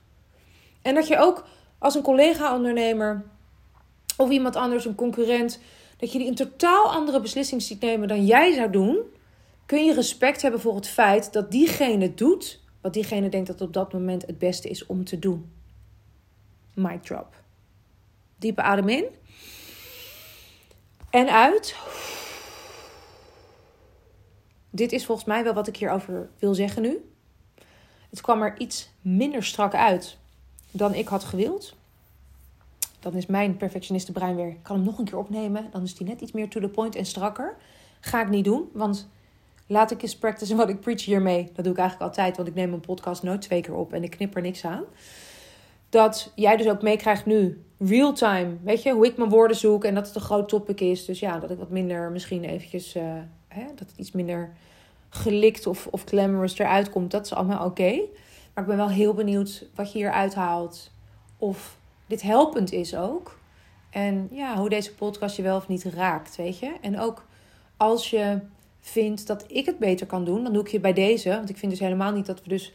En 0.82 0.94
dat 0.94 1.06
je 1.06 1.18
ook 1.18 1.46
als 1.78 1.94
een 1.94 2.02
collega-ondernemer 2.02 3.24
of 4.16 4.30
iemand 4.30 4.56
anders, 4.56 4.84
een 4.84 4.94
concurrent, 4.94 5.60
dat 5.96 6.12
je 6.12 6.18
die 6.18 6.28
een 6.28 6.34
totaal 6.34 6.92
andere 6.92 7.20
beslissing 7.20 7.62
ziet 7.62 7.80
nemen 7.80 8.08
dan 8.08 8.26
jij 8.26 8.52
zou 8.52 8.70
doen, 8.70 8.98
kun 9.66 9.84
je 9.84 9.94
respect 9.94 10.42
hebben 10.42 10.60
voor 10.60 10.74
het 10.74 10.88
feit 10.88 11.32
dat 11.32 11.50
diegene 11.50 12.14
doet 12.14 12.62
wat 12.84 12.92
diegene 12.92 13.28
denkt 13.28 13.46
dat 13.46 13.60
op 13.60 13.72
dat 13.72 13.92
moment 13.92 14.26
het 14.26 14.38
beste 14.38 14.68
is 14.68 14.86
om 14.86 15.04
te 15.04 15.18
doen. 15.18 15.52
Mic 16.74 17.02
drop. 17.02 17.42
Diepe 18.38 18.62
adem 18.62 18.88
in. 18.88 19.04
En 21.14 21.32
uit. 21.32 21.76
Dit 24.70 24.92
is 24.92 25.06
volgens 25.06 25.26
mij 25.26 25.44
wel 25.44 25.52
wat 25.52 25.66
ik 25.66 25.76
hierover 25.76 26.28
wil 26.38 26.54
zeggen 26.54 26.82
nu. 26.82 27.10
Het 28.10 28.20
kwam 28.20 28.42
er 28.42 28.54
iets 28.58 28.90
minder 29.00 29.44
strak 29.44 29.74
uit 29.74 30.16
dan 30.70 30.94
ik 30.94 31.08
had 31.08 31.24
gewild. 31.24 31.74
Dan 33.00 33.14
is 33.14 33.26
mijn 33.26 33.56
perfectionistenbrein 33.56 34.36
weer. 34.36 34.48
Ik 34.48 34.62
kan 34.62 34.76
hem 34.76 34.84
nog 34.84 34.98
een 34.98 35.04
keer 35.04 35.18
opnemen. 35.18 35.68
Dan 35.70 35.82
is 35.82 35.94
die 35.94 36.06
net 36.06 36.20
iets 36.20 36.32
meer 36.32 36.48
to 36.48 36.60
the 36.60 36.68
point 36.68 36.96
en 36.96 37.06
strakker. 37.06 37.56
Ga 38.00 38.22
ik 38.22 38.28
niet 38.28 38.44
doen, 38.44 38.70
want 38.72 39.08
laat 39.66 39.90
ik 39.90 40.02
eens 40.02 40.16
practicen 40.16 40.56
wat 40.56 40.68
ik 40.68 40.80
preach 40.80 41.04
hiermee. 41.04 41.50
Dat 41.54 41.64
doe 41.64 41.72
ik 41.72 41.78
eigenlijk 41.78 42.08
altijd, 42.08 42.36
want 42.36 42.48
ik 42.48 42.54
neem 42.54 42.72
een 42.72 42.80
podcast 42.80 43.22
nooit 43.22 43.42
twee 43.42 43.60
keer 43.60 43.74
op 43.74 43.92
en 43.92 44.02
ik 44.02 44.10
knip 44.10 44.36
er 44.36 44.42
niks 44.42 44.64
aan. 44.64 44.84
Dat 45.88 46.32
jij 46.34 46.56
dus 46.56 46.68
ook 46.68 46.82
meekrijgt 46.82 47.26
nu, 47.26 47.64
real 47.86 48.12
time, 48.12 48.56
weet 48.62 48.82
je, 48.82 48.92
hoe 48.92 49.06
ik 49.06 49.16
mijn 49.16 49.30
woorden 49.30 49.56
zoek 49.56 49.84
en 49.84 49.94
dat 49.94 50.06
het 50.06 50.14
een 50.14 50.20
groot 50.20 50.48
topic 50.48 50.80
is. 50.80 51.04
Dus 51.04 51.20
ja, 51.20 51.38
dat 51.38 51.50
ik 51.50 51.58
wat 51.58 51.70
minder 51.70 52.10
misschien 52.10 52.44
eventjes, 52.44 52.96
uh, 52.96 53.02
hè, 53.48 53.64
dat 53.74 53.88
het 53.88 53.96
iets 53.96 54.12
minder 54.12 54.52
gelikt 55.08 55.66
of, 55.66 55.86
of 55.86 56.04
glamorous 56.04 56.58
eruit 56.58 56.90
komt. 56.90 57.10
Dat 57.10 57.24
is 57.24 57.34
allemaal 57.34 57.66
oké. 57.66 58.00
Maar 58.54 58.64
ik 58.64 58.70
ben 58.70 58.76
wel 58.76 58.88
heel 58.90 59.14
benieuwd 59.14 59.66
wat 59.74 59.92
je 59.92 59.98
hier 59.98 60.12
uithaalt. 60.12 60.90
Of 61.38 61.78
dit 62.06 62.22
helpend 62.22 62.72
is 62.72 62.96
ook. 62.96 63.38
En 63.90 64.28
ja, 64.30 64.56
hoe 64.56 64.68
deze 64.68 64.94
podcast 64.94 65.36
je 65.36 65.42
wel 65.42 65.56
of 65.56 65.68
niet 65.68 65.84
raakt, 65.84 66.36
weet 66.36 66.58
je. 66.58 66.72
En 66.80 66.98
ook 66.98 67.24
als 67.76 68.10
je 68.10 68.38
vindt 68.80 69.26
dat 69.26 69.44
ik 69.48 69.66
het 69.66 69.78
beter 69.78 70.06
kan 70.06 70.24
doen, 70.24 70.42
dan 70.42 70.52
doe 70.52 70.62
ik 70.62 70.68
je 70.68 70.80
bij 70.80 70.92
deze. 70.92 71.28
Want 71.28 71.50
ik 71.50 71.56
vind 71.56 71.70
dus 71.70 71.80
helemaal 71.80 72.12
niet 72.12 72.26
dat 72.26 72.42
we 72.42 72.48
dus 72.48 72.72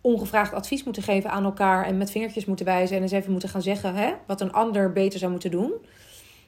ongevraagd 0.00 0.52
advies 0.52 0.84
moeten 0.84 1.02
geven 1.02 1.30
aan 1.30 1.44
elkaar 1.44 1.86
en 1.86 1.96
met 1.96 2.10
vingertjes 2.10 2.44
moeten 2.44 2.66
wijzen 2.66 2.96
en 2.96 3.02
eens 3.02 3.12
even 3.12 3.30
moeten 3.30 3.48
gaan 3.48 3.62
zeggen 3.62 3.94
hè, 3.94 4.12
wat 4.26 4.40
een 4.40 4.52
ander 4.52 4.92
beter 4.92 5.18
zou 5.18 5.30
moeten 5.30 5.50
doen. 5.50 5.72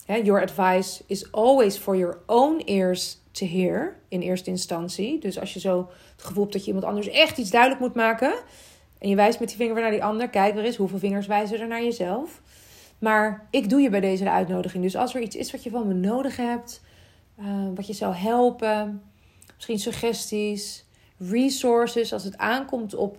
Hè, 0.06 0.16
your 0.16 0.42
advice 0.42 1.02
is 1.06 1.32
always 1.32 1.76
for 1.76 1.96
your 1.96 2.18
own 2.26 2.62
ears 2.64 3.18
to 3.30 3.46
hear 3.46 3.96
in 4.08 4.20
eerste 4.20 4.50
instantie. 4.50 5.18
Dus 5.18 5.40
als 5.40 5.52
je 5.52 5.60
zo 5.60 5.88
het 6.16 6.24
gevoel 6.24 6.42
hebt 6.42 6.52
dat 6.52 6.62
je 6.64 6.72
iemand 6.72 6.86
anders 6.86 7.08
echt 7.08 7.38
iets 7.38 7.50
duidelijk 7.50 7.80
moet 7.80 7.94
maken 7.94 8.34
en 8.98 9.08
je 9.08 9.16
wijst 9.16 9.40
met 9.40 9.48
die 9.48 9.56
vinger 9.56 9.74
weer 9.74 9.82
naar 9.82 9.92
die 9.92 10.04
ander, 10.04 10.28
kijk 10.28 10.54
weer 10.54 10.64
eens 10.64 10.76
hoeveel 10.76 10.98
vingers 10.98 11.26
wijzen 11.26 11.60
er 11.60 11.68
naar 11.68 11.82
jezelf. 11.82 12.40
Maar 12.98 13.46
ik 13.50 13.68
doe 13.68 13.80
je 13.80 13.90
bij 13.90 14.00
deze 14.00 14.24
de 14.24 14.30
uitnodiging. 14.30 14.82
Dus 14.82 14.96
als 14.96 15.14
er 15.14 15.20
iets 15.20 15.36
is 15.36 15.50
wat 15.50 15.62
je 15.62 15.70
van 15.70 15.88
me 15.88 15.94
nodig 15.94 16.36
hebt, 16.36 16.82
uh, 17.40 17.46
wat 17.74 17.86
je 17.86 17.92
zou 17.92 18.14
helpen, 18.14 19.02
misschien 19.54 19.78
suggesties, 19.78 20.84
resources. 21.18 22.12
Als 22.12 22.24
het 22.24 22.38
aankomt 22.38 22.94
op 22.94 23.18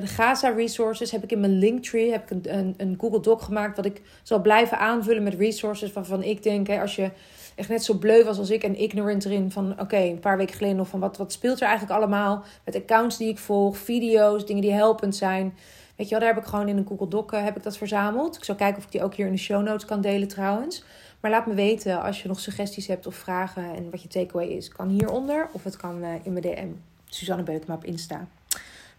de 0.00 0.06
Gaza 0.06 0.48
resources, 0.48 1.10
heb 1.10 1.22
ik 1.22 1.32
in 1.32 1.40
mijn 1.40 1.58
Linktree 1.58 2.10
heb 2.10 2.30
ik 2.30 2.30
een, 2.30 2.58
een, 2.58 2.74
een, 2.76 2.96
Google 3.00 3.20
Doc 3.20 3.44
gemaakt. 3.44 3.76
Wat 3.76 3.84
ik 3.84 4.02
zal 4.22 4.40
blijven 4.40 4.78
aanvullen 4.78 5.22
met 5.22 5.34
resources 5.34 5.92
waarvan 5.92 6.22
ik 6.22 6.42
denk, 6.42 6.66
hè, 6.66 6.80
als 6.80 6.96
je 6.96 7.10
echt 7.54 7.68
net 7.68 7.84
zo 7.84 7.94
bleu 7.94 8.24
was 8.24 8.38
als 8.38 8.50
ik 8.50 8.62
en 8.62 8.76
ignorant 8.76 9.24
erin 9.24 9.50
van 9.50 9.80
oké, 9.80 9.96
een 9.96 10.20
paar 10.20 10.36
weken 10.36 10.54
geleden 10.54 10.76
nog 10.76 10.88
van 10.88 11.00
wat, 11.00 11.16
wat 11.16 11.32
speelt 11.32 11.60
er 11.60 11.66
eigenlijk 11.66 11.98
allemaal 11.98 12.44
met 12.64 12.76
accounts 12.76 13.16
die 13.16 13.28
ik 13.28 13.38
volg, 13.38 13.78
video's, 13.78 14.46
dingen 14.46 14.62
die 14.62 14.72
helpend 14.72 15.16
zijn. 15.16 15.54
Weet 15.96 16.08
je 16.08 16.14
wel, 16.14 16.24
daar 16.24 16.34
heb 16.34 16.44
ik 16.44 16.50
gewoon 16.50 16.68
in 16.68 16.76
een 16.76 16.86
Google 16.86 17.08
Doc 17.08 17.30
eh, 17.30 17.44
heb 17.44 17.56
ik 17.56 17.62
dat 17.62 17.76
verzameld. 17.76 18.36
Ik 18.36 18.44
zal 18.44 18.54
kijken 18.54 18.78
of 18.78 18.84
ik 18.84 18.92
die 18.92 19.02
ook 19.02 19.14
hier 19.14 19.26
in 19.26 19.32
de 19.32 19.38
show 19.38 19.62
notes 19.62 19.84
kan 19.84 20.00
delen 20.00 20.28
trouwens. 20.28 20.84
Maar 21.20 21.30
laat 21.30 21.46
me 21.46 21.54
weten 21.54 22.02
als 22.02 22.22
je 22.22 22.28
nog 22.28 22.40
suggesties 22.40 22.86
hebt 22.86 23.06
of 23.06 23.14
vragen 23.14 23.74
en 23.74 23.90
wat 23.90 24.02
je 24.02 24.08
takeaway 24.08 24.46
is. 24.46 24.68
Kan 24.68 24.88
hieronder 24.88 25.48
of 25.52 25.64
het 25.64 25.76
kan 25.76 26.02
eh, 26.02 26.10
in 26.22 26.32
mijn 26.32 26.44
DM. 26.44 26.68
Suzanne 27.08 27.42
Beukema 27.42 27.74
op 27.74 27.84
Insta. 27.84 28.26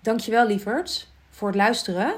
Dankjewel 0.06 0.48
lieverd 0.48 1.08
voor 1.30 1.48
het 1.48 1.58
luisteren. 1.58 2.13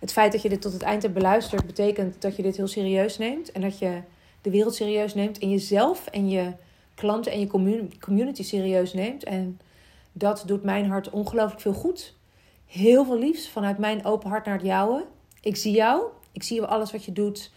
Het 0.00 0.12
feit 0.12 0.32
dat 0.32 0.42
je 0.42 0.48
dit 0.48 0.60
tot 0.60 0.72
het 0.72 0.82
eind 0.82 1.02
hebt 1.02 1.14
beluisterd 1.14 1.66
betekent 1.66 2.22
dat 2.22 2.36
je 2.36 2.42
dit 2.42 2.56
heel 2.56 2.66
serieus 2.66 3.18
neemt. 3.18 3.52
En 3.52 3.60
dat 3.60 3.78
je 3.78 4.00
de 4.40 4.50
wereld 4.50 4.74
serieus 4.74 5.14
neemt. 5.14 5.38
En 5.38 5.50
jezelf 5.50 6.06
en 6.06 6.28
je 6.28 6.52
klanten 6.94 7.32
en 7.32 7.40
je 7.40 7.46
community 7.98 8.42
serieus 8.42 8.92
neemt. 8.92 9.24
En 9.24 9.60
dat 10.12 10.42
doet 10.46 10.62
mijn 10.62 10.86
hart 10.86 11.10
ongelooflijk 11.10 11.60
veel 11.60 11.72
goed. 11.72 12.14
Heel 12.66 13.04
veel 13.04 13.18
liefs 13.18 13.48
vanuit 13.48 13.78
mijn 13.78 14.04
open 14.04 14.30
hart 14.30 14.44
naar 14.44 14.56
het 14.56 14.66
jouwe. 14.66 15.06
Ik 15.40 15.56
zie 15.56 15.72
jou. 15.74 16.02
Ik 16.32 16.42
zie 16.42 16.62
alles 16.62 16.92
wat 16.92 17.04
je 17.04 17.12
doet. 17.12 17.50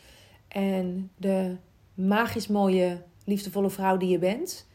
En 0.48 1.12
de 1.18 1.56
magisch 1.94 2.48
mooie, 2.48 3.02
liefdevolle 3.26 3.70
vrouw 3.70 3.98
die 3.98 4.10
je 4.10 4.20
bent. 4.20 4.68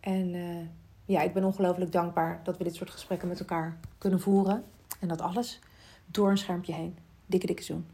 En 0.00 0.34
uh, 0.34 0.56
ja, 1.08 1.20
ik 1.20 1.32
ben 1.32 1.44
ongelooflijk 1.44 1.92
dankbaar 1.92 2.40
dat 2.44 2.56
we 2.56 2.64
dit 2.64 2.74
soort 2.74 2.90
gesprekken 2.90 3.28
met 3.28 3.40
elkaar 3.40 3.78
kunnen 3.98 4.20
voeren. 4.20 4.64
En 5.00 5.08
dat 5.08 5.20
alles 5.20 5.58
door 6.06 6.30
een 6.30 6.38
schermpje 6.38 6.72
heen. 6.72 6.98
Dikke, 7.26 7.46
dikke 7.46 7.62
zoen. 7.62 7.86